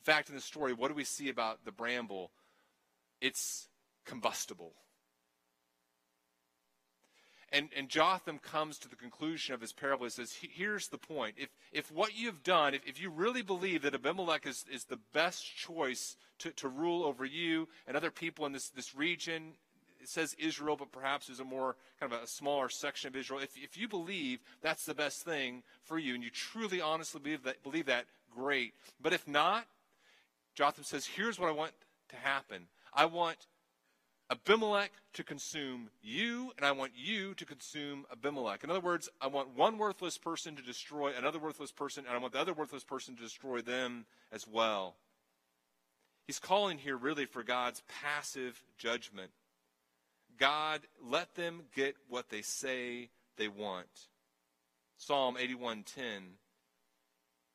In 0.01 0.05
fact, 0.05 0.31
in 0.31 0.35
the 0.35 0.41
story, 0.41 0.73
what 0.73 0.89
do 0.89 0.95
we 0.95 1.05
see 1.05 1.29
about 1.29 1.65
the 1.65 1.73
bramble? 1.73 2.33
it's 3.23 3.69
combustible. 4.05 4.75
And, 7.53 7.69
and 7.77 7.91
Jotham 7.91 8.39
comes 8.39 8.79
to 8.79 8.89
the 8.89 8.97
conclusion 8.97 9.55
of 9.55 9.61
his 9.61 9.73
parable. 9.73 10.05
He 10.05 10.11
says, 10.11 10.35
Here's 10.41 10.89
the 10.89 10.99
point. 10.99 11.35
If, 11.37 11.51
if 11.71 11.93
what 11.93 12.17
you've 12.17 12.43
done, 12.43 12.73
if, 12.73 12.81
if 12.87 13.01
you 13.01 13.11
really 13.11 13.43
believe 13.43 13.83
that 13.83 13.95
Abimelech 13.95 14.47
is, 14.47 14.65
is 14.73 14.85
the 14.85 14.99
best 15.13 15.45
choice 15.55 16.17
to, 16.39 16.51
to 16.53 16.69
rule 16.69 17.05
over 17.05 17.27
you 17.27 17.69
and 17.87 17.97
other 17.97 18.11
people 18.11 18.47
in 18.47 18.53
this, 18.53 18.71
this 18.71 18.95
region, 18.95 19.53
it 20.01 20.09
says 20.09 20.35
Israel, 20.39 20.77
but 20.77 20.93
perhaps 20.93 21.27
there's 21.27 21.41
a 21.41 21.45
more 21.45 21.77
kind 22.01 22.11
of 22.11 22.23
a 22.23 22.27
smaller 22.27 22.71
section 22.71 23.09
of 23.09 23.17
Israel. 23.17 23.41
If, 23.41 23.51
if 23.57 23.77
you 23.77 23.87
believe 23.87 24.41
that's 24.63 24.87
the 24.87 24.95
best 24.95 25.23
thing 25.23 25.63
for 25.85 25.99
you 25.99 26.15
and 26.15 26.25
you 26.25 26.31
truly, 26.31 26.81
honestly 26.81 27.21
believe 27.21 27.43
that, 27.45 27.63
believe 27.63 27.87
that, 27.87 28.07
great. 28.35 28.73
But 29.01 29.13
if 29.13 29.29
not, 29.29 29.67
Jotham 30.55 30.85
says, 30.85 31.05
Here's 31.05 31.39
what 31.39 31.49
I 31.49 31.53
want 31.53 31.73
to 32.09 32.17
happen. 32.17 32.67
I 32.95 33.07
want 33.07 33.47
Abimelech 34.33 34.93
to 35.13 35.23
consume 35.23 35.91
you, 36.01 36.53
and 36.57 36.65
I 36.65 36.73
want 36.73 36.93
you 36.97 37.35
to 37.35 37.45
consume 37.45 38.07
Abimelech. 38.11 38.65
In 38.65 38.71
other 38.71 38.81
words, 38.81 39.11
I 39.21 39.27
want 39.27 39.55
one 39.55 39.77
worthless 39.77 40.17
person 40.17 40.57
to 40.57 40.63
destroy 40.63 41.13
another 41.15 41.39
worthless 41.39 41.71
person, 41.71 42.05
and 42.07 42.17
I 42.17 42.19
want 42.19 42.33
the 42.33 42.41
other 42.41 42.55
worthless 42.55 42.83
person 42.83 43.15
to 43.15 43.23
destroy 43.23 43.61
them 43.61 44.07
as 44.33 44.49
well. 44.49 44.97
He's 46.27 46.39
calling 46.39 46.79
here 46.79 46.97
really 46.97 47.27
for 47.27 47.43
God's 47.43 47.83
passive 48.03 48.63
judgment. 48.79 49.33
God, 50.39 50.81
let 51.05 51.35
them 51.35 51.65
get 51.75 51.97
what 52.09 52.31
they 52.31 52.41
say 52.41 53.11
they 53.37 53.49
want. 53.49 54.09
Psalm 54.97 55.37
81:10 55.37 56.39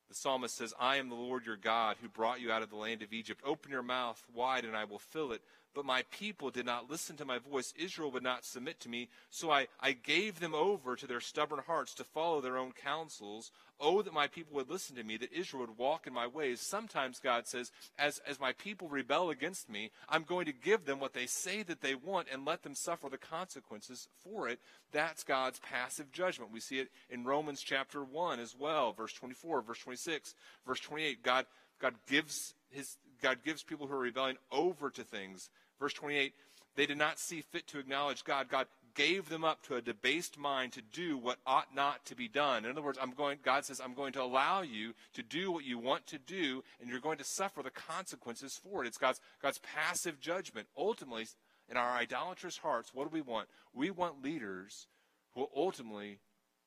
the 0.08 0.14
psalmist 0.14 0.56
says, 0.56 0.72
I 0.80 0.96
am 0.96 1.10
the 1.10 1.14
Lord 1.14 1.44
your 1.44 1.56
God 1.56 1.96
who 2.00 2.08
brought 2.08 2.40
you 2.40 2.50
out 2.50 2.62
of 2.62 2.70
the 2.70 2.76
land 2.76 3.02
of 3.02 3.12
Egypt. 3.12 3.42
Open 3.44 3.70
your 3.70 3.82
mouth 3.82 4.22
wide 4.34 4.64
and 4.64 4.74
I 4.74 4.84
will 4.84 4.98
fill 4.98 5.32
it. 5.32 5.42
But 5.78 5.86
my 5.86 6.02
people 6.10 6.50
did 6.50 6.66
not 6.66 6.90
listen 6.90 7.16
to 7.18 7.24
my 7.24 7.38
voice. 7.38 7.72
Israel 7.78 8.10
would 8.10 8.24
not 8.24 8.44
submit 8.44 8.80
to 8.80 8.88
me. 8.88 9.08
So 9.30 9.52
I, 9.52 9.68
I 9.78 9.92
gave 9.92 10.40
them 10.40 10.52
over 10.52 10.96
to 10.96 11.06
their 11.06 11.20
stubborn 11.20 11.60
hearts 11.64 11.94
to 11.94 12.02
follow 12.02 12.40
their 12.40 12.58
own 12.58 12.72
counsels. 12.72 13.52
Oh, 13.78 14.02
that 14.02 14.12
my 14.12 14.26
people 14.26 14.56
would 14.56 14.68
listen 14.68 14.96
to 14.96 15.04
me, 15.04 15.16
that 15.18 15.32
Israel 15.32 15.60
would 15.60 15.78
walk 15.78 16.08
in 16.08 16.12
my 16.12 16.26
ways. 16.26 16.60
Sometimes 16.60 17.20
God 17.20 17.46
says, 17.46 17.70
as, 17.96 18.20
as 18.26 18.40
my 18.40 18.54
people 18.54 18.88
rebel 18.88 19.30
against 19.30 19.70
me, 19.70 19.92
I'm 20.08 20.24
going 20.24 20.46
to 20.46 20.52
give 20.52 20.84
them 20.84 20.98
what 20.98 21.12
they 21.12 21.26
say 21.26 21.62
that 21.62 21.80
they 21.80 21.94
want 21.94 22.26
and 22.32 22.44
let 22.44 22.64
them 22.64 22.74
suffer 22.74 23.08
the 23.08 23.16
consequences 23.16 24.08
for 24.24 24.48
it. 24.48 24.58
That's 24.90 25.22
God's 25.22 25.60
passive 25.60 26.10
judgment. 26.10 26.50
We 26.50 26.58
see 26.58 26.80
it 26.80 26.88
in 27.08 27.22
Romans 27.22 27.62
chapter 27.62 28.02
1 28.02 28.40
as 28.40 28.56
well, 28.58 28.94
verse 28.94 29.12
24, 29.12 29.62
verse 29.62 29.78
26, 29.78 30.34
verse 30.66 30.80
28. 30.80 31.22
God, 31.22 31.46
God 31.80 31.94
gives 32.08 32.54
his 32.70 32.96
God 33.22 33.38
gives 33.44 33.62
people 33.62 33.86
who 33.86 33.94
are 33.94 33.98
rebelling 33.98 34.36
over 34.52 34.90
to 34.90 35.02
things. 35.02 35.50
Verse 35.78 35.92
28, 35.92 36.34
they 36.76 36.86
did 36.86 36.98
not 36.98 37.18
see 37.18 37.40
fit 37.40 37.66
to 37.68 37.78
acknowledge 37.78 38.24
God. 38.24 38.48
God 38.48 38.66
gave 38.94 39.28
them 39.28 39.44
up 39.44 39.62
to 39.62 39.76
a 39.76 39.80
debased 39.80 40.38
mind 40.38 40.72
to 40.72 40.82
do 40.82 41.16
what 41.16 41.38
ought 41.46 41.74
not 41.74 42.04
to 42.06 42.16
be 42.16 42.26
done. 42.26 42.64
In 42.64 42.70
other 42.70 42.82
words, 42.82 42.98
I'm 43.00 43.12
going, 43.12 43.38
God 43.44 43.64
says, 43.64 43.80
I'm 43.80 43.94
going 43.94 44.12
to 44.14 44.22
allow 44.22 44.62
you 44.62 44.94
to 45.14 45.22
do 45.22 45.52
what 45.52 45.64
you 45.64 45.78
want 45.78 46.06
to 46.08 46.18
do, 46.18 46.64
and 46.80 46.90
you're 46.90 47.00
going 47.00 47.18
to 47.18 47.24
suffer 47.24 47.62
the 47.62 47.70
consequences 47.70 48.60
for 48.60 48.82
it. 48.82 48.88
It's 48.88 48.98
God's, 48.98 49.20
God's 49.40 49.60
passive 49.74 50.20
judgment. 50.20 50.66
Ultimately, 50.76 51.26
in 51.70 51.76
our 51.76 51.90
idolatrous 51.96 52.58
hearts, 52.58 52.92
what 52.92 53.04
do 53.04 53.10
we 53.12 53.20
want? 53.20 53.48
We 53.72 53.90
want 53.90 54.24
leaders 54.24 54.88
who 55.34 55.40
will 55.40 55.50
ultimately 55.54 56.18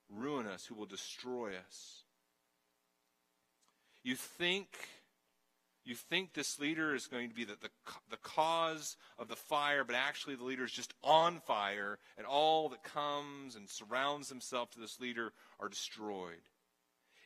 ruin 0.10 0.48
us, 0.48 0.66
who 0.66 0.76
will 0.76 0.86
destroy 0.86 1.52
us. 1.68 2.04
You 4.04 4.16
think 4.16 4.68
you 5.84 5.96
think 5.96 6.34
this 6.34 6.60
leader 6.60 6.94
is 6.94 7.08
going 7.08 7.30
to 7.30 7.36
be 7.36 7.44
the, 7.44 7.58
the, 7.60 7.70
the, 8.10 8.18
cause 8.18 8.98
of 9.18 9.28
the 9.28 9.36
fire, 9.36 9.84
but 9.84 9.96
actually 9.96 10.36
the 10.36 10.44
leader 10.44 10.64
is 10.64 10.72
just 10.72 10.94
on 11.04 11.40
fire, 11.40 11.98
and 12.18 12.28
all 12.28 12.70
that 12.70 12.84
comes 12.84 13.56
and 13.56 13.68
surrounds 13.68 14.30
himself 14.30 14.70
to 14.72 14.80
this 14.80 15.00
leader 15.00 15.34
are 15.60 15.70
destroyed. 15.70 16.42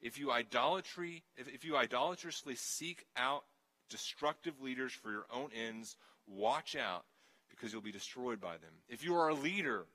If 0.01 0.17
you 0.19 0.31
idolatry, 0.31 1.23
if, 1.35 1.53
if 1.53 1.65
you 1.65 1.75
idolatrously 1.75 2.55
seek 2.55 3.05
out 3.17 3.43
destructive 3.89 4.61
leaders 4.61 4.93
for 4.93 5.11
your 5.11 5.25
own 5.33 5.49
ends, 5.53 5.97
watch 6.27 6.75
out 6.75 7.05
because 7.49 7.73
you'll 7.73 7.81
be 7.81 7.91
destroyed 7.91 8.39
by 8.39 8.53
them. 8.53 8.71
If 8.89 9.03
you 9.03 9.15
are 9.15 9.29
a 9.29 9.33
leader, 9.33 9.85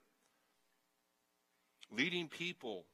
leading 1.91 2.29
people 2.29 2.85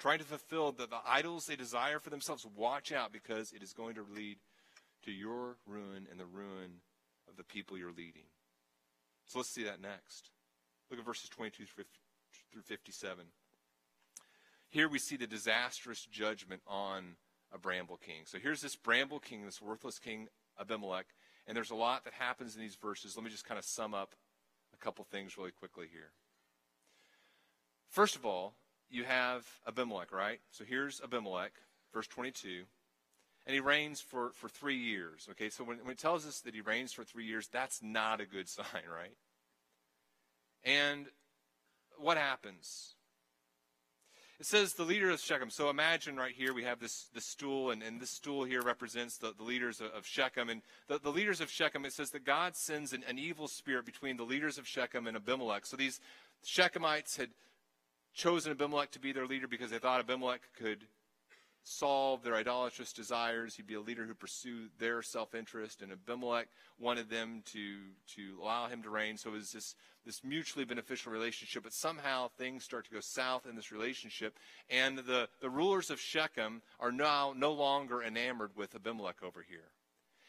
trying 0.00 0.18
to 0.18 0.24
fulfill 0.24 0.72
the, 0.72 0.86
the 0.86 0.98
idols 1.06 1.46
they 1.46 1.56
desire 1.56 2.00
for 2.00 2.10
themselves, 2.10 2.46
watch 2.56 2.90
out 2.90 3.12
because 3.12 3.52
it 3.52 3.62
is 3.62 3.72
going 3.72 3.94
to 3.94 4.04
lead 4.16 4.38
to 5.04 5.12
your 5.12 5.56
ruin 5.66 6.08
and 6.10 6.18
the 6.18 6.26
ruin 6.26 6.80
of 7.28 7.36
the 7.36 7.44
people 7.44 7.78
you're 7.78 7.92
leading. 7.92 8.24
So 9.26 9.38
let's 9.38 9.50
see 9.50 9.62
that 9.64 9.80
next. 9.80 10.30
Look 10.90 10.98
at 10.98 11.06
verses 11.06 11.28
22 11.28 11.64
through 11.74 12.62
57. 12.62 13.24
Here 14.70 14.88
we 14.88 14.98
see 14.98 15.16
the 15.16 15.26
disastrous 15.26 16.06
judgment 16.06 16.62
on 16.66 17.16
a 17.52 17.58
bramble 17.58 17.98
king. 17.98 18.22
So 18.24 18.38
here's 18.38 18.60
this 18.60 18.76
bramble 18.76 19.20
king, 19.20 19.44
this 19.44 19.60
worthless 19.60 19.98
king, 19.98 20.28
Abimelech, 20.58 21.06
and 21.46 21.56
there's 21.56 21.70
a 21.70 21.76
lot 21.76 22.04
that 22.04 22.14
happens 22.14 22.54
in 22.54 22.62
these 22.62 22.76
verses. 22.76 23.16
Let 23.16 23.24
me 23.24 23.30
just 23.30 23.44
kind 23.44 23.58
of 23.58 23.64
sum 23.64 23.94
up 23.94 24.14
a 24.72 24.76
couple 24.82 25.04
things 25.04 25.36
really 25.36 25.50
quickly 25.50 25.86
here. 25.92 26.10
First 27.88 28.16
of 28.16 28.24
all, 28.24 28.54
you 28.90 29.04
have 29.04 29.46
Abimelech, 29.66 30.12
right? 30.12 30.40
So 30.50 30.64
here's 30.64 31.00
Abimelech, 31.00 31.52
verse 31.92 32.06
22. 32.08 32.64
And 33.46 33.54
he 33.54 33.60
reigns 33.60 34.00
for, 34.00 34.30
for 34.34 34.48
three 34.48 34.76
years. 34.76 35.28
Okay, 35.30 35.48
so 35.48 35.64
when, 35.64 35.78
when 35.78 35.92
it 35.92 35.98
tells 35.98 36.26
us 36.26 36.40
that 36.40 36.54
he 36.54 36.60
reigns 36.60 36.92
for 36.92 37.04
three 37.04 37.24
years, 37.24 37.48
that's 37.48 37.82
not 37.82 38.20
a 38.20 38.26
good 38.26 38.48
sign, 38.48 38.84
right? 38.92 39.16
And 40.64 41.06
what 41.98 42.16
happens? 42.16 42.94
It 44.40 44.46
says 44.46 44.72
the 44.72 44.84
leader 44.84 45.10
of 45.10 45.20
Shechem. 45.20 45.50
So 45.50 45.68
imagine 45.68 46.16
right 46.16 46.34
here 46.34 46.54
we 46.54 46.64
have 46.64 46.80
this, 46.80 47.10
this 47.12 47.26
stool, 47.26 47.70
and, 47.70 47.82
and 47.82 48.00
this 48.00 48.10
stool 48.10 48.44
here 48.44 48.62
represents 48.62 49.18
the, 49.18 49.34
the 49.36 49.42
leaders 49.42 49.82
of, 49.82 49.88
of 49.88 50.06
Shechem. 50.06 50.48
And 50.48 50.62
the, 50.88 50.98
the 50.98 51.10
leaders 51.10 51.42
of 51.42 51.50
Shechem, 51.50 51.84
it 51.84 51.92
says 51.92 52.10
that 52.12 52.24
God 52.24 52.56
sends 52.56 52.94
an, 52.94 53.04
an 53.06 53.18
evil 53.18 53.48
spirit 53.48 53.84
between 53.84 54.16
the 54.16 54.24
leaders 54.24 54.56
of 54.56 54.66
Shechem 54.66 55.06
and 55.06 55.14
Abimelech. 55.14 55.66
So 55.66 55.76
these 55.76 56.00
Shechemites 56.42 57.18
had 57.18 57.30
chosen 58.14 58.52
Abimelech 58.52 58.90
to 58.92 59.00
be 59.00 59.12
their 59.12 59.26
leader 59.26 59.48
because 59.48 59.70
they 59.70 59.78
thought 59.78 60.00
Abimelech 60.00 60.40
could 60.58 60.84
solve 61.62 62.22
their 62.22 62.34
idolatrous 62.34 62.92
desires. 62.92 63.54
He'd 63.54 63.66
be 63.66 63.74
a 63.74 63.80
leader 63.80 64.04
who 64.04 64.14
pursued 64.14 64.70
their 64.78 65.02
self 65.02 65.34
interest, 65.34 65.82
and 65.82 65.92
Abimelech 65.92 66.48
wanted 66.78 67.10
them 67.10 67.42
to, 67.52 67.78
to 68.14 68.38
allow 68.42 68.68
him 68.68 68.82
to 68.82 68.90
reign. 68.90 69.16
So 69.16 69.30
it 69.30 69.34
was 69.34 69.52
this, 69.52 69.74
this 70.04 70.24
mutually 70.24 70.64
beneficial 70.64 71.12
relationship. 71.12 71.62
But 71.62 71.72
somehow 71.72 72.28
things 72.28 72.64
start 72.64 72.86
to 72.86 72.90
go 72.90 73.00
south 73.00 73.46
in 73.46 73.56
this 73.56 73.72
relationship, 73.72 74.38
and 74.68 74.98
the, 74.98 75.28
the 75.40 75.50
rulers 75.50 75.90
of 75.90 76.00
Shechem 76.00 76.62
are 76.78 76.92
now 76.92 77.34
no 77.36 77.52
longer 77.52 78.02
enamored 78.02 78.52
with 78.56 78.74
Abimelech 78.74 79.22
over 79.22 79.44
here. 79.46 79.70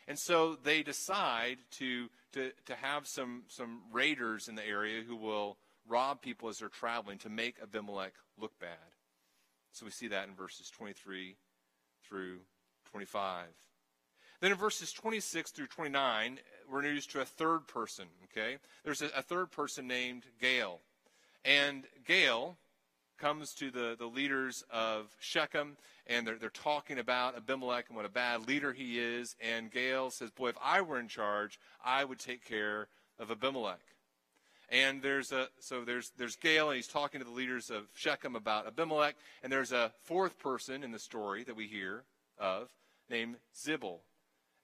And 0.07 0.17
so 0.19 0.57
they 0.61 0.84
decide 0.84 1.59
to, 1.77 2.09
to, 2.34 2.51
to 2.65 2.75
have 2.75 3.07
some, 3.07 3.43
some 3.47 3.82
raiders 3.91 4.47
in 4.47 4.55
the 4.55 4.65
area 4.65 5.03
who 5.07 5.15
will 5.15 5.57
rob 5.88 6.21
people 6.21 6.49
as 6.49 6.59
they're 6.59 6.69
traveling 6.69 7.17
to 7.19 7.29
make 7.29 7.55
Abimelech 7.61 8.13
look 8.39 8.57
bad. 8.59 8.77
So 9.71 9.86
we 9.86 9.91
see 9.91 10.07
that 10.07 10.27
in 10.27 10.36
verses 10.36 10.69
23 10.69 11.36
through 12.07 12.39
25. 12.91 13.47
Then 14.41 14.51
in 14.51 14.57
verses 14.57 14.91
26 14.91 15.51
through 15.51 15.67
29, 15.67 16.39
we're 16.69 16.79
introduced 16.79 17.11
to 17.11 17.21
a 17.21 17.25
third 17.25 17.67
person, 17.67 18.05
okay? 18.25 18.57
There's 18.84 19.01
a, 19.01 19.09
a 19.15 19.21
third 19.21 19.51
person 19.51 19.88
named 19.88 20.23
Gaal. 20.41 20.79
And 21.45 21.84
Gaal 22.07 22.55
comes 23.19 23.53
to 23.53 23.69
the, 23.69 23.95
the 23.97 24.07
leaders 24.07 24.63
of 24.71 25.15
Shechem, 25.19 25.77
and 26.07 26.25
they're, 26.25 26.38
they're 26.38 26.49
talking 26.49 26.97
about 26.97 27.38
Abimelech 27.38 27.86
and 27.88 27.95
what 27.95 28.05
a 28.05 28.09
bad 28.09 28.47
leader 28.47 28.73
he 28.73 28.99
is. 28.99 29.36
And 29.39 29.71
Gaal 29.71 30.11
says, 30.11 30.32
Boy, 30.32 30.49
if 30.49 30.57
I 30.61 30.82
were 30.82 30.99
in 30.99 31.07
charge, 31.07 31.59
I 31.86 32.03
would 32.03 32.19
take 32.19 32.43
care 32.43 32.88
of 33.19 33.29
Abimelech. 33.29 33.79
And 34.72 35.01
there's 35.01 35.34
a 35.34 35.49
so 35.59 35.84
there's 35.84 36.11
there's 36.17 36.38
Gaal, 36.38 36.67
and 36.67 36.78
he's 36.78 36.88
talking 36.88 37.19
to 37.19 37.26
the 37.26 37.32
leaders 37.32 37.69
of 37.69 37.88
Shechem 37.93 38.38
about 38.38 38.67
Abimelech. 38.67 39.15
And 39.43 39.51
there's 39.51 39.74
a 39.74 39.91
fourth 40.03 40.39
person 40.39 40.84
in 40.84 40.91
the 40.91 40.99
story 40.99 41.43
that 41.43 41.55
we 41.57 41.67
hear 41.67 42.03
of 42.39 42.69
named 43.09 43.36
Zebul. 43.53 43.99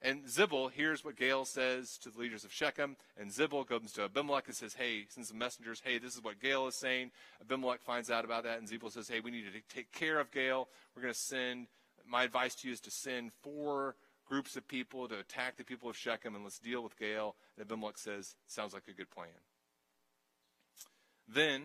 And 0.00 0.24
Zebul 0.26 0.70
hears 0.70 1.04
what 1.04 1.16
Gaal 1.16 1.44
says 1.44 1.98
to 1.98 2.10
the 2.10 2.18
leaders 2.20 2.44
of 2.44 2.52
Shechem, 2.52 2.96
and 3.18 3.30
Zebul 3.30 3.66
goes 3.66 3.92
to 3.92 4.04
Abimelech 4.04 4.46
and 4.46 4.54
says, 4.54 4.74
Hey, 4.74 5.06
sends 5.08 5.28
the 5.28 5.34
messengers, 5.34 5.82
hey, 5.84 5.98
this 5.98 6.14
is 6.14 6.22
what 6.22 6.38
Gaal 6.40 6.68
is 6.68 6.76
saying. 6.76 7.10
Abimelech 7.40 7.80
finds 7.82 8.08
out 8.08 8.24
about 8.24 8.44
that, 8.44 8.58
and 8.58 8.68
Zebul 8.68 8.92
says, 8.92 9.08
Hey, 9.08 9.18
we 9.20 9.32
need 9.32 9.44
to 9.52 9.74
take 9.74 9.90
care 9.90 10.20
of 10.20 10.30
Gaal. 10.30 10.66
We're 10.94 11.02
going 11.02 11.14
to 11.14 11.18
send, 11.18 11.66
my 12.06 12.22
advice 12.22 12.54
to 12.56 12.68
you 12.68 12.74
is 12.74 12.80
to 12.82 12.92
send 12.92 13.32
four 13.42 13.96
groups 14.24 14.56
of 14.56 14.68
people 14.68 15.08
to 15.08 15.18
attack 15.18 15.56
the 15.56 15.64
people 15.64 15.90
of 15.90 15.96
Shechem, 15.96 16.36
and 16.36 16.44
let's 16.44 16.60
deal 16.60 16.82
with 16.82 16.96
Gaal. 16.98 17.32
And 17.56 17.66
Abimelech 17.66 17.98
says, 17.98 18.36
Sounds 18.46 18.74
like 18.74 18.86
a 18.88 18.92
good 18.92 19.10
plan. 19.10 19.28
Then, 21.28 21.62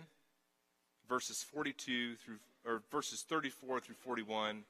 verses 1.08 1.44
42 1.44 2.16
through, 2.16 2.38
or 2.66 2.82
verses 2.92 3.22
34 3.22 3.80
through 3.80 3.96
41, 3.96 4.64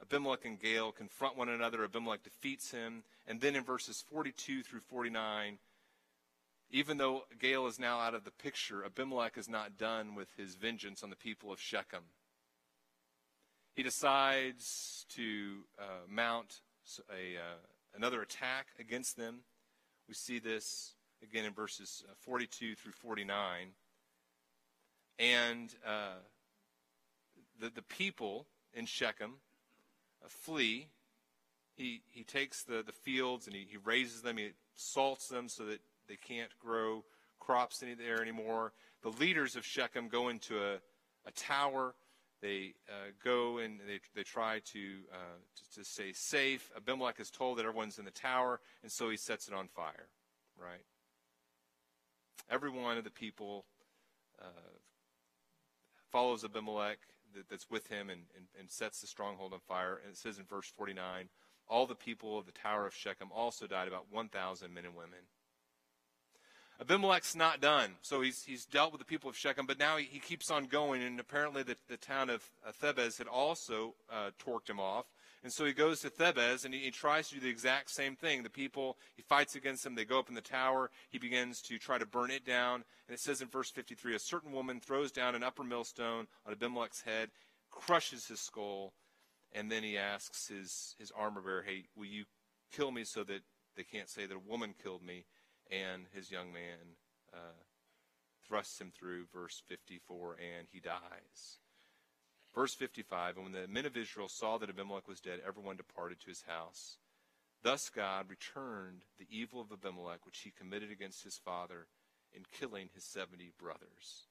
Abimelech 0.00 0.44
and 0.44 0.60
Gaal 0.60 0.94
confront 0.94 1.36
one 1.36 1.48
another. 1.48 1.82
Abimelech 1.82 2.22
defeats 2.22 2.70
him. 2.70 3.02
And 3.26 3.40
then 3.40 3.56
in 3.56 3.64
verses 3.64 4.04
42 4.10 4.62
through 4.62 4.80
49, 4.80 5.58
even 6.70 6.98
though 6.98 7.24
Gaal 7.40 7.68
is 7.68 7.78
now 7.78 7.98
out 7.98 8.14
of 8.14 8.24
the 8.24 8.30
picture, 8.30 8.84
Abimelech 8.84 9.36
is 9.36 9.48
not 9.48 9.76
done 9.76 10.14
with 10.14 10.28
his 10.36 10.54
vengeance 10.54 11.02
on 11.02 11.10
the 11.10 11.16
people 11.16 11.52
of 11.52 11.60
Shechem. 11.60 12.04
He 13.74 13.82
decides 13.82 15.06
to 15.10 15.64
uh, 15.78 16.06
mount 16.08 16.60
a, 17.10 17.38
uh, 17.38 17.58
another 17.94 18.22
attack 18.22 18.68
against 18.78 19.16
them. 19.16 19.40
We 20.08 20.14
see 20.14 20.38
this 20.38 20.94
again 21.22 21.44
in 21.44 21.52
verses 21.52 22.04
uh, 22.08 22.14
42 22.20 22.74
through 22.74 22.92
49 22.92 23.68
and 25.18 25.74
uh, 25.86 26.16
the, 27.60 27.70
the 27.70 27.82
people 27.82 28.46
in 28.74 28.86
Shechem 28.86 29.34
uh, 30.24 30.28
flee. 30.28 30.88
He, 31.74 32.02
he 32.10 32.24
takes 32.24 32.64
the, 32.64 32.82
the 32.84 32.92
fields 32.92 33.46
and 33.46 33.54
he, 33.54 33.66
he 33.70 33.76
razes 33.76 34.22
them, 34.22 34.36
he 34.36 34.50
salts 34.74 35.28
them 35.28 35.48
so 35.48 35.64
that 35.66 35.80
they 36.08 36.16
can't 36.16 36.50
grow 36.58 37.04
crops 37.38 37.82
in 37.82 37.96
there 37.98 38.20
anymore. 38.20 38.72
The 39.02 39.10
leaders 39.10 39.54
of 39.54 39.64
Shechem 39.64 40.08
go 40.08 40.28
into 40.28 40.58
a, 40.58 40.74
a 41.24 41.30
tower 41.36 41.94
they 42.40 42.74
uh, 42.88 43.10
go 43.24 43.58
and 43.58 43.80
they, 43.80 44.00
they 44.14 44.22
try 44.22 44.60
to, 44.72 44.80
uh, 45.12 45.38
to, 45.56 45.80
to 45.80 45.84
stay 45.84 46.12
safe. 46.12 46.70
Abimelech 46.76 47.18
is 47.18 47.30
told 47.30 47.58
that 47.58 47.62
everyone's 47.62 47.98
in 47.98 48.04
the 48.04 48.10
tower, 48.10 48.60
and 48.82 48.92
so 48.92 49.10
he 49.10 49.16
sets 49.16 49.48
it 49.48 49.54
on 49.54 49.68
fire, 49.68 50.08
right? 50.56 50.84
Every 52.50 52.70
one 52.70 52.96
of 52.96 53.04
the 53.04 53.10
people 53.10 53.64
uh, 54.40 54.44
follows 56.10 56.44
Abimelech 56.44 56.98
that, 57.34 57.48
that's 57.48 57.70
with 57.70 57.86
him 57.88 58.10
and, 58.10 58.22
and, 58.36 58.46
and 58.58 58.70
sets 58.70 59.00
the 59.00 59.06
stronghold 59.06 59.52
on 59.52 59.60
fire. 59.60 60.00
And 60.02 60.12
it 60.12 60.18
says 60.18 60.38
in 60.38 60.44
verse 60.44 60.68
49 60.68 61.28
all 61.68 61.86
the 61.86 61.94
people 61.94 62.38
of 62.38 62.46
the 62.46 62.52
Tower 62.52 62.86
of 62.86 62.94
Shechem 62.94 63.28
also 63.30 63.66
died, 63.66 63.88
about 63.88 64.06
1,000 64.10 64.72
men 64.72 64.86
and 64.86 64.94
women. 64.94 65.18
Abimelech's 66.80 67.34
not 67.34 67.60
done. 67.60 67.90
So 68.02 68.20
he's, 68.20 68.44
he's 68.44 68.64
dealt 68.64 68.92
with 68.92 69.00
the 69.00 69.04
people 69.04 69.28
of 69.28 69.36
Shechem, 69.36 69.66
but 69.66 69.78
now 69.78 69.96
he, 69.96 70.04
he 70.04 70.20
keeps 70.20 70.50
on 70.50 70.66
going. 70.66 71.02
And 71.02 71.18
apparently, 71.18 71.62
the, 71.62 71.76
the 71.88 71.96
town 71.96 72.30
of 72.30 72.42
Thebes 72.80 73.18
had 73.18 73.26
also 73.26 73.94
uh, 74.10 74.30
torqued 74.38 74.70
him 74.70 74.78
off. 74.78 75.06
And 75.48 75.52
so 75.54 75.64
he 75.64 75.72
goes 75.72 76.00
to 76.00 76.10
Thebes 76.10 76.66
and 76.66 76.74
he, 76.74 76.80
he, 76.80 76.90
tries 76.90 77.30
to 77.30 77.36
do 77.36 77.40
the 77.40 77.48
exact 77.48 77.90
same 77.90 78.16
thing. 78.16 78.42
The 78.42 78.50
people, 78.50 78.98
he 79.16 79.22
fights 79.22 79.54
against 79.54 79.82
them. 79.82 79.94
They 79.94 80.04
go 80.04 80.18
up 80.18 80.28
in 80.28 80.34
the 80.34 80.42
tower. 80.42 80.90
He 81.08 81.16
begins 81.16 81.62
to 81.62 81.78
try 81.78 81.96
to 81.96 82.04
burn 82.04 82.30
it 82.30 82.44
down. 82.44 82.84
And 83.08 83.14
it 83.14 83.18
says 83.18 83.40
in 83.40 83.48
verse 83.48 83.70
53 83.70 84.14
a 84.14 84.18
certain 84.18 84.52
woman 84.52 84.78
throws 84.78 85.10
down 85.10 85.34
an 85.34 85.42
upper 85.42 85.64
millstone 85.64 86.26
on 86.44 86.52
Abimelech's 86.52 87.00
head, 87.00 87.30
crushes 87.70 88.26
his 88.28 88.40
skull, 88.40 88.92
and 89.50 89.72
then 89.72 89.82
he 89.82 89.96
asks 89.96 90.48
his, 90.48 90.94
his 90.98 91.10
armor 91.12 91.40
bearer, 91.40 91.62
Hey, 91.62 91.84
will 91.96 92.04
you 92.04 92.24
kill 92.70 92.90
me 92.90 93.04
so 93.04 93.24
that 93.24 93.40
they 93.74 93.84
can't 93.84 94.10
say 94.10 94.26
that 94.26 94.36
a 94.36 94.50
woman 94.50 94.74
killed 94.82 95.02
me? 95.02 95.24
And 95.70 96.08
his 96.12 96.30
young 96.30 96.52
man 96.52 96.98
uh, 97.32 97.62
thrusts 98.46 98.78
him 98.78 98.92
through, 98.94 99.24
verse 99.32 99.62
54, 99.66 100.36
and 100.58 100.68
he 100.70 100.80
dies. 100.80 101.58
Verse 102.58 102.74
55 102.74 103.36
And 103.36 103.44
when 103.44 103.52
the 103.52 103.68
men 103.68 103.86
of 103.86 103.96
Israel 103.96 104.28
saw 104.28 104.58
that 104.58 104.68
Abimelech 104.68 105.06
was 105.06 105.20
dead, 105.20 105.38
everyone 105.46 105.76
departed 105.76 106.18
to 106.18 106.26
his 106.26 106.42
house. 106.42 106.96
Thus 107.62 107.88
God 107.88 108.28
returned 108.28 109.04
the 109.16 109.28
evil 109.30 109.60
of 109.60 109.70
Abimelech, 109.70 110.26
which 110.26 110.40
he 110.40 110.50
committed 110.50 110.90
against 110.90 111.22
his 111.22 111.38
father, 111.38 111.86
in 112.32 112.42
killing 112.50 112.88
his 112.92 113.04
seventy 113.04 113.52
brothers. 113.60 114.26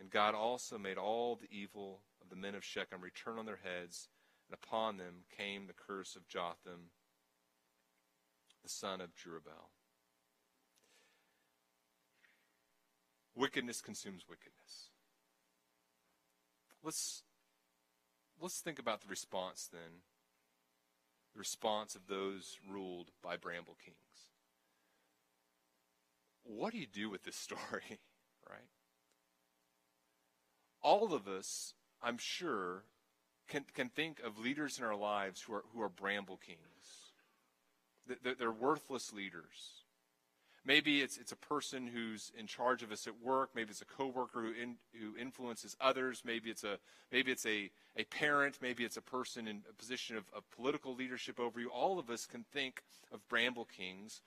And 0.00 0.10
God 0.10 0.34
also 0.34 0.78
made 0.78 0.98
all 0.98 1.36
the 1.36 1.56
evil 1.56 2.00
of 2.20 2.28
the 2.28 2.34
men 2.34 2.56
of 2.56 2.64
Shechem 2.64 3.00
return 3.00 3.38
on 3.38 3.46
their 3.46 3.60
heads, 3.62 4.08
and 4.48 4.58
upon 4.60 4.96
them 4.96 5.22
came 5.36 5.68
the 5.68 5.72
curse 5.72 6.16
of 6.16 6.26
Jotham, 6.26 6.90
the 8.64 8.68
son 8.68 9.00
of 9.00 9.10
Jerubbaal. 9.14 9.70
Wickedness 13.36 13.80
consumes 13.80 14.24
wickedness. 14.28 14.90
Let's 16.82 17.22
let's 18.40 18.60
think 18.60 18.78
about 18.78 19.02
the 19.02 19.08
response 19.08 19.68
then. 19.70 20.02
The 21.32 21.38
response 21.38 21.94
of 21.94 22.08
those 22.08 22.58
ruled 22.68 23.10
by 23.22 23.36
bramble 23.36 23.76
kings. 23.82 23.96
What 26.42 26.72
do 26.72 26.78
you 26.78 26.86
do 26.86 27.10
with 27.10 27.22
this 27.22 27.36
story, 27.36 27.60
right? 28.48 28.68
All 30.82 31.12
of 31.14 31.28
us, 31.28 31.74
I'm 32.02 32.18
sure, 32.18 32.84
can, 33.48 33.64
can 33.74 33.88
think 33.90 34.20
of 34.24 34.38
leaders 34.38 34.78
in 34.78 34.84
our 34.84 34.96
lives 34.96 35.42
who 35.42 35.54
are, 35.54 35.64
who 35.74 35.82
are 35.82 35.88
bramble 35.88 36.38
kings. 36.38 36.58
They're, 38.22 38.34
they're 38.34 38.50
worthless 38.50 39.12
leaders. 39.12 39.79
Maybe 40.64 41.00
it's, 41.00 41.16
it's 41.16 41.32
a 41.32 41.36
person 41.36 41.86
who's 41.86 42.32
in 42.38 42.46
charge 42.46 42.82
of 42.82 42.92
us 42.92 43.06
at 43.06 43.14
work. 43.22 43.50
Maybe 43.54 43.70
it's 43.70 43.80
a 43.80 43.86
coworker 43.86 44.42
who, 44.42 44.52
in, 44.52 44.76
who 44.92 45.16
influences 45.16 45.74
others. 45.80 46.22
Maybe 46.24 46.50
it's, 46.50 46.64
a, 46.64 46.78
maybe 47.10 47.32
it's 47.32 47.46
a, 47.46 47.70
a 47.96 48.04
parent. 48.04 48.58
Maybe 48.60 48.84
it's 48.84 48.98
a 48.98 49.02
person 49.02 49.48
in 49.48 49.62
a 49.68 49.72
position 49.72 50.16
of, 50.16 50.24
of 50.36 50.50
political 50.50 50.94
leadership 50.94 51.40
over 51.40 51.60
you. 51.60 51.70
All 51.70 51.98
of 51.98 52.10
us 52.10 52.26
can 52.26 52.44
think 52.52 52.82
of 53.10 53.26
bramble 53.28 53.64
kings 53.64 54.20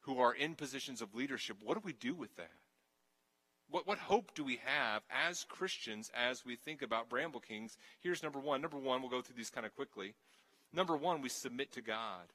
who 0.00 0.18
are 0.18 0.32
in 0.32 0.54
positions 0.54 1.02
of 1.02 1.14
leadership. 1.14 1.58
What 1.62 1.74
do 1.74 1.82
we 1.84 1.92
do 1.92 2.14
with 2.14 2.34
that? 2.36 2.50
What, 3.70 3.86
what 3.86 3.98
hope 3.98 4.34
do 4.34 4.42
we 4.44 4.60
have 4.64 5.02
as 5.10 5.44
Christians 5.44 6.10
as 6.14 6.46
we 6.46 6.56
think 6.56 6.80
about 6.80 7.10
bramble 7.10 7.40
kings? 7.40 7.76
Here's 8.00 8.22
number 8.22 8.38
one. 8.38 8.62
Number 8.62 8.78
one, 8.78 9.02
we'll 9.02 9.10
go 9.10 9.20
through 9.20 9.36
these 9.36 9.50
kind 9.50 9.66
of 9.66 9.76
quickly. 9.76 10.14
Number 10.72 10.96
one, 10.96 11.20
we 11.20 11.28
submit 11.28 11.72
to 11.72 11.82
God. 11.82 12.32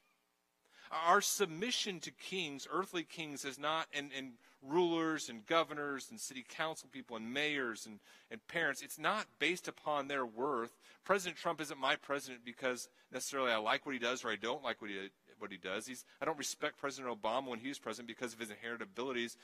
Our 1.08 1.22
submission 1.22 2.00
to 2.02 2.12
kings, 2.12 2.68
earthly 2.72 3.04
kings, 3.04 3.46
is 3.46 3.58
not, 3.58 3.88
and, 3.94 4.12
and 4.16 4.34
rulers 4.68 5.30
and 5.30 5.46
governors 5.46 6.08
and 6.10 6.20
city 6.20 6.46
council 6.48 6.88
people 6.92 7.18
and 7.18 7.34
mayors 7.34 7.86
and, 7.86 8.00
and 8.32 8.46
parents, 8.48 8.82
it's 8.82 9.00
not 9.00 9.26
based 9.40 9.68
upon 9.68 10.08
their 10.08 10.26
worth. 10.26 10.72
President 11.04 11.38
Trump 11.38 11.60
isn't 11.62 11.80
my 11.80 11.96
president 11.96 12.46
because 12.46 12.90
necessarily 13.12 13.52
I 13.52 13.58
like 13.58 13.86
what 13.86 13.94
he 13.94 14.00
does 14.00 14.24
or 14.24 14.30
I 14.30 14.36
don't 14.36 14.64
like 14.64 14.82
what 14.82 14.90
he, 14.90 15.10
what 15.40 15.52
he 15.52 15.58
does. 15.58 15.86
He's, 15.86 16.06
I 16.22 16.26
don't 16.26 16.38
respect 16.38 16.78
President 16.78 17.14
Obama 17.14 17.48
when 17.48 17.60
he 17.60 17.68
was 17.68 17.80
president 17.80 18.08
because 18.08 18.34
of 18.34 18.40
his 18.40 18.50
inherent 18.50 18.82
abilities, 18.82 19.38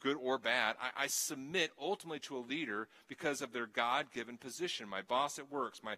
good 0.00 0.16
or 0.20 0.38
bad. 0.38 0.76
I, 0.80 1.04
I 1.04 1.06
submit 1.06 1.70
ultimately 1.80 2.18
to 2.20 2.36
a 2.36 2.38
leader 2.38 2.88
because 3.08 3.40
of 3.40 3.52
their 3.52 3.66
God 3.66 4.06
given 4.12 4.36
position. 4.36 4.88
My 4.88 5.02
boss 5.02 5.38
at 5.38 5.50
work, 5.50 5.74
my, 5.82 5.96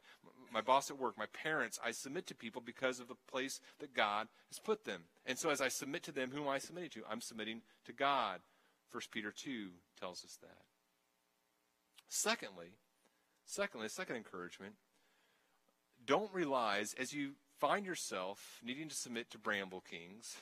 my 0.53 0.61
boss 0.61 0.91
at 0.91 0.99
work, 0.99 1.19
my 1.19 1.27
parents, 1.27 1.79
I 1.85 1.91
submit 1.91 2.27
to 2.29 2.35
people 2.35 2.63
because 2.65 3.01
of 3.01 3.09
the 3.09 3.17
place 3.31 3.61
that 3.81 3.95
God 3.95 4.29
has 4.51 4.59
put 4.59 4.85
them. 4.85 5.03
And 5.27 5.39
so 5.39 5.51
as 5.51 5.61
I 5.61 5.69
submit 5.69 6.03
to 6.05 6.13
them, 6.13 6.31
whom 6.31 6.45
am 6.45 6.49
I 6.49 6.59
submitting 6.59 6.91
to? 6.91 7.03
I'm 7.11 7.21
submitting 7.21 7.63
to 7.87 7.93
God. 7.93 8.41
1 8.91 9.03
Peter 9.11 9.33
2 9.33 9.69
tells 9.99 10.25
us 10.25 10.39
that. 10.43 10.63
Secondly, 12.09 12.73
secondly, 13.45 13.89
second 13.89 14.17
encouragement, 14.17 14.75
don't 16.07 16.33
realize 16.33 16.95
as 16.99 17.13
you 17.13 17.33
find 17.59 17.85
yourself 17.85 18.61
needing 18.65 18.89
to 18.89 18.95
submit 18.95 19.31
to 19.31 19.39
bramble 19.39 19.83
kings, 19.83 20.37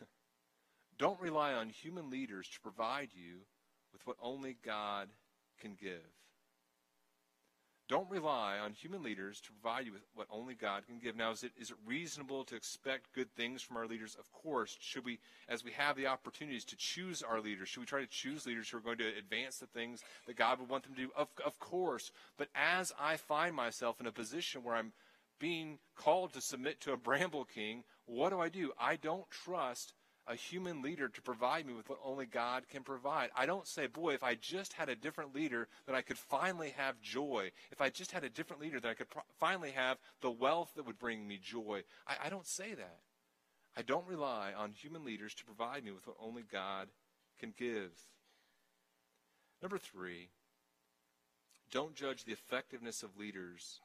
don't 0.98 1.20
rely 1.20 1.52
on 1.52 1.68
human 1.68 2.10
leaders 2.10 2.48
to 2.48 2.60
provide 2.60 3.08
you 3.14 3.40
with 3.92 4.06
what 4.06 4.16
only 4.22 4.56
God 4.64 5.08
can 5.60 5.74
give. 5.74 6.04
Don't 7.88 8.10
rely 8.10 8.58
on 8.58 8.72
human 8.72 9.04
leaders 9.04 9.40
to 9.42 9.52
provide 9.52 9.86
you 9.86 9.92
with 9.92 10.02
what 10.14 10.26
only 10.28 10.54
God 10.54 10.84
can 10.86 10.98
give. 10.98 11.14
Now, 11.14 11.30
is 11.30 11.44
it, 11.44 11.52
is 11.56 11.70
it 11.70 11.76
reasonable 11.86 12.42
to 12.44 12.56
expect 12.56 13.12
good 13.14 13.32
things 13.36 13.62
from 13.62 13.76
our 13.76 13.86
leaders? 13.86 14.16
Of 14.18 14.32
course. 14.32 14.76
Should 14.80 15.04
we, 15.04 15.20
as 15.48 15.62
we 15.62 15.70
have 15.70 15.96
the 15.96 16.08
opportunities 16.08 16.64
to 16.64 16.76
choose 16.76 17.22
our 17.22 17.40
leaders, 17.40 17.68
should 17.68 17.80
we 17.80 17.86
try 17.86 18.00
to 18.00 18.08
choose 18.08 18.44
leaders 18.44 18.68
who 18.68 18.78
are 18.78 18.80
going 18.80 18.98
to 18.98 19.16
advance 19.16 19.58
the 19.58 19.66
things 19.66 20.02
that 20.26 20.36
God 20.36 20.58
would 20.58 20.68
want 20.68 20.82
them 20.82 20.94
to 20.96 21.02
do? 21.02 21.10
Of, 21.16 21.28
of 21.44 21.60
course. 21.60 22.10
But 22.36 22.48
as 22.56 22.92
I 23.00 23.16
find 23.16 23.54
myself 23.54 24.00
in 24.00 24.06
a 24.06 24.12
position 24.12 24.64
where 24.64 24.74
I'm 24.74 24.92
being 25.38 25.78
called 25.94 26.32
to 26.32 26.40
submit 26.40 26.80
to 26.80 26.92
a 26.92 26.96
bramble 26.96 27.44
king, 27.44 27.84
what 28.06 28.30
do 28.30 28.40
I 28.40 28.48
do? 28.48 28.72
I 28.80 28.96
don't 28.96 29.30
trust 29.30 29.92
a 30.28 30.34
human 30.34 30.82
leader 30.82 31.08
to 31.08 31.22
provide 31.22 31.66
me 31.66 31.72
with 31.72 31.88
what 31.88 32.00
only 32.04 32.26
God 32.26 32.64
can 32.68 32.82
provide. 32.82 33.30
I 33.36 33.46
don't 33.46 33.66
say, 33.66 33.86
boy, 33.86 34.14
if 34.14 34.24
I 34.24 34.34
just 34.34 34.72
had 34.72 34.88
a 34.88 34.96
different 34.96 35.34
leader, 35.34 35.68
then 35.86 35.94
I 35.94 36.02
could 36.02 36.18
finally 36.18 36.74
have 36.76 37.00
joy. 37.00 37.52
If 37.70 37.80
I 37.80 37.90
just 37.90 38.10
had 38.10 38.24
a 38.24 38.28
different 38.28 38.60
leader, 38.60 38.80
then 38.80 38.90
I 38.90 38.94
could 38.94 39.08
pro- 39.08 39.22
finally 39.38 39.70
have 39.70 39.98
the 40.20 40.30
wealth 40.30 40.72
that 40.74 40.86
would 40.86 40.98
bring 40.98 41.28
me 41.28 41.38
joy. 41.40 41.84
I, 42.08 42.26
I 42.26 42.28
don't 42.28 42.46
say 42.46 42.74
that. 42.74 42.98
I 43.76 43.82
don't 43.82 44.06
rely 44.06 44.52
on 44.56 44.72
human 44.72 45.04
leaders 45.04 45.34
to 45.34 45.44
provide 45.44 45.84
me 45.84 45.92
with 45.92 46.06
what 46.06 46.16
only 46.20 46.42
God 46.50 46.88
can 47.38 47.52
give. 47.56 47.92
Number 49.62 49.78
three, 49.78 50.30
don't 51.70 51.94
judge 51.94 52.24
the 52.24 52.32
effectiveness 52.32 53.02
of 53.02 53.18
leaders 53.18 53.80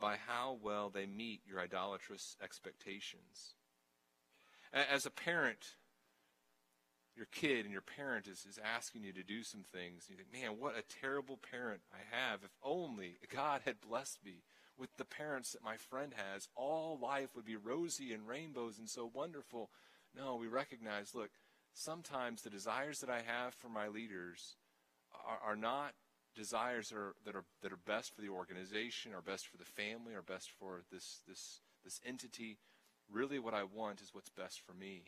by 0.00 0.16
how 0.26 0.58
well 0.62 0.88
they 0.88 1.06
meet 1.06 1.42
your 1.46 1.60
idolatrous 1.60 2.36
expectations. 2.42 3.54
As 4.72 5.04
a 5.04 5.10
parent, 5.10 5.74
your 7.16 7.26
kid 7.32 7.64
and 7.64 7.72
your 7.72 7.82
parent 7.82 8.26
is, 8.26 8.46
is 8.48 8.58
asking 8.62 9.02
you 9.02 9.12
to 9.12 9.22
do 9.22 9.42
some 9.42 9.64
things. 9.72 10.06
You 10.08 10.16
think, 10.16 10.32
man, 10.32 10.60
what 10.60 10.78
a 10.78 11.00
terrible 11.00 11.38
parent 11.50 11.80
I 11.92 12.16
have. 12.16 12.44
If 12.44 12.50
only 12.62 13.16
God 13.32 13.62
had 13.64 13.80
blessed 13.80 14.24
me 14.24 14.42
with 14.78 14.96
the 14.96 15.04
parents 15.04 15.52
that 15.52 15.64
my 15.64 15.76
friend 15.76 16.14
has, 16.16 16.48
all 16.54 16.98
life 17.00 17.30
would 17.34 17.44
be 17.44 17.56
rosy 17.56 18.12
and 18.12 18.26
rainbows 18.26 18.78
and 18.78 18.88
so 18.88 19.10
wonderful. 19.12 19.70
No, 20.16 20.36
we 20.36 20.46
recognize, 20.46 21.14
look, 21.14 21.30
sometimes 21.74 22.42
the 22.42 22.50
desires 22.50 23.00
that 23.00 23.10
I 23.10 23.22
have 23.26 23.54
for 23.54 23.68
my 23.68 23.88
leaders 23.88 24.56
are, 25.26 25.50
are 25.50 25.56
not 25.56 25.94
desires 26.34 26.88
that 26.90 26.96
are, 26.96 27.14
that 27.24 27.34
are 27.34 27.44
that 27.62 27.72
are 27.72 27.78
best 27.86 28.14
for 28.14 28.22
the 28.22 28.28
organization, 28.28 29.12
or 29.12 29.20
best 29.20 29.48
for 29.48 29.56
the 29.58 29.64
family, 29.64 30.14
or 30.14 30.22
best 30.22 30.50
for 30.58 30.82
this 30.90 31.20
this 31.26 31.60
this 31.84 32.00
entity 32.06 32.58
really 33.12 33.38
what 33.38 33.54
I 33.54 33.64
want 33.64 34.00
is 34.00 34.14
what's 34.14 34.30
best 34.30 34.60
for 34.60 34.72
me. 34.72 35.04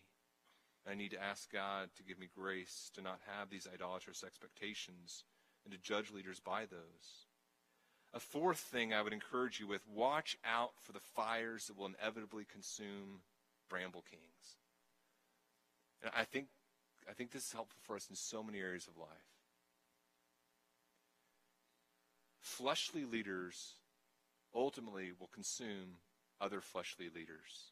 I 0.88 0.94
need 0.94 1.12
to 1.12 1.22
ask 1.22 1.50
God 1.52 1.90
to 1.96 2.02
give 2.02 2.18
me 2.18 2.28
grace 2.34 2.90
to 2.94 3.02
not 3.02 3.20
have 3.26 3.50
these 3.50 3.68
idolatrous 3.72 4.24
expectations 4.24 5.24
and 5.64 5.72
to 5.72 5.78
judge 5.78 6.10
leaders 6.10 6.40
by 6.40 6.66
those. 6.66 7.26
A 8.14 8.20
fourth 8.20 8.58
thing 8.58 8.92
I 8.92 9.00
would 9.00 9.12
encourage 9.12 9.60
you 9.60 9.66
with 9.66 9.86
watch 9.88 10.36
out 10.44 10.72
for 10.80 10.92
the 10.92 11.00
fires 11.00 11.66
that 11.66 11.78
will 11.78 11.86
inevitably 11.86 12.44
consume 12.44 13.20
bramble 13.70 14.04
kings. 14.10 14.56
And 16.02 16.10
I 16.14 16.24
think, 16.24 16.48
I 17.08 17.12
think 17.12 17.30
this 17.30 17.46
is 17.46 17.52
helpful 17.52 17.78
for 17.82 17.96
us 17.96 18.08
in 18.10 18.16
so 18.16 18.42
many 18.42 18.58
areas 18.58 18.86
of 18.86 18.98
life. 18.98 19.08
Fleshly 22.40 23.04
leaders 23.04 23.76
ultimately 24.54 25.12
will 25.18 25.28
consume 25.28 25.98
other 26.40 26.60
fleshly 26.60 27.08
leaders. 27.08 27.71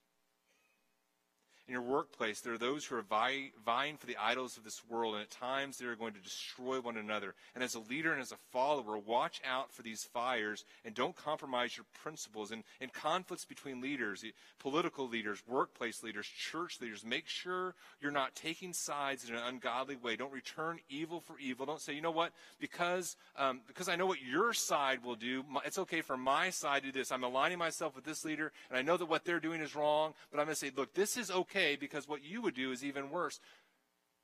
In 1.68 1.74
your 1.74 1.82
workplace, 1.82 2.40
there 2.40 2.54
are 2.54 2.58
those 2.58 2.84
who 2.84 2.96
are 2.96 3.02
vying 3.02 3.96
for 3.96 4.06
the 4.06 4.16
idols 4.20 4.56
of 4.56 4.64
this 4.64 4.82
world, 4.88 5.14
and 5.14 5.22
at 5.22 5.30
times 5.30 5.78
they 5.78 5.86
are 5.86 5.94
going 5.94 6.14
to 6.14 6.20
destroy 6.20 6.80
one 6.80 6.96
another. 6.96 7.34
And 7.54 7.62
as 7.62 7.76
a 7.76 7.80
leader 7.80 8.12
and 8.12 8.20
as 8.20 8.32
a 8.32 8.38
follower, 8.50 8.98
watch 8.98 9.40
out 9.48 9.72
for 9.72 9.82
these 9.82 10.02
fires 10.02 10.64
and 10.84 10.96
don't 10.96 11.14
compromise 11.14 11.76
your 11.76 11.86
principles. 12.02 12.50
And 12.50 12.64
in 12.80 12.88
conflicts 12.88 13.44
between 13.44 13.80
leaders, 13.80 14.24
political 14.58 15.08
leaders, 15.08 15.44
workplace 15.46 16.02
leaders, 16.02 16.26
church 16.26 16.80
leaders, 16.80 17.04
make 17.04 17.28
sure 17.28 17.76
you're 18.00 18.10
not 18.10 18.34
taking 18.34 18.72
sides 18.72 19.28
in 19.28 19.36
an 19.36 19.42
ungodly 19.44 19.94
way. 19.94 20.16
Don't 20.16 20.32
return 20.32 20.80
evil 20.88 21.20
for 21.20 21.38
evil. 21.38 21.66
Don't 21.66 21.80
say, 21.80 21.92
you 21.92 22.02
know 22.02 22.10
what, 22.10 22.32
because, 22.58 23.16
um, 23.38 23.60
because 23.68 23.88
I 23.88 23.94
know 23.94 24.06
what 24.06 24.22
your 24.22 24.52
side 24.52 25.04
will 25.04 25.14
do, 25.14 25.44
it's 25.64 25.78
okay 25.78 26.00
for 26.00 26.16
my 26.16 26.50
side 26.50 26.82
to 26.82 26.90
do 26.90 26.98
this. 26.98 27.12
I'm 27.12 27.22
aligning 27.22 27.58
myself 27.58 27.94
with 27.94 28.04
this 28.04 28.24
leader, 28.24 28.50
and 28.70 28.76
I 28.76 28.82
know 28.82 28.96
that 28.96 29.06
what 29.06 29.24
they're 29.24 29.38
doing 29.38 29.60
is 29.60 29.76
wrong, 29.76 30.14
but 30.32 30.40
I'm 30.40 30.46
going 30.46 30.56
to 30.56 30.58
say, 30.58 30.72
look, 30.76 30.94
this 30.94 31.16
is 31.16 31.30
okay 31.30 31.49
okay 31.50 31.76
because 31.76 32.08
what 32.08 32.24
you 32.24 32.42
would 32.42 32.54
do 32.54 32.72
is 32.72 32.84
even 32.84 33.10
worse. 33.10 33.40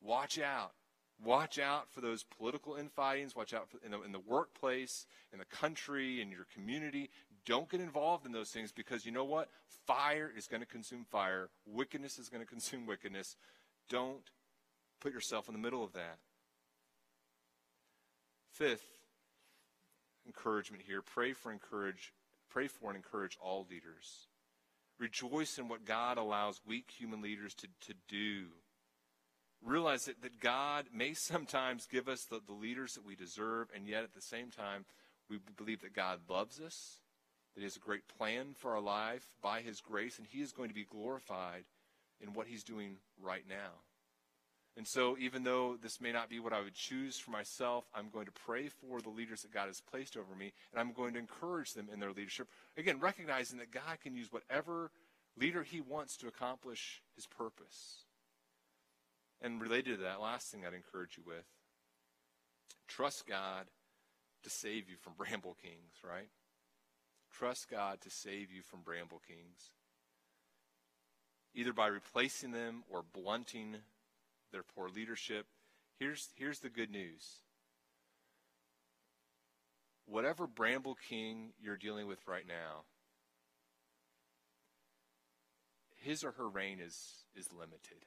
Watch 0.01 0.39
out. 0.39 0.72
Watch 1.24 1.59
out 1.59 1.91
for 1.91 2.01
those 2.01 2.24
political 2.24 2.74
infightings. 2.74 3.35
Watch 3.35 3.55
out 3.55 3.68
in 3.85 3.91
the, 3.91 4.03
in 4.03 4.12
the 4.12 4.20
workplace, 4.20 5.07
in 5.33 5.39
the 5.39 5.47
country, 5.47 6.20
in 6.20 6.31
your 6.31 6.47
community. 6.53 7.11
Don't 7.47 7.70
get 7.70 7.81
involved 7.81 8.27
in 8.27 8.33
those 8.33 8.51
things 8.51 8.70
because 8.70 9.07
you 9.07 9.12
know 9.12 9.24
what? 9.24 9.49
Fire 9.87 10.31
is 10.37 10.47
going 10.47 10.61
to 10.61 10.66
consume 10.66 11.05
fire. 11.05 11.49
Wickedness 11.66 12.18
is 12.18 12.29
going 12.29 12.43
to 12.43 12.47
consume 12.47 12.87
wickedness. 12.87 13.37
Don't 13.89 14.31
put 15.01 15.12
yourself 15.12 15.49
in 15.49 15.55
the 15.55 15.61
middle 15.61 15.83
of 15.83 15.93
that. 15.95 16.18
Fifth, 18.53 18.99
encouragement 20.27 20.83
here. 20.87 21.03
Pray 21.03 21.33
for 21.33 21.53
encourage. 21.53 22.12
Pray 22.51 22.68
for 22.68 22.89
and 22.89 22.97
encourage 22.97 23.39
all 23.41 23.66
leaders. 23.70 24.29
Rejoice 24.99 25.59
in 25.59 25.69
what 25.69 25.85
God 25.85 26.19
allows 26.19 26.61
weak 26.67 26.91
human 26.97 27.21
leaders 27.21 27.55
to, 27.57 27.69
to 27.87 27.95
do. 28.09 28.47
Realize 29.65 30.07
that, 30.07 30.23
that 30.23 30.41
God 30.41 30.87
may 30.93 31.15
sometimes 31.15 31.87
give 31.87 32.09
us 32.09 32.25
the, 32.25 32.41
the 32.45 32.55
leaders 32.55 32.95
that 32.95 33.05
we 33.07 33.15
deserve, 33.15 33.69
and 33.75 33.87
yet 33.87 34.05
at 34.05 34.15
the 34.15 34.23
same 34.23 34.51
time, 34.51 34.85
we 35.29 35.39
believe 35.57 35.81
that 35.83 35.95
God 35.95 36.21
loves 36.29 36.61
us, 36.61 37.01
that 37.55 37.61
He 37.61 37.65
has 37.65 37.77
a 37.77 37.81
great 37.81 38.07
plan 38.09 38.55
for 38.57 38.75
our 38.75 38.81
life 38.81 39.35
by 39.43 39.61
His 39.61 39.81
grace, 39.81 40.19
and 40.19 40.27
He 40.27 40.41
is 40.41 40.53
going 40.53 40.69
to 40.69 40.75
be 40.75 40.85
glorified 40.85 41.65
in 42.21 42.33
what 42.33 42.47
He's 42.47 42.65
doing 42.65 42.97
right 43.21 43.45
now. 43.49 43.83
And 44.77 44.87
so, 44.87 45.16
even 45.18 45.43
though 45.43 45.79
this 45.81 46.03
may 46.03 46.12
not 46.12 46.29
be 46.29 46.39
what 46.39 46.53
I 46.53 46.61
would 46.61 46.74
choose 46.74 47.18
for 47.18 47.31
myself, 47.31 47.87
I'm 47.95 48.11
going 48.11 48.27
to 48.27 48.33
pray 48.33 48.68
for 48.68 49.01
the 49.01 49.09
leaders 49.09 49.41
that 49.43 49.53
God 49.53 49.68
has 49.68 49.81
placed 49.81 50.18
over 50.18 50.35
me, 50.39 50.53
and 50.70 50.81
I'm 50.81 50.93
going 50.93 51.14
to 51.14 51.18
encourage 51.18 51.72
them 51.72 51.89
in 51.91 51.99
their 51.99 52.12
leadership. 52.12 52.49
Again, 52.77 53.01
recognizing 53.01 53.59
that 53.59 53.70
God 53.70 54.01
can 54.03 54.14
use 54.14 54.31
whatever 54.31 54.91
leader 55.39 55.62
He 55.62 55.81
wants 55.81 56.18
to 56.18 56.29
accomplish 56.29 57.01
His 57.14 57.27
purpose. 57.27 58.05
And 59.41 59.62
related 59.62 59.97
to 59.97 60.03
that, 60.05 60.20
last 60.20 60.51
thing 60.51 60.66
I'd 60.66 60.74
encourage 60.74 61.16
you 61.16 61.22
with 61.27 61.45
trust 62.87 63.27
God 63.27 63.66
to 64.43 64.51
save 64.51 64.91
you 64.91 64.97
from 65.01 65.14
bramble 65.18 65.57
kings, 65.62 66.03
right? 66.07 66.29
Trust 67.33 67.70
God 67.70 68.03
to 68.03 68.11
save 68.11 68.53
you 68.53 68.61
from 68.62 68.81
bramble 68.81 69.22
kings. 69.27 69.70
Either 71.55 71.72
by 71.72 71.87
replacing 71.87 72.53
them 72.53 72.85
or 72.91 73.03
blunting 73.14 73.77
their 74.53 74.63
poor 74.63 74.89
leadership. 74.89 75.47
Here's, 75.99 76.29
here's 76.37 76.61
the 76.61 76.69
good 76.69 76.91
news. 76.91 77.41
Whatever 80.07 80.47
Bramble 80.47 80.97
King 81.09 81.53
you're 81.61 81.77
dealing 81.77 82.07
with 82.07 82.27
right 82.27 82.47
now, 82.47 82.85
his 85.97 86.23
or 86.23 86.33
her 86.33 86.49
reign 86.49 86.79
is, 86.81 87.25
is 87.35 87.53
limited. 87.53 88.07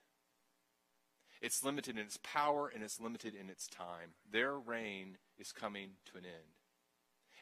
It's 1.42 1.64
limited 1.64 1.98
in 1.98 2.06
its 2.06 2.20
power 2.22 2.72
and 2.74 2.84
it's 2.84 3.00
limited 3.00 3.34
in 3.34 3.50
its 3.50 3.68
time. 3.68 4.14
Their 4.30 4.58
reign 4.58 5.18
is 5.38 5.52
coming 5.52 5.92
to 6.12 6.18
an 6.18 6.26
end. 6.26 6.56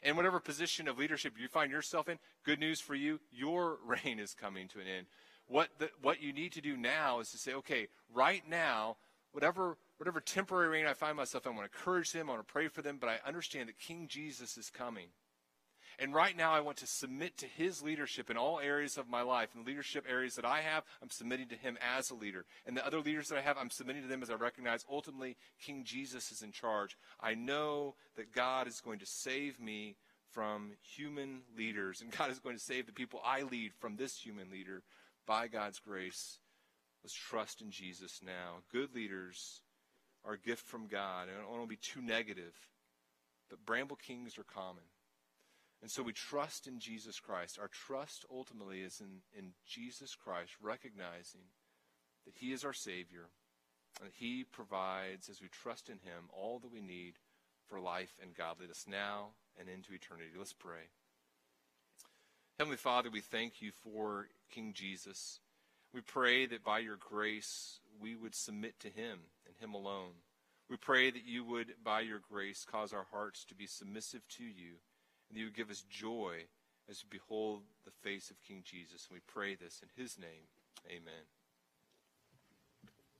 And 0.02 0.16
whatever 0.16 0.38
position 0.38 0.86
of 0.86 0.98
leadership 0.98 1.34
you 1.38 1.48
find 1.48 1.72
yourself 1.72 2.08
in, 2.08 2.18
good 2.44 2.60
news 2.60 2.80
for 2.80 2.94
you, 2.94 3.20
your 3.32 3.78
reign 3.86 4.18
is 4.18 4.34
coming 4.34 4.68
to 4.68 4.80
an 4.80 4.86
end. 4.86 5.06
What, 5.48 5.68
the, 5.78 5.90
what 6.02 6.22
you 6.22 6.32
need 6.32 6.52
to 6.52 6.60
do 6.60 6.76
now 6.76 7.20
is 7.20 7.30
to 7.30 7.38
say, 7.38 7.54
okay, 7.54 7.88
right 8.12 8.42
now, 8.48 8.96
whatever, 9.32 9.76
whatever 9.96 10.20
temporary 10.20 10.68
reign 10.68 10.86
I 10.86 10.92
find 10.92 11.16
myself 11.16 11.46
in, 11.46 11.52
I 11.52 11.56
want 11.56 11.70
to 11.70 11.78
encourage 11.78 12.12
them, 12.12 12.28
I 12.28 12.34
want 12.34 12.46
to 12.46 12.52
pray 12.52 12.68
for 12.68 12.82
them, 12.82 12.98
but 13.00 13.08
I 13.08 13.18
understand 13.26 13.68
that 13.68 13.78
King 13.78 14.06
Jesus 14.08 14.58
is 14.58 14.70
coming. 14.70 15.08
And 16.00 16.14
right 16.14 16.36
now, 16.36 16.52
I 16.52 16.60
want 16.60 16.76
to 16.78 16.86
submit 16.86 17.36
to 17.38 17.46
his 17.46 17.82
leadership 17.82 18.30
in 18.30 18.36
all 18.36 18.60
areas 18.60 18.98
of 18.98 19.08
my 19.08 19.22
life. 19.22 19.48
In 19.54 19.64
the 19.64 19.66
leadership 19.66 20.06
areas 20.08 20.36
that 20.36 20.44
I 20.44 20.60
have, 20.60 20.84
I'm 21.02 21.10
submitting 21.10 21.48
to 21.48 21.56
him 21.56 21.76
as 21.96 22.10
a 22.10 22.14
leader. 22.14 22.44
And 22.66 22.76
the 22.76 22.86
other 22.86 23.00
leaders 23.00 23.28
that 23.28 23.38
I 23.38 23.40
have, 23.40 23.56
I'm 23.58 23.70
submitting 23.70 24.02
to 24.02 24.08
them 24.08 24.22
as 24.22 24.30
I 24.30 24.34
recognize 24.34 24.84
ultimately 24.88 25.36
King 25.60 25.82
Jesus 25.82 26.30
is 26.30 26.42
in 26.42 26.52
charge. 26.52 26.96
I 27.20 27.34
know 27.34 27.96
that 28.16 28.32
God 28.32 28.68
is 28.68 28.80
going 28.80 29.00
to 29.00 29.06
save 29.06 29.58
me 29.58 29.96
from 30.30 30.72
human 30.82 31.40
leaders, 31.56 32.00
and 32.00 32.16
God 32.16 32.30
is 32.30 32.38
going 32.38 32.54
to 32.54 32.62
save 32.62 32.86
the 32.86 32.92
people 32.92 33.20
I 33.24 33.42
lead 33.42 33.72
from 33.80 33.96
this 33.96 34.16
human 34.16 34.52
leader 34.52 34.82
by 35.28 35.46
God's 35.46 35.78
grace. 35.78 36.38
Let's 37.04 37.14
trust 37.14 37.60
in 37.60 37.70
Jesus 37.70 38.20
now. 38.24 38.62
Good 38.72 38.94
leaders 38.94 39.60
are 40.24 40.32
a 40.32 40.38
gift 40.38 40.66
from 40.66 40.88
God. 40.88 41.28
I 41.28 41.38
don't 41.38 41.50
want 41.50 41.62
to 41.62 41.68
be 41.68 41.76
too 41.76 42.00
negative, 42.00 42.54
but 43.50 43.64
bramble 43.64 43.96
kings 43.96 44.38
are 44.38 44.44
common. 44.44 44.84
And 45.82 45.90
so 45.90 46.02
we 46.02 46.12
trust 46.12 46.66
in 46.66 46.80
Jesus 46.80 47.20
Christ. 47.20 47.58
Our 47.60 47.68
trust 47.68 48.24
ultimately 48.32 48.80
is 48.80 49.00
in, 49.00 49.20
in 49.38 49.52
Jesus 49.64 50.16
Christ, 50.16 50.52
recognizing 50.60 51.42
that 52.24 52.34
He 52.34 52.52
is 52.52 52.64
our 52.64 52.72
Savior, 52.72 53.28
and 54.00 54.08
that 54.08 54.16
He 54.16 54.44
provides, 54.44 55.28
as 55.28 55.40
we 55.40 55.48
trust 55.48 55.88
in 55.88 55.98
Him, 55.98 56.30
all 56.32 56.58
that 56.58 56.72
we 56.72 56.80
need 56.80 57.14
for 57.68 57.78
life 57.78 58.18
and 58.20 58.34
godliness 58.34 58.86
now 58.88 59.28
and 59.60 59.68
into 59.68 59.92
eternity. 59.92 60.30
Let's 60.36 60.54
pray. 60.54 60.88
Heavenly 62.58 62.76
Father, 62.76 63.08
we 63.08 63.20
thank 63.20 63.62
you 63.62 63.70
for 63.84 64.26
King 64.50 64.72
Jesus. 64.74 65.38
We 65.94 66.00
pray 66.00 66.44
that 66.46 66.64
by 66.64 66.80
your 66.80 66.96
grace 66.96 67.78
we 68.00 68.16
would 68.16 68.34
submit 68.34 68.80
to 68.80 68.88
him 68.88 69.20
and 69.46 69.54
him 69.60 69.74
alone. 69.74 70.14
We 70.68 70.76
pray 70.76 71.12
that 71.12 71.24
you 71.24 71.44
would, 71.44 71.74
by 71.84 72.00
your 72.00 72.18
grace, 72.18 72.66
cause 72.68 72.92
our 72.92 73.06
hearts 73.12 73.44
to 73.44 73.54
be 73.54 73.68
submissive 73.68 74.22
to 74.38 74.42
you, 74.42 74.74
and 75.28 75.36
that 75.36 75.38
you 75.38 75.46
would 75.46 75.56
give 75.56 75.70
us 75.70 75.84
joy 75.88 76.46
as 76.90 77.04
we 77.04 77.18
behold 77.18 77.62
the 77.84 77.92
face 78.02 78.28
of 78.28 78.42
King 78.42 78.64
Jesus. 78.64 79.06
And 79.08 79.14
we 79.14 79.32
pray 79.32 79.54
this 79.54 79.80
in 79.80 80.02
his 80.02 80.18
name. 80.18 80.50
Amen. 80.88 81.37